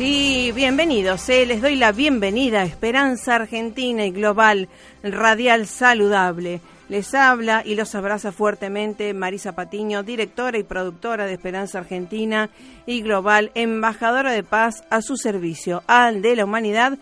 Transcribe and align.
Sí, 0.00 0.50
bienvenidos. 0.54 1.28
Eh. 1.28 1.44
Les 1.44 1.60
doy 1.60 1.76
la 1.76 1.92
bienvenida 1.92 2.62
a 2.62 2.64
Esperanza 2.64 3.34
Argentina 3.34 4.06
y 4.06 4.10
Global 4.10 4.70
Radial 5.02 5.66
Saludable. 5.66 6.62
Les 6.88 7.12
habla 7.12 7.62
y 7.66 7.74
los 7.74 7.94
abraza 7.94 8.32
fuertemente 8.32 9.12
Marisa 9.12 9.54
Patiño, 9.54 10.02
directora 10.02 10.56
y 10.56 10.62
productora 10.62 11.26
de 11.26 11.34
Esperanza 11.34 11.80
Argentina 11.80 12.48
y 12.86 13.02
Global, 13.02 13.50
embajadora 13.54 14.32
de 14.32 14.42
paz 14.42 14.84
a 14.88 15.02
su 15.02 15.18
servicio, 15.18 15.82
al 15.86 16.22
de 16.22 16.34
la 16.34 16.46
humanidad, 16.46 16.96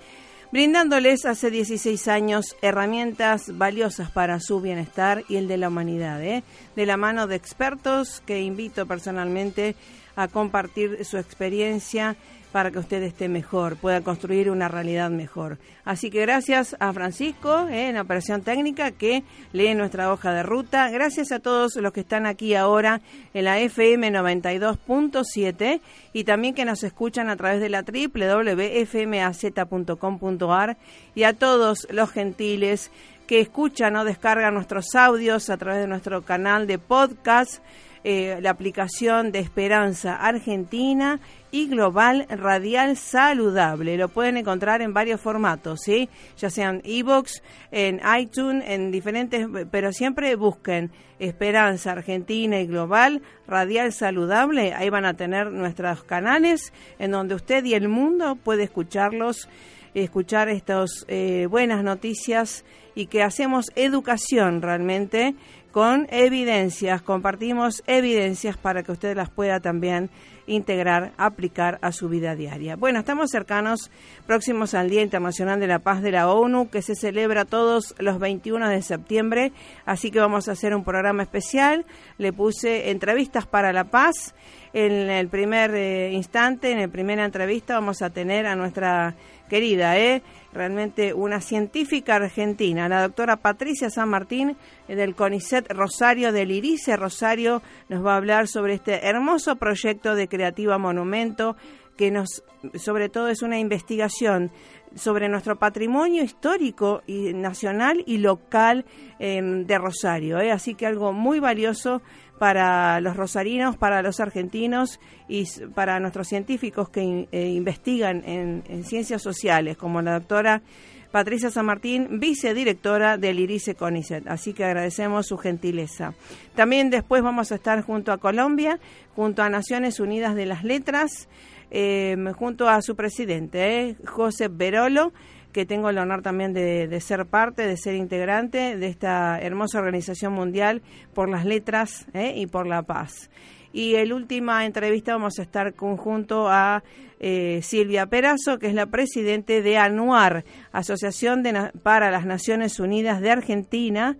brindándoles 0.50 1.24
hace 1.24 1.52
16 1.52 2.08
años 2.08 2.56
herramientas 2.62 3.56
valiosas 3.56 4.10
para 4.10 4.40
su 4.40 4.60
bienestar 4.60 5.22
y 5.28 5.36
el 5.36 5.46
de 5.46 5.58
la 5.58 5.68
humanidad, 5.68 6.20
¿eh? 6.24 6.42
de 6.74 6.84
la 6.84 6.96
mano 6.96 7.28
de 7.28 7.36
expertos 7.36 8.24
que 8.26 8.40
invito 8.40 8.86
personalmente 8.86 9.76
a 10.16 10.26
compartir 10.26 11.04
su 11.04 11.16
experiencia 11.16 12.16
para 12.52 12.70
que 12.70 12.78
usted 12.78 13.02
esté 13.02 13.28
mejor, 13.28 13.76
pueda 13.76 14.00
construir 14.00 14.50
una 14.50 14.68
realidad 14.68 15.10
mejor. 15.10 15.58
Así 15.84 16.10
que 16.10 16.20
gracias 16.20 16.76
a 16.80 16.92
Francisco 16.92 17.68
eh, 17.68 17.88
en 17.88 17.98
operación 17.98 18.42
técnica 18.42 18.90
que 18.90 19.22
lee 19.52 19.74
nuestra 19.74 20.12
hoja 20.12 20.32
de 20.32 20.42
ruta. 20.42 20.90
Gracias 20.90 21.30
a 21.32 21.40
todos 21.40 21.76
los 21.76 21.92
que 21.92 22.00
están 22.00 22.26
aquí 22.26 22.54
ahora 22.54 23.00
en 23.34 23.44
la 23.44 23.58
FM 23.58 24.10
92.7 24.12 25.80
y 26.12 26.24
también 26.24 26.54
que 26.54 26.64
nos 26.64 26.82
escuchan 26.84 27.28
a 27.28 27.36
través 27.36 27.60
de 27.60 27.68
la 27.68 27.82
www.fmaz.com.ar 27.82 30.76
y 31.14 31.24
a 31.24 31.34
todos 31.34 31.86
los 31.90 32.10
gentiles 32.10 32.90
que 33.26 33.40
escuchan 33.40 33.94
o 33.96 34.04
descargan 34.04 34.54
nuestros 34.54 34.94
audios 34.94 35.50
a 35.50 35.58
través 35.58 35.80
de 35.80 35.86
nuestro 35.86 36.22
canal 36.22 36.66
de 36.66 36.78
podcast 36.78 37.62
eh, 38.04 38.38
la 38.40 38.50
aplicación 38.50 39.32
de 39.32 39.40
Esperanza 39.40 40.14
Argentina 40.16 41.20
y 41.50 41.68
Global 41.68 42.26
Radial 42.28 42.96
Saludable. 42.96 43.96
Lo 43.96 44.08
pueden 44.08 44.36
encontrar 44.36 44.82
en 44.82 44.92
varios 44.92 45.20
formatos, 45.20 45.80
¿sí? 45.82 46.08
Ya 46.36 46.50
sean 46.50 46.80
e-books, 46.84 47.42
en 47.70 48.00
iTunes, 48.18 48.64
en 48.68 48.90
diferentes, 48.90 49.46
pero 49.70 49.92
siempre 49.92 50.34
busquen 50.36 50.90
Esperanza 51.18 51.92
Argentina 51.92 52.60
y 52.60 52.66
Global 52.66 53.22
Radial 53.46 53.92
Saludable. 53.92 54.74
Ahí 54.74 54.90
van 54.90 55.04
a 55.04 55.14
tener 55.14 55.50
nuestros 55.50 56.04
canales 56.04 56.72
en 56.98 57.10
donde 57.10 57.34
usted 57.34 57.64
y 57.64 57.74
el 57.74 57.88
mundo 57.88 58.36
puede 58.36 58.64
escucharlos, 58.64 59.48
escuchar 59.94 60.48
estas 60.48 61.04
eh, 61.08 61.46
buenas 61.50 61.82
noticias 61.82 62.64
y 62.94 63.06
que 63.06 63.22
hacemos 63.22 63.66
educación 63.74 64.62
realmente 64.62 65.34
con 65.72 66.06
evidencias, 66.10 67.02
compartimos 67.02 67.82
evidencias 67.86 68.56
para 68.56 68.82
que 68.82 68.92
usted 68.92 69.16
las 69.16 69.30
pueda 69.30 69.60
también 69.60 70.10
integrar, 70.46 71.12
aplicar 71.16 71.78
a 71.82 71.92
su 71.92 72.08
vida 72.08 72.34
diaria. 72.34 72.76
Bueno, 72.76 73.00
estamos 73.00 73.30
cercanos, 73.30 73.90
próximos 74.26 74.74
al 74.74 74.90
Día 74.90 75.02
Internacional 75.02 75.60
de 75.60 75.66
la 75.66 75.78
Paz 75.78 76.02
de 76.02 76.10
la 76.10 76.30
ONU, 76.30 76.70
que 76.70 76.82
se 76.82 76.94
celebra 76.94 77.44
todos 77.44 77.94
los 77.98 78.18
21 78.18 78.68
de 78.68 78.82
septiembre, 78.82 79.52
así 79.84 80.10
que 80.10 80.20
vamos 80.20 80.48
a 80.48 80.52
hacer 80.52 80.74
un 80.74 80.84
programa 80.84 81.22
especial. 81.22 81.84
Le 82.16 82.32
puse 82.32 82.90
entrevistas 82.90 83.46
para 83.46 83.72
la 83.72 83.84
paz. 83.84 84.34
En 84.72 84.92
el 84.92 85.28
primer 85.28 85.74
eh, 85.74 86.12
instante, 86.12 86.72
en 86.72 86.80
la 86.80 86.88
primera 86.88 87.24
entrevista, 87.24 87.74
vamos 87.74 88.02
a 88.02 88.10
tener 88.10 88.46
a 88.46 88.54
nuestra 88.54 89.14
querida, 89.48 89.98
¿eh? 89.98 90.22
Realmente 90.52 91.14
una 91.14 91.40
científica 91.40 92.16
argentina, 92.16 92.88
la 92.88 93.02
doctora 93.02 93.36
Patricia 93.36 93.90
San 93.90 94.08
Martín 94.08 94.56
eh, 94.88 94.96
del 94.96 95.14
CONICET 95.14 95.72
Rosario, 95.72 96.32
del 96.32 96.50
IRICE 96.50 96.96
Rosario, 96.96 97.62
nos 97.88 98.04
va 98.04 98.14
a 98.14 98.16
hablar 98.16 98.48
sobre 98.48 98.74
este 98.74 99.06
hermoso 99.06 99.56
proyecto 99.56 100.14
de 100.14 100.28
Creativa 100.28 100.78
Monumento 100.78 101.56
que 101.96 102.10
nos, 102.10 102.44
sobre 102.76 103.08
todo 103.08 103.28
es 103.28 103.42
una 103.42 103.58
investigación 103.58 104.52
sobre 104.94 105.28
nuestro 105.28 105.56
patrimonio 105.56 106.22
histórico 106.22 107.02
y 107.06 107.34
nacional 107.34 108.02
y 108.06 108.18
local 108.18 108.84
em, 109.18 109.66
de 109.66 109.78
Rosario. 109.78 110.38
¿eh? 110.40 110.50
Así 110.50 110.74
que 110.74 110.86
algo 110.86 111.12
muy 111.12 111.40
valioso 111.40 112.00
para 112.38 113.00
los 113.00 113.16
rosarinos, 113.16 113.76
para 113.76 114.02
los 114.02 114.20
argentinos 114.20 115.00
y 115.28 115.44
para 115.74 116.00
nuestros 116.00 116.28
científicos 116.28 116.88
que 116.88 117.28
eh, 117.30 117.48
investigan 117.48 118.22
en, 118.24 118.84
ciencias 118.84 119.22
sociales, 119.22 119.76
como 119.76 120.00
la 120.00 120.14
doctora 120.14 120.62
Patricia 121.10 121.50
San 121.50 121.66
Martín, 121.66 122.20
vicedirectora 122.20 123.16
del 123.16 123.40
IRICE 123.40 123.74
CONICET. 123.74 124.28
Así 124.28 124.52
que 124.52 124.64
agradecemos 124.64 125.26
su 125.26 125.38
gentileza. 125.38 126.14
También 126.54 126.90
después 126.90 127.22
vamos 127.22 127.50
a 127.50 127.56
estar 127.56 127.82
junto 127.82 128.12
a 128.12 128.18
Colombia, 128.18 128.78
junto 129.16 129.42
a 129.42 129.48
Naciones 129.48 130.00
Unidas 130.00 130.34
de 130.34 130.46
las 130.46 130.64
Letras, 130.64 131.28
em, 131.70 132.32
junto 132.32 132.68
a 132.68 132.82
su 132.82 132.94
presidente, 132.94 133.80
eh, 133.80 133.96
José 134.06 134.48
Berolo 134.48 135.12
que 135.52 135.66
tengo 135.66 135.90
el 135.90 135.98
honor 135.98 136.22
también 136.22 136.52
de, 136.52 137.00
ser 137.00 137.26
parte, 137.26 137.66
de 137.66 137.76
ser 137.76 137.94
integrante 137.94 138.76
de 138.76 138.86
esta 138.86 139.40
hermosa 139.40 139.78
organización 139.78 140.32
mundial 140.32 140.82
por 141.14 141.28
las 141.28 141.44
letras 141.44 142.06
¿eh? 142.14 142.34
y 142.36 142.46
por 142.46 142.66
la 142.66 142.82
paz. 142.82 143.30
Y 143.72 143.96
en 143.96 144.08
la 144.08 144.14
última 144.14 144.64
entrevista 144.64 145.12
vamos 145.12 145.38
a 145.38 145.42
estar 145.42 145.74
conjunto 145.74 146.48
a 146.48 146.82
eh, 147.20 147.60
Silvia 147.62 148.06
Perazo, 148.06 148.58
que 148.58 148.68
es 148.68 148.74
la 148.74 148.86
presidente 148.86 149.62
de 149.62 149.76
ANUAR, 149.76 150.44
Asociación 150.72 151.42
para 151.82 152.10
las 152.10 152.24
Naciones 152.24 152.78
Unidas 152.80 153.20
de 153.20 153.30
Argentina, 153.30 154.16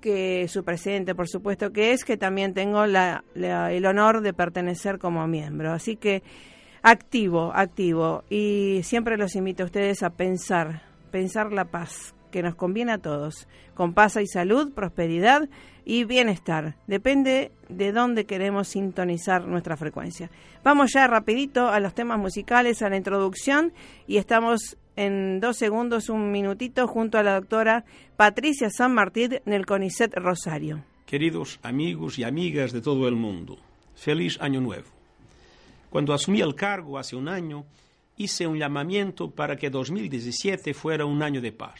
que 0.00 0.46
su 0.48 0.64
presidente, 0.64 1.14
por 1.14 1.28
supuesto 1.28 1.72
que 1.72 1.92
es, 1.92 2.04
que 2.04 2.16
también 2.16 2.54
tengo 2.54 2.84
el 2.84 3.86
honor 3.86 4.20
de 4.20 4.32
pertenecer 4.34 4.98
como 4.98 5.26
miembro. 5.26 5.72
Así 5.72 5.96
que 5.96 6.22
activo, 6.82 7.52
activo. 7.54 8.24
Y 8.28 8.80
siempre 8.82 9.16
los 9.16 9.34
invito 9.36 9.62
a 9.62 9.66
ustedes 9.66 10.02
a 10.02 10.10
pensar, 10.10 10.82
pensar 11.10 11.52
la 11.52 11.64
paz, 11.64 12.14
que 12.30 12.42
nos 12.42 12.54
conviene 12.54 12.92
a 12.92 12.98
todos, 12.98 13.46
con 13.74 13.94
paz 13.94 14.16
y 14.16 14.26
salud, 14.26 14.72
prosperidad 14.72 15.48
y 15.84 16.04
bienestar. 16.04 16.76
Depende 16.86 17.52
de 17.68 17.92
dónde 17.92 18.24
queremos 18.24 18.68
sintonizar 18.68 19.46
nuestra 19.46 19.76
frecuencia. 19.76 20.30
Vamos 20.64 20.92
ya 20.92 21.06
rapidito 21.06 21.68
a 21.68 21.80
los 21.80 21.94
temas 21.94 22.18
musicales, 22.18 22.82
a 22.82 22.88
la 22.88 22.96
introducción 22.96 23.72
y 24.06 24.16
estamos 24.16 24.76
en 24.94 25.40
dos 25.40 25.56
segundos, 25.56 26.08
un 26.08 26.30
minutito, 26.30 26.86
junto 26.86 27.18
a 27.18 27.22
la 27.22 27.34
doctora 27.34 27.84
Patricia 28.16 28.68
San 28.70 28.94
Martín 28.94 29.40
el 29.46 29.66
CONICET 29.66 30.14
Rosario. 30.16 30.84
Queridos 31.06 31.58
amigos 31.62 32.18
y 32.18 32.24
amigas 32.24 32.72
de 32.72 32.80
todo 32.80 33.08
el 33.08 33.16
mundo, 33.16 33.58
feliz 33.94 34.38
año 34.40 34.60
nuevo. 34.60 34.91
Cuando 35.92 36.14
asumí 36.14 36.40
el 36.40 36.54
cargo 36.54 36.98
hace 36.98 37.16
un 37.16 37.28
año, 37.28 37.66
hice 38.16 38.46
un 38.46 38.56
llamamiento 38.56 39.30
para 39.30 39.56
que 39.56 39.68
2017 39.68 40.72
fuera 40.72 41.04
un 41.04 41.22
año 41.22 41.42
de 41.42 41.52
paz. 41.52 41.78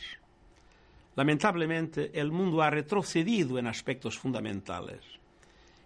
Lamentablemente, 1.17 2.11
el 2.13 2.31
mundo 2.31 2.61
ha 2.61 2.69
retrocedido 2.69 3.59
en 3.59 3.67
aspectos 3.67 4.19
fundamentales. 4.19 5.01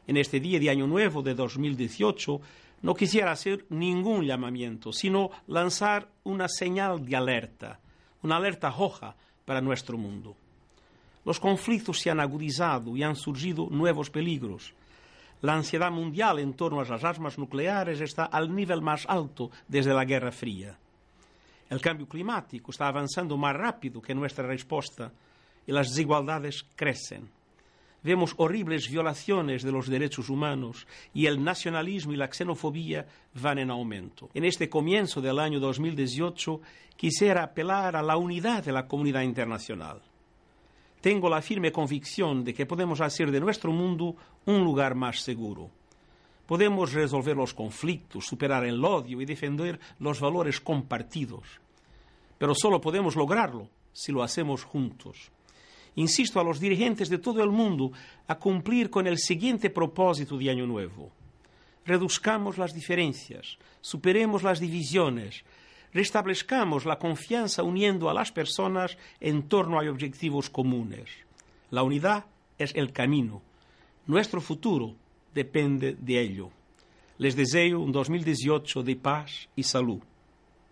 En 0.09 0.17
este 0.17 0.41
día 0.41 0.59
de 0.59 0.71
Año 0.71 0.89
Nuevo 0.89 1.23
de 1.23 1.37
2018, 1.37 2.41
no 2.83 2.95
quisiera 2.97 3.31
hacer 3.31 3.65
ningún 3.69 4.25
llamamiento, 4.25 4.93
sino 4.93 5.31
lanzar 5.47 6.09
una 6.25 6.49
señal 6.49 7.07
de 7.07 7.15
alerta, 7.15 7.79
una 8.25 8.39
alerta 8.39 8.71
roja 8.73 9.15
para 9.45 9.61
nuestro 9.61 9.97
mundo. 9.99 10.35
Los 11.25 11.39
conflictos 11.39 12.01
se 12.01 12.11
han 12.11 12.19
agudizado 12.19 12.97
y 12.97 13.05
han 13.05 13.15
surgido 13.15 13.69
nuevos 13.71 14.11
peligros 14.11 14.75
la 15.47 15.55
ansiedad 15.55 15.93
mundial 15.93 16.41
en 16.41 16.55
torno 16.55 16.81
a 16.81 16.85
las 16.85 17.05
armas 17.05 17.39
nucleares 17.39 18.01
está 18.01 18.25
al 18.25 18.53
nivel 18.53 18.83
más 18.83 19.07
alto 19.09 19.53
desde 19.69 19.95
la 19.95 20.05
Guerra 20.05 20.33
Fría. 20.33 20.77
El 21.71 21.81
cambio 21.81 22.09
climático 22.09 22.73
está 22.73 22.89
avanzando 22.89 23.37
más 23.37 23.55
rápido 23.55 24.03
que 24.03 24.13
nuestra 24.13 24.45
respuesta 24.45 25.13
y 25.65 25.71
las 25.71 25.91
desigualdades 25.91 26.67
crecen. 26.75 27.31
Vemos 28.03 28.35
horribles 28.39 28.91
violaciones 28.91 29.63
de 29.63 29.71
los 29.71 29.87
derechos 29.87 30.31
humanos 30.31 30.85
y 31.15 31.27
el 31.27 31.43
nacionalismo 31.43 32.13
y 32.13 32.17
la 32.17 32.27
xenofobia 32.27 33.07
van 33.41 33.61
en 33.61 33.71
aumento. 33.71 34.29
En 34.35 34.45
este 34.45 34.69
comienzo 34.69 35.21
del 35.21 35.39
año 35.39 35.61
2018 35.61 36.61
quisiera 36.97 37.45
apelar 37.45 37.95
a 37.95 38.03
la 38.03 38.17
unidad 38.17 38.65
de 38.65 38.73
la 38.73 38.89
comunidad 38.89 39.23
internacional. 39.23 40.03
Tengo 41.01 41.29
la 41.29 41.43
firme 41.43 41.73
convicción 41.73 42.45
de 42.45 42.55
que 42.55 42.67
podemos 42.67 43.01
hacer 43.01 43.31
de 43.31 43.41
nuestro 43.41 43.73
mundo 43.73 44.17
un 44.47 44.65
lugar 44.65 44.95
más 44.95 45.21
seguro. 45.21 45.71
Podemos 46.47 46.93
resolver 46.93 47.37
los 47.37 47.55
conflictos, 47.55 48.27
superar 48.27 48.65
el 48.65 48.85
odio 48.85 49.21
y 49.21 49.25
defender 49.25 49.81
los 49.99 50.21
valores 50.21 50.61
compartidos. 50.61 51.61
Pero 52.39 52.55
solo 52.55 52.81
podemos 52.81 53.17
lograrlo 53.17 53.69
si 53.93 54.13
lo 54.13 54.23
hacemos 54.23 54.63
juntos. 54.63 55.31
Insisto 55.97 56.39
a 56.39 56.45
los 56.45 56.61
dirigentes 56.61 57.09
de 57.09 57.19
todo 57.19 57.43
el 57.43 57.51
mundo 57.51 57.91
a 58.29 58.39
cumplir 58.39 58.91
con 58.91 59.07
el 59.07 59.19
siguiente 59.19 59.71
propósito 59.71 60.37
de 60.37 60.51
Año 60.51 60.67
Nuevo. 60.67 61.11
Reduzcamos 61.87 62.59
las 62.59 62.75
diferencias, 62.75 63.59
superemos 63.81 64.43
las 64.43 64.61
divisiones, 64.61 65.45
restablezcamos 65.93 66.85
la 66.85 66.99
confianza 66.99 67.63
uniendo 67.63 68.11
a 68.11 68.15
las 68.15 68.33
personas 68.33 68.97
en 69.21 69.49
torno 69.49 69.81
a 69.81 69.91
objetivos 69.91 70.51
comunes. 70.51 71.11
La 71.71 71.83
unidad 71.83 72.27
es 72.59 72.75
el 72.75 72.93
camino. 72.93 73.43
Nuestro 74.07 74.41
futuro 74.41 74.95
depende 75.35 75.97
de 75.99 76.21
ello. 76.21 76.51
Les 77.19 77.35
deseo 77.35 77.81
un 77.81 77.93
2018 77.93 78.83
de 78.83 78.97
paz 78.97 79.49
y 79.57 79.63
salud. 79.63 80.01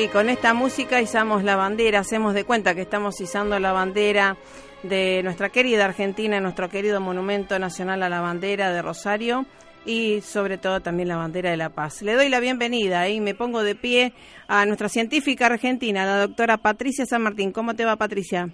Sí, 0.00 0.08
con 0.08 0.30
esta 0.30 0.54
música 0.54 1.02
izamos 1.02 1.44
la 1.44 1.56
bandera, 1.56 1.98
hacemos 1.98 2.32
de 2.32 2.44
cuenta 2.44 2.74
que 2.74 2.80
estamos 2.80 3.20
izando 3.20 3.58
la 3.58 3.72
bandera 3.72 4.38
de 4.82 5.22
nuestra 5.22 5.50
querida 5.50 5.84
Argentina, 5.84 6.40
nuestro 6.40 6.70
querido 6.70 7.02
Monumento 7.02 7.58
Nacional 7.58 8.02
a 8.02 8.08
la 8.08 8.22
Bandera 8.22 8.72
de 8.72 8.80
Rosario 8.80 9.44
y 9.84 10.22
sobre 10.22 10.56
todo 10.56 10.80
también 10.80 11.08
la 11.08 11.18
bandera 11.18 11.50
de 11.50 11.58
la 11.58 11.68
paz. 11.68 12.00
Le 12.00 12.14
doy 12.14 12.30
la 12.30 12.40
bienvenida 12.40 13.10
y 13.10 13.20
me 13.20 13.34
pongo 13.34 13.62
de 13.62 13.74
pie 13.74 14.14
a 14.48 14.64
nuestra 14.64 14.88
científica 14.88 15.44
argentina, 15.44 16.06
la 16.06 16.20
doctora 16.20 16.56
Patricia 16.56 17.04
San 17.04 17.20
Martín. 17.20 17.52
¿Cómo 17.52 17.74
te 17.74 17.84
va, 17.84 17.96
Patricia? 17.96 18.48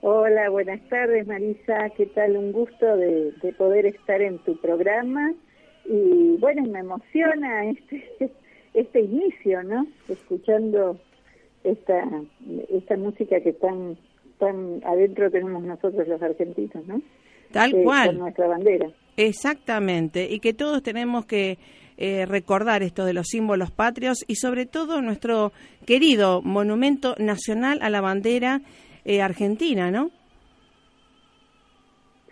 Hola, 0.00 0.48
buenas 0.48 0.80
tardes, 0.88 1.26
Marisa. 1.26 1.90
¿Qué 1.94 2.06
tal? 2.06 2.38
Un 2.38 2.52
gusto 2.52 2.96
de, 2.96 3.32
de 3.42 3.52
poder 3.52 3.84
estar 3.84 4.22
en 4.22 4.38
tu 4.38 4.58
programa. 4.62 5.34
Y 5.84 6.38
bueno, 6.38 6.62
me 6.70 6.78
emociona 6.78 7.66
este 7.66 8.32
este 8.74 9.00
inicio, 9.00 9.62
¿no? 9.62 9.86
Escuchando 10.08 10.98
esta, 11.64 12.08
esta 12.70 12.96
música 12.96 13.40
que 13.40 13.52
tan, 13.52 13.96
tan 14.38 14.80
adentro 14.84 15.30
tenemos 15.30 15.62
nosotros 15.62 16.06
los 16.06 16.22
argentinos, 16.22 16.86
¿no? 16.86 17.02
Tal 17.52 17.74
eh, 17.74 17.82
cual. 17.82 18.08
Con 18.08 18.18
nuestra 18.18 18.46
bandera. 18.46 18.90
Exactamente, 19.16 20.28
y 20.30 20.40
que 20.40 20.54
todos 20.54 20.82
tenemos 20.82 21.26
que 21.26 21.58
eh, 21.98 22.24
recordar 22.24 22.82
esto 22.82 23.04
de 23.04 23.12
los 23.12 23.26
símbolos 23.26 23.70
patrios 23.70 24.24
y 24.26 24.36
sobre 24.36 24.64
todo 24.64 25.02
nuestro 25.02 25.52
querido 25.84 26.40
monumento 26.40 27.14
nacional 27.18 27.80
a 27.82 27.90
la 27.90 28.00
bandera 28.00 28.62
eh, 29.04 29.20
argentina, 29.20 29.90
¿no? 29.90 30.10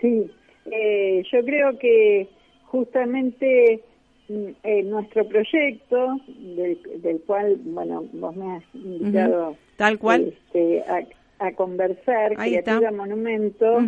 Sí, 0.01 0.31
yo 1.33 1.45
creo 1.45 1.77
que 1.79 2.29
justamente 2.67 3.83
eh, 4.29 4.83
nuestro 4.83 5.27
proyecto, 5.27 6.21
del, 6.27 7.21
cual, 7.27 7.57
bueno, 7.65 8.05
vos 8.13 8.37
me 8.37 8.57
has 8.57 8.65
invitado 8.75 9.57
Tal 9.77 9.99
cual. 9.99 10.35
Este, 10.37 10.85
a, 11.39 11.53
conversar, 11.53 12.35
Creativa 12.35 12.91
Monumento, 12.91 13.79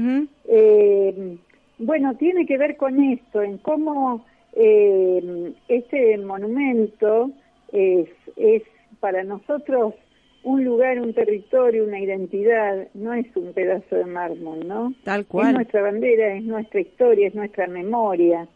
eh, 0.48 1.36
bueno, 1.78 2.14
tiene 2.16 2.46
que 2.46 2.56
ver 2.56 2.76
con 2.76 3.02
esto, 3.02 3.42
en 3.42 3.58
cómo 3.58 4.24
eh, 4.54 5.52
este 5.68 6.16
monumento 6.18 7.32
es, 7.72 8.08
es 8.36 8.62
para 9.00 9.24
nosotros 9.24 9.94
un 10.42 10.64
lugar, 10.64 11.00
un 11.00 11.12
territorio, 11.12 11.84
una 11.84 12.00
identidad, 12.00 12.88
no 12.94 13.12
es 13.12 13.26
un 13.34 13.52
pedazo 13.52 13.96
de 13.96 14.06
mármol, 14.06 14.66
¿no? 14.66 14.94
Tal 15.04 15.26
cual. 15.26 15.48
Es 15.48 15.54
nuestra 15.54 15.82
bandera, 15.82 16.36
es 16.36 16.44
nuestra 16.44 16.80
historia, 16.80 17.28
es 17.28 17.34
nuestra 17.34 17.66
memoria 17.66 18.48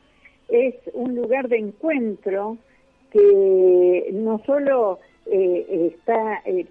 es 0.49 0.75
un 0.93 1.14
lugar 1.14 1.49
de 1.49 1.58
encuentro 1.58 2.58
que 3.11 4.11
no 4.12 4.43
solo 4.44 4.99
eh, 5.26 5.93
está, 5.94 6.43
eh, 6.44 6.67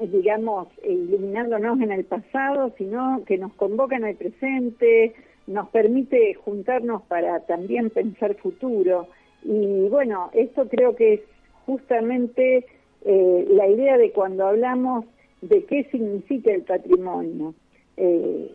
digamos, 0.00 0.68
iluminándonos 0.86 1.80
en 1.80 1.92
el 1.92 2.04
pasado, 2.04 2.72
sino 2.78 3.22
que 3.26 3.36
nos 3.36 3.52
convoca 3.54 3.96
en 3.96 4.04
el 4.04 4.16
presente, 4.16 5.14
nos 5.46 5.68
permite 5.70 6.34
juntarnos 6.34 7.02
para 7.02 7.40
también 7.40 7.90
pensar 7.90 8.34
futuro. 8.36 9.08
Y 9.42 9.88
bueno, 9.88 10.30
esto 10.34 10.68
creo 10.68 10.94
que 10.96 11.14
es 11.14 11.20
justamente 11.66 12.66
eh, 13.04 13.46
la 13.50 13.66
idea 13.66 13.98
de 13.98 14.12
cuando 14.12 14.46
hablamos 14.46 15.04
de 15.42 15.64
qué 15.64 15.84
significa 15.90 16.52
el 16.52 16.62
patrimonio. 16.62 17.54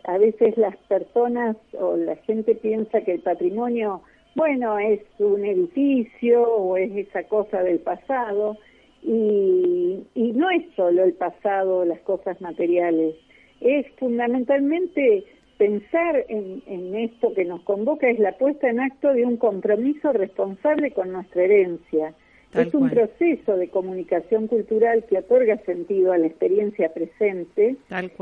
a 0.05 0.17
veces 0.17 0.57
las 0.57 0.77
personas 0.87 1.57
o 1.73 1.97
la 1.97 2.15
gente 2.27 2.55
piensa 2.55 3.01
que 3.01 3.11
el 3.11 3.21
patrimonio 3.21 4.01
bueno, 4.35 4.79
es 4.79 5.01
un 5.19 5.45
edificio 5.45 6.43
o 6.43 6.77
es 6.77 6.91
esa 6.95 7.23
cosa 7.23 7.61
del 7.61 7.79
pasado 7.79 8.57
y, 9.03 10.03
no 10.15 10.49
es 10.49 10.63
solo 10.75 11.03
el 11.03 11.13
pasado, 11.13 11.85
las 11.85 11.99
cosas 11.99 12.39
materiales, 12.41 13.15
es 13.61 13.85
fundamentalmente 13.97 15.23
pensar 15.57 16.25
en, 16.27 16.63
en, 16.65 16.95
esto 16.95 17.33
que 17.33 17.45
nos 17.45 17.61
convoca, 17.61 18.09
es 18.09 18.19
la 18.19 18.37
puesta 18.37 18.69
en 18.69 18.79
acto 18.79 19.13
de 19.13 19.25
un 19.25 19.37
compromiso 19.37 20.11
responsable 20.11 20.91
con 20.91 21.11
nuestra 21.11 21.43
herencia. 21.43 22.13
es 22.55 22.73
un 22.73 22.89
proceso 22.89 23.55
de 23.55 23.69
comunicación 23.69 24.47
cultural 24.47 25.05
que 25.05 25.19
otorga 25.19 25.57
sentido 25.59 26.11
a 26.11 26.17
la 26.17 26.27
experiencia 26.27 26.93
presente, 26.93 27.75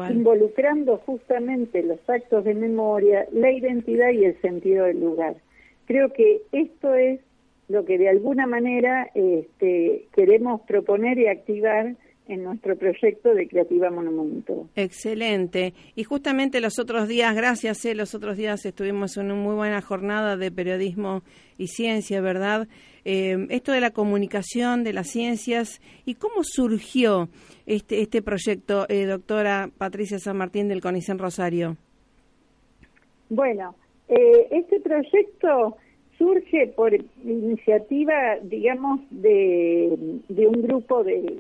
involucrando 0.10 0.98
justamente 0.98 1.84
los 1.84 2.00
actos 2.10 2.44
de 2.44 2.54
memoria, 2.54 3.26
la 3.32 3.52
identidad 3.52 4.12
y 4.12 4.26
el 4.26 4.40
sentido 4.42 4.86
del 4.86 5.00
lugar. 5.00 5.36
Creo 5.86 6.12
que 6.14 6.42
esto 6.52 6.94
es 6.94 7.20
lo 7.68 7.86
que 7.86 7.98
de 7.98 8.10
alguna 8.10 8.48
manera 8.48 9.10
este, 9.16 10.08
queremos 10.14 10.62
proponer 10.62 11.18
y 11.18 11.28
activar 11.28 11.96
en 12.28 12.44
nuestro 12.44 12.78
proyecto 12.78 13.34
de 13.34 13.48
Creativa 13.48 13.90
Monumento. 13.90 14.70
Excelente. 14.76 15.74
Y 15.96 16.04
justamente 16.04 16.62
los 16.62 16.80
otros 16.80 17.08
días, 17.08 17.36
gracias, 17.36 17.84
eh, 17.86 17.96
los 17.96 18.16
otros 18.16 18.38
días 18.38 18.66
estuvimos 18.66 19.18
en 19.18 19.26
una 19.26 19.36
muy 19.36 19.56
buena 19.56 19.82
jornada 19.82 20.38
de 20.38 20.52
periodismo 20.52 21.24
y 21.58 21.68
ciencia, 21.68 22.22
¿verdad? 22.22 22.68
Eh, 23.04 23.48
esto 23.50 23.72
de 23.72 23.82
la 23.82 23.92
comunicación, 23.92 24.84
de 24.84 24.94
las 24.94 25.08
ciencias, 25.08 25.82
y 26.06 26.16
cómo 26.16 26.44
surgió 26.44 27.30
este, 27.66 28.02
este 28.02 28.22
proyecto, 28.22 28.86
eh, 28.88 29.06
doctora 29.06 29.70
Patricia 29.78 30.20
San 30.20 30.38
Martín 30.38 30.68
del 30.70 30.82
CONICEN 30.82 31.20
Rosario. 31.20 31.78
Bueno, 33.30 33.76
eh, 34.12 34.48
este 34.52 34.80
proyecto 34.80 35.78
surge 36.18 36.68
por 36.68 36.94
iniciativa, 37.24 38.38
digamos, 38.44 39.00
de, 39.10 40.20
un 40.30 40.62
grupo 40.62 41.04
de, 41.04 41.34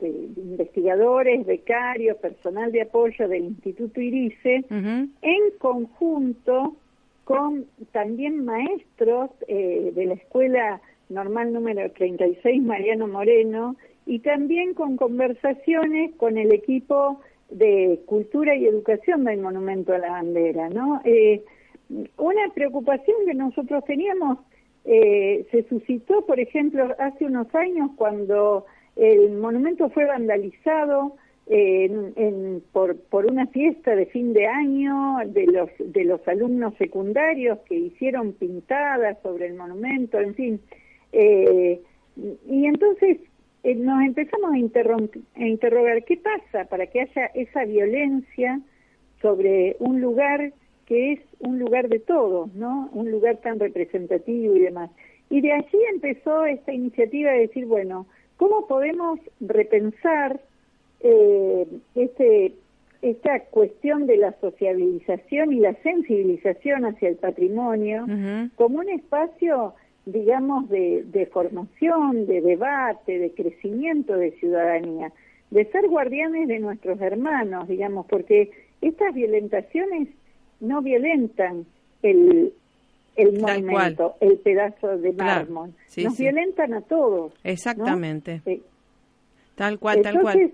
investigadores, 0.00 1.46
becarios, 1.46 2.16
personal 2.16 2.72
de 2.72 2.82
apoyo 2.82 3.28
del 3.28 3.44
Instituto 3.44 4.00
IRICE, 4.00 4.64
en 4.70 5.50
conjunto 5.58 6.76
con 7.24 7.66
también 7.92 8.44
maestros 8.44 9.30
eh, 9.46 9.92
de 9.94 10.06
la 10.06 10.14
Escuela 10.14 10.80
Normal 11.08 11.52
número 11.52 11.90
36, 11.92 12.62
Mariano 12.62 13.06
Moreno, 13.06 13.76
y 14.06 14.18
también 14.18 14.74
con 14.74 14.96
conversaciones 14.96 16.14
con 16.16 16.38
el 16.38 16.52
equipo 16.52 17.20
de 17.50 18.00
cultura 18.06 18.56
y 18.56 18.66
educación 18.66 19.24
del 19.24 19.40
monumento 19.40 19.94
a 19.94 19.98
la 19.98 20.10
bandera, 20.10 20.68
¿no? 20.70 21.00
Eh, 21.04 21.44
una 21.88 22.48
preocupación 22.54 23.16
que 23.26 23.34
nosotros 23.34 23.84
teníamos 23.84 24.38
eh, 24.84 25.46
se 25.50 25.62
suscitó, 25.68 26.26
por 26.26 26.38
ejemplo, 26.40 26.94
hace 26.98 27.24
unos 27.24 27.52
años 27.54 27.90
cuando 27.96 28.66
el 28.96 29.32
monumento 29.32 29.88
fue 29.90 30.04
vandalizado 30.04 31.16
en, 31.46 32.62
por, 32.72 32.96
por 32.96 33.26
una 33.26 33.46
fiesta 33.48 33.94
de 33.94 34.06
fin 34.06 34.32
de 34.32 34.46
año 34.46 35.18
de 35.26 35.46
los, 35.46 35.70
de 35.78 36.04
los 36.04 36.26
alumnos 36.26 36.74
secundarios 36.78 37.58
que 37.66 37.74
hicieron 37.74 38.32
pintadas 38.32 39.18
sobre 39.22 39.46
el 39.46 39.54
monumento, 39.54 40.18
en 40.20 40.34
fin. 40.34 40.60
Eh, 41.12 41.80
y 42.48 42.66
entonces 42.66 43.18
eh, 43.62 43.74
nos 43.74 44.02
empezamos 44.02 44.52
a 44.52 44.58
interrogar 45.46 46.04
qué 46.04 46.16
pasa 46.16 46.64
para 46.66 46.86
que 46.86 47.02
haya 47.02 47.26
esa 47.34 47.64
violencia 47.64 48.60
sobre 49.20 49.76
un 49.80 50.00
lugar 50.00 50.52
que 50.86 51.12
es 51.12 51.20
un 51.40 51.58
lugar 51.58 51.88
de 51.88 51.98
todos, 51.98 52.52
¿no? 52.54 52.90
Un 52.92 53.10
lugar 53.10 53.38
tan 53.38 53.58
representativo 53.58 54.54
y 54.56 54.60
demás. 54.60 54.90
Y 55.30 55.40
de 55.40 55.52
allí 55.52 55.78
empezó 55.92 56.44
esta 56.44 56.72
iniciativa 56.72 57.32
de 57.32 57.40
decir, 57.40 57.66
bueno, 57.66 58.06
¿cómo 58.36 58.66
podemos 58.66 59.18
repensar 59.40 60.40
eh, 61.00 61.66
este, 61.94 62.54
esta 63.02 63.40
cuestión 63.50 64.06
de 64.06 64.16
la 64.16 64.32
sociabilización 64.40 65.52
y 65.52 65.60
la 65.60 65.74
sensibilización 65.82 66.86
hacia 66.86 67.10
el 67.10 67.16
patrimonio 67.16 68.06
como 68.56 68.78
un 68.78 68.88
espacio, 68.88 69.74
digamos, 70.06 70.68
de, 70.70 71.04
de 71.04 71.26
formación, 71.26 72.26
de 72.26 72.40
debate, 72.40 73.18
de 73.18 73.30
crecimiento 73.32 74.16
de 74.16 74.32
ciudadanía, 74.32 75.12
de 75.50 75.64
ser 75.66 75.86
guardianes 75.88 76.48
de 76.48 76.58
nuestros 76.58 77.00
hermanos, 77.00 77.68
digamos, 77.68 78.06
porque 78.06 78.50
estas 78.80 79.14
violentaciones 79.14 80.08
no 80.60 80.82
violentan 80.82 81.66
el, 82.02 82.52
el 83.16 83.40
monumento, 83.40 84.14
el 84.20 84.38
pedazo 84.38 84.98
de 84.98 85.12
mármol, 85.12 85.72
nos 86.02 86.18
violentan 86.18 86.74
a 86.74 86.80
todos. 86.82 87.32
Exactamente. 87.44 88.42
Eh, 88.46 88.60
tal 89.54 89.78
cual, 89.78 90.02
tal 90.02 90.20
cual. 90.20 90.52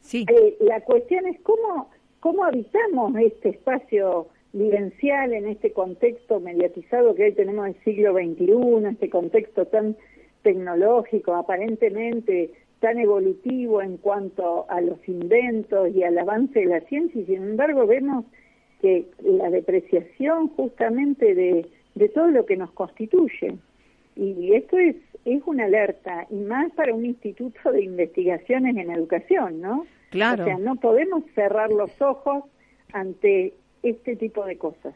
Sí. 0.00 0.24
Eh, 0.28 0.56
la 0.60 0.80
cuestión 0.82 1.26
es 1.26 1.40
cómo, 1.40 1.90
cómo 2.20 2.44
habitamos 2.44 3.16
este 3.16 3.50
espacio 3.50 4.28
vivencial 4.52 5.32
en 5.34 5.48
este 5.48 5.72
contexto 5.72 6.40
mediatizado 6.40 7.14
que 7.14 7.24
hoy 7.24 7.32
tenemos 7.32 7.66
en 7.66 7.74
el 7.74 7.84
siglo 7.84 8.14
XXI, 8.14 8.88
este 8.90 9.10
contexto 9.10 9.66
tan 9.66 9.96
tecnológico, 10.42 11.34
aparentemente 11.34 12.52
tan 12.80 12.98
evolutivo 12.98 13.82
en 13.82 13.96
cuanto 13.96 14.66
a 14.70 14.80
los 14.80 14.98
inventos 15.08 15.94
y 15.94 16.02
al 16.04 16.16
avance 16.18 16.60
de 16.60 16.66
la 16.66 16.80
ciencia, 16.82 17.20
y 17.20 17.24
sin 17.24 17.42
embargo 17.42 17.86
vemos 17.86 18.24
que 18.80 19.06
la 19.22 19.50
depreciación 19.50 20.48
justamente 20.48 21.34
de, 21.34 21.66
de 21.94 22.08
todo 22.08 22.28
lo 22.28 22.46
que 22.46 22.56
nos 22.56 22.70
constituye. 22.72 23.56
Y 24.16 24.54
esto 24.54 24.78
es, 24.78 24.96
es 25.24 25.42
una 25.44 25.64
alerta, 25.64 26.26
y 26.30 26.36
más 26.36 26.72
para 26.72 26.94
un 26.94 27.04
instituto 27.04 27.72
de 27.72 27.84
investigaciones 27.84 28.76
en 28.76 28.90
educación, 28.90 29.60
¿no? 29.60 29.86
Claro. 30.10 30.44
O 30.44 30.46
sea, 30.46 30.58
no 30.58 30.76
podemos 30.76 31.24
cerrar 31.34 31.70
los 31.70 31.90
ojos 32.00 32.44
ante 32.92 33.54
este 33.82 34.16
tipo 34.16 34.44
de 34.44 34.56
cosas. 34.56 34.94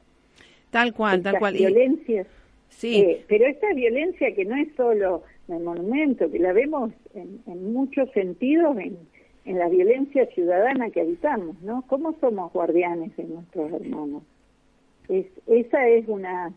Tal 0.71 0.95
cual, 0.95 1.23
tal 1.23 1.39
cual. 1.39 1.55
Violencias. 1.55 2.27
Sí. 2.69 3.01
Eh, 3.01 3.25
pero 3.29 3.47
esta 3.47 3.73
violencia 3.75 4.35
que 4.35 4.45
no 4.45 4.57
es 4.57 4.69
solo 4.77 5.25
el 5.49 5.61
monumento, 5.61 6.31
que 6.31 6.39
la 6.39 6.53
vemos 6.53 6.93
en, 7.15 7.41
en 7.47 7.73
muchos 7.73 8.11
sentidos 8.13 8.79
en, 8.79 8.97
en 9.44 9.59
la 9.59 9.68
violencia 9.68 10.26
ciudadana 10.26 10.90
que 10.90 11.00
habitamos, 11.00 11.61
¿no? 11.62 11.85
¿Cómo 11.87 12.14
somos 12.20 12.52
guardianes 12.52 13.16
de 13.16 13.25
nuestros 13.25 13.73
hermanos? 13.73 14.23
Es, 15.09 15.26
esa 15.47 15.88
es 15.88 16.06
una, 16.09 16.52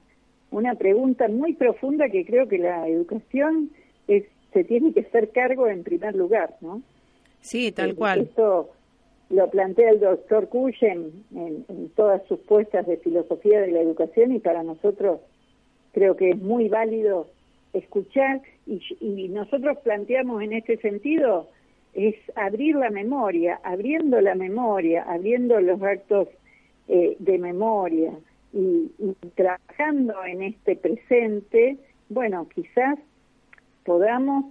una 0.52 0.76
pregunta 0.76 1.28
muy 1.28 1.54
profunda 1.54 2.10
que 2.10 2.26
creo 2.26 2.48
que 2.48 2.58
la 2.58 2.88
educación 2.88 3.72
es, 4.08 4.26
se 4.52 4.64
tiene 4.64 4.94
que 4.94 5.02
hacer 5.02 5.32
cargo 5.32 5.68
en 5.68 5.84
primer 5.84 6.16
lugar, 6.16 6.56
¿no? 6.62 6.82
Sí, 7.40 7.72
tal 7.72 7.92
eh, 7.92 7.96
cual. 7.96 8.20
Esto 8.22 8.70
lo 9.30 9.50
plantea 9.50 9.90
el 9.90 10.00
doctor 10.00 10.50
Cuyen 10.50 11.26
en, 11.34 11.66
en, 11.68 11.90
todas 11.90 12.22
sus 12.28 12.40
puestas 12.42 12.86
de 12.86 12.98
filosofía 12.98 13.62
de 13.62 13.72
la 13.72 13.80
educación 13.80 14.34
y 14.34 14.40
para 14.40 14.62
nosotros 14.64 15.22
creo 15.94 16.16
que 16.16 16.32
es 16.32 16.38
muy 16.38 16.70
válido 16.70 17.28
escuchar 17.74 18.42
y, 18.68 18.82
y 19.00 19.30
nosotros 19.30 19.78
planteamos 19.84 20.44
en 20.44 20.54
este 20.54 20.78
sentido 20.78 21.50
es 21.94 22.16
abrir 22.36 22.76
la 22.76 22.90
memoria, 22.90 23.60
abriendo 23.64 24.20
la 24.22 24.36
memoria, 24.36 25.04
abriendo 25.04 25.60
los 25.62 25.82
actos 25.82 26.28
eh, 26.88 27.16
de 27.20 27.38
memoria 27.38 28.12
y, 28.52 28.92
y 29.00 29.16
trabajando 29.36 30.14
en 30.26 30.44
este 30.44 30.76
presente, 30.76 31.78
bueno, 32.10 32.48
quizás 32.54 33.00
podamos 33.86 34.46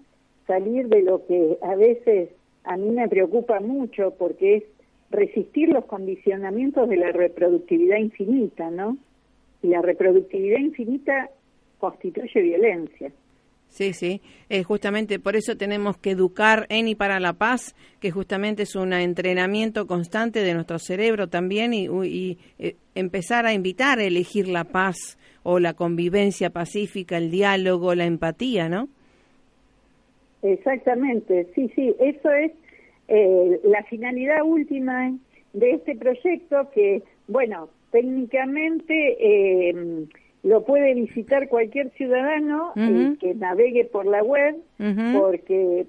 salir 0.46 0.88
de 0.88 1.02
lo 1.02 1.26
que 1.26 1.58
a 1.62 1.74
veces 1.74 2.30
a 2.64 2.76
mí 2.76 2.90
me 2.90 3.08
preocupa 3.08 3.60
mucho 3.60 4.14
porque 4.18 4.56
es 4.56 4.64
resistir 5.10 5.68
los 5.68 5.84
condicionamientos 5.84 6.88
de 6.88 6.96
la 6.96 7.12
reproductividad 7.12 7.98
infinita, 7.98 8.70
¿no? 8.70 8.96
Y 9.62 9.68
la 9.68 9.82
reproductividad 9.82 10.58
infinita 10.58 11.30
constituye 11.78 12.40
violencia. 12.40 13.12
Sí, 13.72 13.94
sí, 13.94 14.20
eh, 14.50 14.64
justamente 14.64 15.18
por 15.18 15.34
eso 15.34 15.56
tenemos 15.56 15.96
que 15.96 16.10
educar 16.10 16.66
en 16.68 16.88
y 16.88 16.94
para 16.94 17.18
la 17.20 17.32
paz, 17.32 17.74
que 18.00 18.10
justamente 18.10 18.64
es 18.64 18.76
un 18.76 18.92
entrenamiento 18.92 19.86
constante 19.86 20.40
de 20.40 20.52
nuestro 20.52 20.78
cerebro 20.78 21.28
también 21.28 21.72
y, 21.72 21.86
y 21.86 22.38
eh, 22.58 22.76
empezar 22.94 23.46
a 23.46 23.54
invitar 23.54 23.98
a 23.98 24.04
elegir 24.04 24.46
la 24.46 24.64
paz 24.64 25.16
o 25.42 25.58
la 25.58 25.72
convivencia 25.72 26.50
pacífica, 26.50 27.16
el 27.16 27.30
diálogo, 27.30 27.94
la 27.94 28.04
empatía, 28.04 28.68
¿no? 28.68 28.90
Exactamente, 30.42 31.48
sí, 31.54 31.72
sí, 31.74 31.94
eso 31.98 32.30
es 32.30 32.52
eh, 33.08 33.58
la 33.64 33.82
finalidad 33.84 34.42
última 34.44 35.14
de 35.54 35.70
este 35.70 35.96
proyecto 35.96 36.68
que, 36.74 37.02
bueno, 37.26 37.70
técnicamente 37.90 39.16
eh, 39.18 40.06
lo 40.42 40.64
puede 40.64 40.94
visitar 40.94 41.48
cualquier 41.48 41.90
ciudadano 41.90 42.72
eh, 42.76 43.14
que 43.20 43.34
navegue 43.34 43.84
por 43.84 44.06
la 44.06 44.22
web, 44.22 44.56
porque 45.12 45.86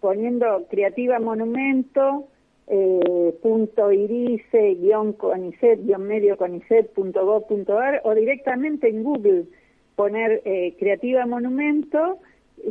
poniendo 0.00 0.66
Creativa 0.68 1.18
Monumento, 1.20 2.28
eh, 2.66 3.34
punto 3.42 3.92
irice 3.92 4.74
guion 4.80 5.12
conicet 5.12 5.84
guion 5.84 6.06
medio 6.06 6.36
conicet 6.36 6.90
punto 6.94 7.44
punto 7.46 7.78
ar, 7.78 8.00
o 8.04 8.14
directamente 8.14 8.88
en 8.88 9.04
Google 9.04 9.44
poner 9.96 10.40
eh, 10.44 10.74
Creativa 10.78 11.26
Monumento 11.26 12.18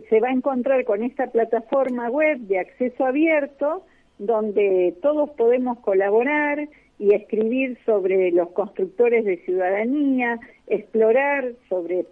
se 0.10 0.20
va 0.20 0.30
a 0.30 0.34
encontrar 0.34 0.84
con 0.86 1.03
esta 1.03 1.27
plataforma 1.27 2.10
web 2.10 2.39
de 2.39 2.60
acceso 2.60 3.06
abierto 3.06 3.86
donde 4.18 4.96
todos 5.01 5.30
podemos 5.32 5.80
colaborar 5.80 6.68
y 7.00 7.14
escribir 7.14 7.78
sobre 7.86 8.32
los 8.32 8.50
constructores 8.52 9.26
de 9.26 9.38
ciudadanía, 9.38 10.40
explorar 10.68 11.54
sobre 11.70 12.06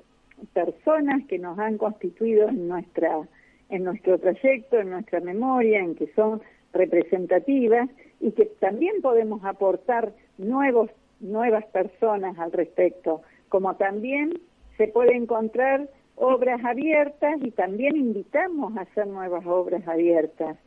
personas 0.54 1.26
que 1.28 1.40
nos 1.40 1.58
han 1.60 1.78
constituido 1.78 2.50
en 2.50 2.68
nuestra 2.68 3.28
en 3.70 3.86
nuestro 3.86 4.20
trayecto, 4.20 4.80
en 4.80 4.90
nuestra 4.90 5.22
memoria, 5.22 5.80
en 5.80 5.96
que 5.96 6.08
son 6.14 6.42
representativas 6.74 7.90
y 8.20 8.32
que 8.32 8.46
también 8.60 9.02
podemos 9.02 9.46
aportar 9.46 10.12
nuevos 10.38 10.90
nuevas 11.22 11.66
personas 11.68 12.38
al 12.40 12.52
respecto, 12.52 13.22
como 13.50 13.76
también 13.76 14.40
se 14.78 14.88
puede 14.88 15.16
encontrar 15.16 15.88
obras 16.16 16.64
abiertas 16.66 17.38
y 17.42 17.52
también 17.52 17.96
invitamos 17.96 18.76
a 18.76 18.82
hacer 18.82 19.08
nuevas 19.08 19.46
obras 19.46 19.88
abiertas. 19.88 20.58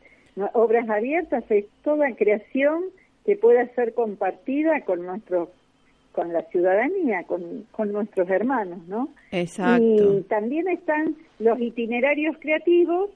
Obras 0.53 0.89
abiertas 0.89 1.43
es 1.49 1.65
toda 1.83 2.15
creación 2.15 2.85
que 3.25 3.35
pueda 3.35 3.67
ser 3.75 3.93
compartida 3.93 4.81
con 4.81 5.05
nuestros 5.05 5.49
con 6.11 6.31
la 6.31 6.43
ciudadanía, 6.43 7.23
con, 7.23 7.65
con 7.71 7.91
nuestros 7.91 8.29
hermanos, 8.29 8.79
¿no? 8.87 9.09
Exacto. 9.31 9.83
Y 9.83 10.21
también 10.29 10.69
están 10.69 11.17
los 11.39 11.59
itinerarios 11.59 12.37
creativos, 12.39 13.09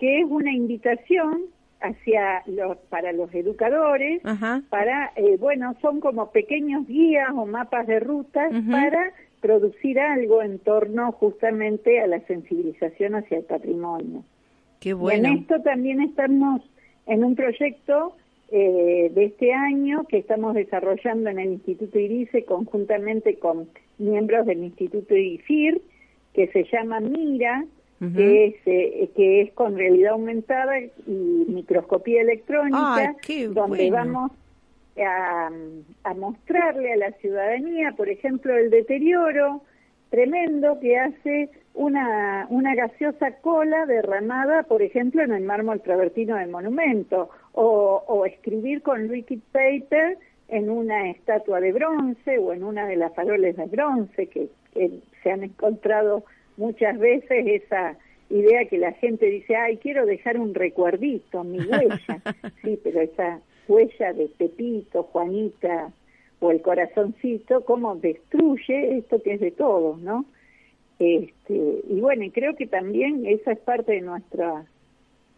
que 0.00 0.20
es 0.20 0.26
una 0.26 0.50
invitación 0.52 1.42
hacia 1.82 2.42
los 2.46 2.78
para 2.88 3.12
los 3.12 3.32
educadores, 3.34 4.22
para 4.70 5.12
eh, 5.16 5.36
bueno 5.38 5.76
son 5.82 6.00
como 6.00 6.30
pequeños 6.30 6.86
guías 6.86 7.28
o 7.34 7.44
mapas 7.44 7.86
de 7.86 8.00
rutas 8.00 8.50
para 8.70 9.12
producir 9.42 10.00
algo 10.00 10.42
en 10.42 10.58
torno 10.58 11.12
justamente 11.12 12.00
a 12.00 12.06
la 12.06 12.20
sensibilización 12.20 13.16
hacia 13.16 13.38
el 13.38 13.44
patrimonio. 13.44 14.24
Qué 14.80 14.94
bueno. 14.94 15.28
Y 15.28 15.32
en 15.32 15.38
esto 15.40 15.60
también 15.60 16.00
estamos 16.00 16.62
en 17.06 17.22
un 17.22 17.36
proyecto 17.36 18.16
eh, 18.50 19.10
de 19.12 19.24
este 19.24 19.52
año 19.52 20.04
que 20.08 20.18
estamos 20.18 20.54
desarrollando 20.54 21.30
en 21.30 21.38
el 21.38 21.52
Instituto 21.54 21.98
IRICE 21.98 22.44
conjuntamente 22.44 23.38
con 23.38 23.68
miembros 23.98 24.46
del 24.46 24.62
Instituto 24.62 25.16
IFIR, 25.16 25.80
que 26.32 26.46
se 26.48 26.64
llama 26.64 27.00
Mira, 27.00 27.64
que, 27.98 28.46
es, 28.46 28.54
eh, 28.66 29.10
que 29.16 29.40
es 29.40 29.52
con 29.54 29.76
realidad 29.76 30.12
aumentada 30.12 30.78
y 30.78 31.46
microscopía 31.48 32.20
electrónica, 32.20 33.16
donde 33.50 33.90
vamos 33.90 34.30
a, 35.02 35.50
a 36.04 36.14
mostrarle 36.14 36.92
a 36.92 36.96
la 36.96 37.12
ciudadanía, 37.12 37.92
por 37.96 38.10
ejemplo, 38.10 38.54
el 38.56 38.70
deterioro 38.70 39.62
tremendo 40.10 40.78
que 40.78 40.98
hace 40.98 41.50
una, 41.76 42.46
una 42.48 42.74
gaseosa 42.74 43.32
cola 43.42 43.86
derramada, 43.86 44.62
por 44.64 44.82
ejemplo, 44.82 45.22
en 45.22 45.32
el 45.32 45.44
mármol 45.44 45.80
travertino 45.82 46.36
del 46.36 46.50
monumento, 46.50 47.28
o, 47.56 48.04
o 48.06 48.26
escribir 48.26 48.82
con 48.82 49.08
liquid 49.08 49.40
paper 49.50 50.18
en 50.48 50.70
una 50.70 51.10
estatua 51.10 51.60
de 51.60 51.72
bronce 51.72 52.38
o 52.38 52.52
en 52.52 52.62
una 52.62 52.86
de 52.86 52.96
las 52.96 53.14
faroles 53.14 53.56
de 53.56 53.64
bronce, 53.64 54.26
que, 54.28 54.48
se 55.22 55.30
han 55.30 55.42
encontrado 55.42 56.24
muchas 56.58 56.98
veces 56.98 57.46
esa 57.46 57.96
idea 58.28 58.66
que 58.66 58.76
la 58.76 58.92
gente 58.92 59.24
dice, 59.24 59.56
ay, 59.56 59.78
quiero 59.78 60.04
dejar 60.04 60.38
un 60.38 60.54
recuerdito, 60.54 61.42
mi 61.44 61.58
huella. 61.60 62.20
sí, 62.62 62.78
pero 62.84 63.00
esa 63.00 63.40
huella 63.66 64.12
de 64.12 64.28
Pepito, 64.36 65.04
Juanita 65.04 65.90
o 66.40 66.50
el 66.50 66.60
corazoncito, 66.60 67.64
cómo 67.64 67.96
destruye 67.96 68.98
esto 68.98 69.22
que 69.22 69.32
es 69.32 69.40
de 69.40 69.50
todos, 69.50 69.98
¿no? 69.98 70.26
Este, 70.98 71.82
y 71.88 72.00
bueno, 72.00 72.24
y 72.24 72.30
creo 72.30 72.54
que 72.54 72.66
también 72.66 73.24
esa 73.24 73.52
es 73.52 73.58
parte 73.60 73.92
de 73.92 74.02
nuestra 74.02 74.66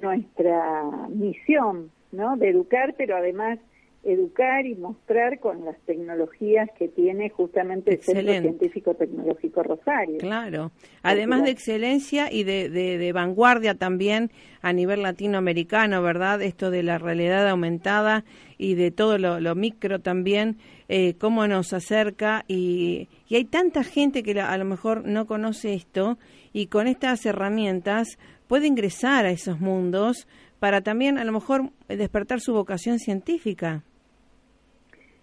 nuestra 0.00 1.08
misión, 1.08 1.90
¿no? 2.12 2.36
De 2.36 2.48
educar, 2.48 2.94
pero 2.96 3.16
además 3.16 3.58
educar 4.04 4.64
y 4.64 4.74
mostrar 4.74 5.40
con 5.40 5.64
las 5.64 5.76
tecnologías 5.80 6.68
que 6.78 6.88
tiene 6.88 7.30
justamente 7.30 7.94
el 7.94 8.00
Centro 8.00 8.32
Científico 8.32 8.94
Tecnológico 8.94 9.62
Rosario. 9.62 10.18
Claro, 10.18 10.70
además 11.02 11.42
de 11.42 11.50
excelencia 11.50 12.32
y 12.32 12.44
de, 12.44 12.68
de, 12.70 13.12
vanguardia 13.12 13.74
también 13.74 14.30
a 14.62 14.72
nivel 14.72 15.02
latinoamericano, 15.02 16.00
¿verdad? 16.00 16.40
Esto 16.42 16.70
de 16.70 16.82
la 16.84 16.98
realidad 16.98 17.48
aumentada 17.48 18.24
y 18.56 18.74
de 18.74 18.90
todo 18.90 19.18
lo, 19.18 19.54
micro 19.54 19.98
también, 19.98 20.58
eh, 20.88 21.14
cómo 21.14 21.46
nos 21.46 21.72
acerca 21.72 22.44
y, 22.46 23.08
y 23.28 23.36
hay 23.36 23.44
tanta 23.44 23.82
gente 23.82 24.22
que 24.22 24.40
a 24.40 24.56
lo 24.56 24.64
mejor 24.64 25.06
no 25.06 25.26
conoce 25.26 25.74
esto 25.74 26.18
y 26.52 26.66
con 26.66 26.86
estas 26.86 27.26
herramientas 27.26 28.18
puede 28.46 28.66
ingresar 28.66 29.26
a 29.26 29.30
esos 29.30 29.60
mundos 29.60 30.26
para 30.60 30.80
también 30.80 31.18
a 31.18 31.24
lo 31.24 31.32
mejor 31.32 31.70
despertar 31.88 32.40
su 32.40 32.52
vocación 32.52 32.98
científica. 32.98 33.82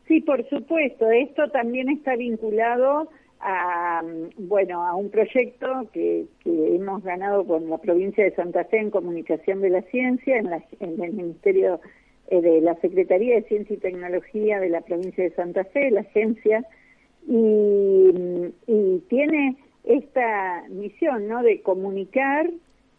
Sí, 0.08 0.22
por 0.22 0.48
supuesto. 0.50 1.10
Esto 1.10 1.50
también 1.50 1.90
está 1.90 2.16
vinculado 2.16 3.10
a, 3.40 4.02
bueno, 4.38 4.86
a 4.86 4.96
un 4.96 5.10
proyecto 5.10 5.68
que, 5.94 6.26
hemos 6.46 7.04
ganado 7.04 7.46
con 7.46 7.70
la 7.70 7.78
provincia 7.78 8.24
de 8.24 8.36
Santa 8.36 8.66
Fe 8.66 8.80
en 8.80 8.92
comunicación 8.92 9.62
de 9.62 9.70
la 9.70 9.82
ciencia, 9.84 10.38
en, 10.38 10.52
en 10.80 11.04
el 11.04 11.14
Ministerio 11.14 11.80
eh, 12.28 12.42
de 12.42 12.62
la 12.62 12.76
Secretaría 12.76 13.36
de 13.36 13.44
Ciencia 13.44 13.76
y 13.76 13.80
Tecnología 13.80 14.60
de 14.60 14.70
la 14.70 14.82
provincia 14.82 15.24
de 15.24 15.32
Santa 15.32 15.64
Fe, 15.66 15.92
la 15.92 16.02
agencia, 16.02 16.66
y, 17.28 18.12
y 18.68 19.00
tiene 19.10 19.58
esta 19.84 20.64
misión, 20.70 21.28
¿no?, 21.28 21.44
de 21.44 21.62
comunicar 21.62 22.50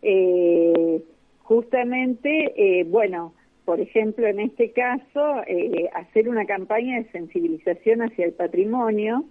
eh, 0.02 1.02
justamente, 1.46 2.52
eh, 2.56 2.84
bueno, 2.84 3.32
por 3.64 3.80
ejemplo, 3.80 4.26
en 4.26 4.40
este 4.40 4.72
caso, 4.72 5.42
eh, 5.46 5.88
hacer 5.94 6.28
una 6.28 6.44
campaña 6.44 6.98
de 6.98 7.10
sensibilización 7.10 8.02
hacia 8.02 8.26
el 8.26 8.32
patrimonio, 8.32 9.24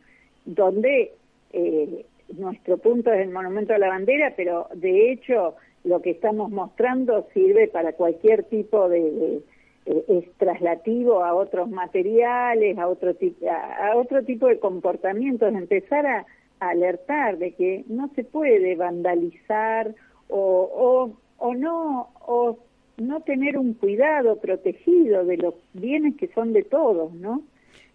donde 0.46 1.12
eh, 1.52 2.06
nuestro 2.38 2.78
punto 2.78 3.12
es 3.12 3.22
el 3.22 3.32
Monumento 3.32 3.74
a 3.74 3.78
la 3.78 3.90
Bandera, 3.90 4.34
pero 4.36 4.68
de 4.74 5.12
hecho 5.12 5.56
lo 5.84 6.02
que 6.02 6.12
estamos 6.12 6.52
mostrando 6.52 7.28
sirve 7.34 7.68
para 7.68 7.94
cualquier 7.94 8.44
tipo 8.44 8.90
de, 8.90 9.42
es 9.86 10.26
traslativo 10.38 11.24
a 11.24 11.34
otros 11.34 11.70
materiales, 11.70 12.78
a 12.78 12.88
otro 12.88 13.14
a, 13.50 13.96
otro 13.96 14.24
tipo 14.24 14.48
de 14.48 14.60
comportamientos, 14.60 15.54
empezar 15.54 16.06
a, 16.06 16.26
alertar 16.62 17.38
de 17.38 17.52
que 17.52 17.84
no 17.88 18.10
se 18.16 18.24
puede 18.24 18.76
vandalizar 18.78 19.94
o, 20.30 21.12
o 21.46 21.54
no 21.54 22.10
o 22.26 22.58
no 22.98 23.22
tener 23.22 23.58
un 23.58 23.74
cuidado 23.74 24.38
protegido 24.38 25.26
de 25.26 25.38
los 25.38 25.54
bienes 25.74 26.16
que 26.16 26.28
son 26.34 26.54
de 26.54 26.64
todos, 26.64 27.14
¿no? 27.14 27.44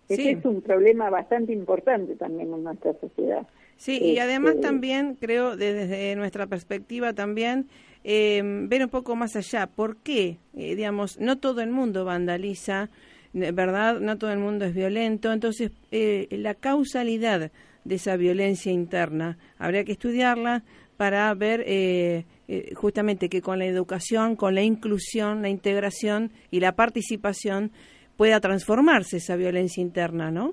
Ese 0.08 0.32
es 0.32 0.44
un 0.44 0.60
problema 0.60 1.08
bastante 1.08 1.52
importante 1.52 2.16
también 2.16 2.52
en 2.52 2.64
nuestra 2.64 2.92
sociedad. 2.94 3.46
Sí, 3.76 3.96
y 3.98 4.18
además 4.18 4.56
este, 4.56 4.66
también 4.66 5.16
creo 5.18 5.56
desde 5.56 6.16
nuestra 6.16 6.48
perspectiva 6.48 7.12
también 7.12 7.68
eh, 8.02 8.42
ver 8.44 8.82
un 8.82 8.90
poco 8.90 9.14
más 9.14 9.36
allá. 9.36 9.68
¿Por 9.68 9.96
qué? 9.98 10.38
Eh, 10.56 10.74
digamos, 10.74 11.18
no 11.20 11.38
todo 11.38 11.60
el 11.60 11.70
mundo 11.70 12.04
vandaliza, 12.04 12.90
¿verdad? 13.32 14.00
No 14.00 14.18
todo 14.18 14.32
el 14.32 14.40
mundo 14.40 14.64
es 14.64 14.74
violento. 14.74 15.32
Entonces, 15.32 15.70
eh, 15.92 16.26
la 16.30 16.54
causalidad 16.54 17.52
de 17.84 17.94
esa 17.94 18.16
violencia 18.16 18.72
interna 18.72 19.38
habría 19.58 19.84
que 19.84 19.92
estudiarla 19.92 20.64
para 20.96 21.32
ver 21.34 21.64
eh, 22.52 22.74
justamente 22.74 23.28
que 23.28 23.42
con 23.42 23.60
la 23.60 23.66
educación, 23.66 24.34
con 24.34 24.56
la 24.56 24.62
inclusión, 24.62 25.40
la 25.40 25.48
integración 25.48 26.32
y 26.50 26.58
la 26.58 26.72
participación 26.72 27.70
pueda 28.16 28.40
transformarse 28.40 29.18
esa 29.18 29.36
violencia 29.36 29.80
interna, 29.80 30.32
¿no? 30.32 30.52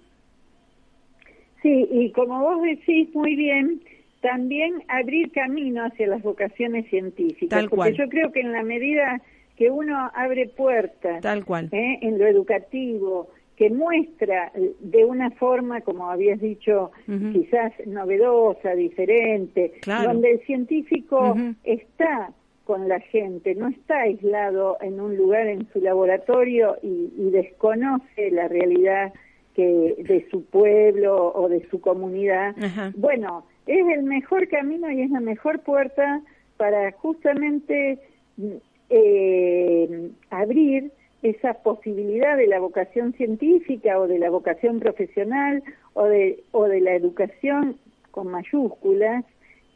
Sí, 1.64 1.88
y 1.92 2.12
como 2.12 2.40
vos 2.40 2.62
decís 2.62 3.10
muy 3.16 3.36
bien, 3.36 3.82
también 4.22 4.84
abrir 4.88 5.32
camino 5.32 5.86
hacia 5.86 6.06
las 6.06 6.22
vocaciones 6.22 6.88
científicas. 6.88 7.50
Tal 7.50 7.68
porque 7.68 7.96
yo 7.96 8.08
creo 8.10 8.32
que 8.32 8.42
en 8.42 8.52
la 8.52 8.62
medida 8.62 9.20
que 9.56 9.72
uno 9.72 10.12
abre 10.14 10.48
puertas 10.50 11.20
Tal 11.22 11.46
cual. 11.46 11.70
¿eh? 11.72 11.98
en 12.04 12.20
lo 12.20 12.28
educativo, 12.28 13.30
que 13.58 13.72
muestra 13.72 14.52
de 14.80 15.04
una 15.04 15.32
forma, 15.32 15.82
como 15.82 16.12
habías 16.12 16.40
dicho, 16.40 16.92
quizás 17.34 17.74
novedosa, 17.88 18.76
diferente, 18.76 19.74
donde 19.84 20.34
el 20.34 20.40
científico 20.42 21.36
está 21.64 22.32
con 22.66 22.88
la 22.88 23.00
gente, 23.00 23.56
no 23.56 23.70
está 23.70 24.02
aislado 24.02 24.78
en 24.82 25.02
un 25.02 25.18
lugar 25.18 25.48
en 25.48 25.68
su 25.74 25.82
laboratorio 25.82 26.78
y, 26.84 27.10
desconoce 27.32 28.30
la 28.32 28.48
realidad 28.48 29.14
que 29.56 29.96
de 29.98 30.28
su 30.30 30.46
pueblo 30.46 31.34
o 31.34 31.50
de 31.50 31.68
su 31.70 31.82
comunidad. 31.82 32.56
Bueno, 32.96 33.46
es 33.66 33.86
el 33.88 34.04
mejor 34.04 34.48
camino 34.50 34.92
y 34.92 35.02
es 35.02 35.10
la 35.10 35.20
mejor 35.20 35.62
puerta 35.62 36.22
para 36.58 36.92
justamente 36.92 38.00
eh, 38.90 40.10
abrir 40.30 40.92
esa 41.30 41.54
posibilidad 41.56 42.38
de 42.38 42.48
la 42.48 42.60
vocación 42.60 43.14
científica 43.14 44.00
o 44.00 44.08
de 44.08 44.20
la 44.20 44.30
vocación 44.30 44.80
profesional 44.80 45.64
o 45.94 46.06
de, 46.06 46.44
o 46.52 46.66
de 46.66 46.82
la 46.82 46.96
educación 46.96 47.78
con 48.12 48.28
mayúsculas, 48.28 49.26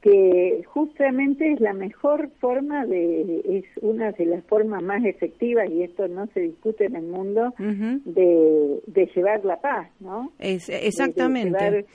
que 0.01 0.63
justamente 0.65 1.53
es 1.53 1.59
la 1.59 1.73
mejor 1.73 2.29
forma 2.39 2.85
de, 2.87 3.41
es 3.45 3.65
una 3.83 4.11
de 4.11 4.25
las 4.25 4.43
formas 4.45 4.81
más 4.81 5.05
efectivas, 5.05 5.69
y 5.69 5.83
esto 5.83 6.07
no 6.07 6.25
se 6.33 6.39
discute 6.39 6.85
en 6.85 6.95
el 6.95 7.03
mundo, 7.03 7.53
de, 7.59 8.81
de, 8.87 9.05
llevar 9.15 9.45
la 9.45 9.61
paz, 9.61 9.89
¿no? 9.99 10.31
Es, 10.39 10.69
exactamente. 10.69 11.85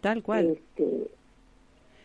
Tal 0.00 0.22
cual. 0.22 0.56
Este, 0.56 1.08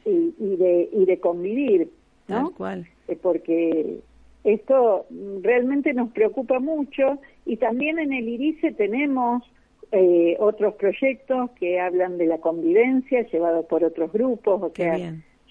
y, 0.06 0.34
y, 0.40 0.56
de, 0.56 0.90
y 0.92 1.06
de 1.06 1.20
convivir, 1.20 1.90
¿no? 2.28 2.48
Tal 2.48 2.56
cual. 2.56 2.88
Eh, 3.08 3.16
porque 3.22 4.00
esto 4.44 5.06
realmente 5.42 5.94
nos 5.94 6.12
preocupa 6.12 6.60
mucho 6.60 7.20
y 7.46 7.58
también 7.58 8.00
en 8.00 8.14
el 8.14 8.28
IRICE 8.28 8.72
tenemos 8.72 9.44
eh, 9.92 10.36
otros 10.40 10.76
proyectos 10.76 11.52
que 11.60 11.80
hablan 11.80 12.18
de 12.18 12.26
la 12.26 12.40
convivencia 12.40 13.28
llevados 13.28 13.66
por 13.66 13.84
otros 13.84 14.12
grupos. 14.12 14.62
O 14.64 14.72
sea, 14.74 14.98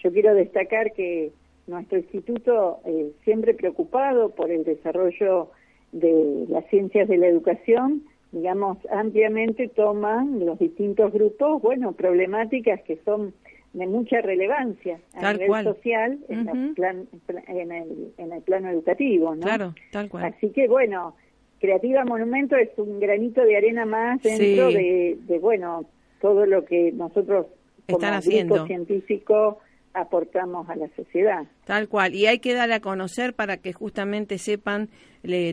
yo 0.03 0.12
quiero 0.12 0.35
destacar 0.35 0.92
que 0.92 1.31
nuestro 1.66 1.98
instituto, 1.98 2.81
eh, 2.85 3.12
siempre 3.24 3.55
preocupado 3.55 4.31
por 4.31 4.50
el 4.50 4.64
desarrollo 4.64 5.50
de 5.92 6.46
las 6.48 6.66
ciencias 6.66 7.09
de 7.09 7.18
la 7.18 7.29
educación, 7.29 8.03
digamos, 8.33 8.79
ampliamente 8.90 9.68
toman 9.68 10.44
los 10.44 10.59
distintos 10.59 11.12
grupos, 11.12 11.62
bueno, 11.62 11.92
problemáticas 11.92 12.81
que 12.83 12.96
son 13.05 13.35
de 13.72 13.87
mucha 13.87 14.20
relevancia 14.20 14.98
a 15.14 15.33
nivel 15.33 15.64
social 15.64 16.18
en, 16.28 16.48
el 16.48 16.74
plan, 16.74 17.06
en, 17.46 17.72
el, 17.72 18.12
en 18.18 18.33
el 18.33 18.42
plano 18.42 18.68
educativo, 18.70 19.35
¿no? 19.35 19.42
Claro, 19.42 19.74
tal 19.92 20.09
cual. 20.09 20.24
Así 20.24 20.50
que, 20.50 20.66
bueno, 20.66 21.14
Creativa 21.61 22.04
Monumento 22.04 22.56
es 22.56 22.70
un 22.78 22.98
granito 22.98 23.42
de 23.44 23.56
arena 23.56 23.85
más 23.85 24.22
dentro 24.22 24.68
de, 24.68 25.18
de, 25.20 25.38
bueno, 25.38 25.85
todo 26.20 26.46
lo 26.46 26.64
que 26.64 26.90
nosotros 26.92 27.46
como 27.87 27.98
Están 27.98 28.14
haciendo. 28.14 28.66
científico 28.66 29.59
aportamos 29.92 30.68
a 30.68 30.76
la 30.76 30.88
sociedad. 30.96 31.44
Tal 31.64 31.88
cual, 31.88 32.14
y 32.14 32.26
hay 32.26 32.38
que 32.38 32.54
dar 32.54 32.70
a 32.72 32.80
conocer 32.80 33.35
para 33.35 33.56
que 33.56 33.72
justamente 33.72 34.38
sepan 34.38 34.88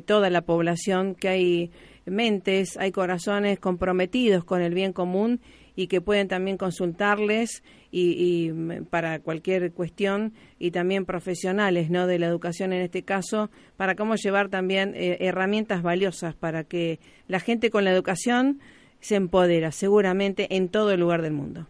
toda 0.05 0.29
la 0.29 0.41
población 0.41 1.15
que 1.15 1.27
hay 1.27 1.71
mentes, 2.09 2.77
hay 2.77 2.91
corazones 2.91 3.59
comprometidos 3.59 4.43
con 4.43 4.61
el 4.61 4.73
bien 4.73 4.93
común 4.93 5.39
y 5.75 5.87
que 5.87 6.01
pueden 6.01 6.27
también 6.27 6.57
consultarles 6.57 7.63
y, 7.91 8.49
mm, 8.51 8.85
para 8.85 9.19
cualquier 9.19 9.71
cuestión 9.71 10.33
y 10.59 10.71
también 10.71 11.05
profesionales 11.05 11.89
no 11.89 12.07
de 12.07 12.19
la 12.19 12.27
educación 12.27 12.73
en 12.73 12.81
este 12.81 13.03
caso 13.03 13.49
para 13.77 13.95
cómo 13.95 14.15
llevar 14.15 14.49
también 14.49 14.93
eh, 14.95 15.17
herramientas 15.21 15.83
valiosas 15.83 16.35
para 16.35 16.63
que 16.63 16.99
la 17.27 17.39
gente 17.39 17.69
con 17.69 17.83
la 17.83 17.91
educación 17.91 18.59
se 18.99 19.15
empodera 19.15 19.71
seguramente 19.71 20.55
en 20.55 20.69
todo 20.69 20.91
el 20.91 20.99
lugar 20.99 21.21
del 21.21 21.33
mundo. 21.33 21.67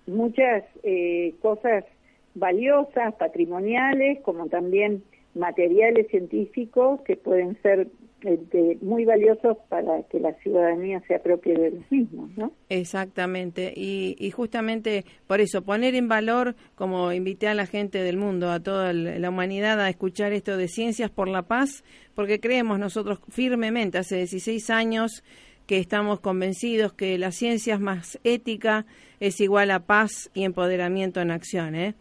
muchas 0.07 0.63
eh, 0.81 1.35
cosas 1.41 1.85
valiosas, 2.33 3.13
patrimoniales, 3.15 4.21
como 4.21 4.47
también 4.47 5.03
materiales 5.35 6.07
científicos 6.07 7.01
que 7.01 7.17
pueden 7.17 7.61
ser 7.61 7.87
este, 8.23 8.77
muy 8.81 9.05
valiosos 9.05 9.57
para 9.69 10.03
que 10.03 10.19
la 10.19 10.33
ciudadanía 10.35 11.01
se 11.07 11.15
apropie 11.15 11.53
de 11.53 11.71
los 11.71 11.91
mismos, 11.91 12.29
¿no? 12.37 12.51
Exactamente, 12.69 13.73
y, 13.75 14.15
y, 14.17 14.31
justamente 14.31 15.05
por 15.27 15.41
eso, 15.41 15.61
poner 15.61 15.95
en 15.95 16.07
valor, 16.07 16.55
como 16.75 17.11
invité 17.11 17.47
a 17.47 17.53
la 17.53 17.65
gente 17.65 18.01
del 18.01 18.17
mundo, 18.17 18.49
a 18.49 18.59
toda 18.59 18.93
la 18.93 19.29
humanidad 19.29 19.79
a 19.79 19.89
escuchar 19.89 20.33
esto 20.33 20.57
de 20.57 20.67
Ciencias 20.67 21.11
por 21.11 21.27
la 21.27 21.43
Paz, 21.43 21.83
porque 22.15 22.39
creemos 22.39 22.79
nosotros 22.79 23.19
firmemente, 23.29 23.97
hace 23.97 24.17
16 24.17 24.69
años, 24.69 25.23
que 25.67 25.77
estamos 25.77 26.19
convencidos 26.19 26.93
que 26.93 27.17
la 27.17 27.31
ciencia 27.31 27.75
es 27.75 27.79
más 27.79 28.19
ética 28.23 28.85
es 29.19 29.39
igual 29.39 29.71
a 29.71 29.79
paz 29.79 30.29
y 30.33 30.43
empoderamiento 30.43 31.21
en 31.21 31.31
acción, 31.31 31.75
¿eh? 31.75 31.95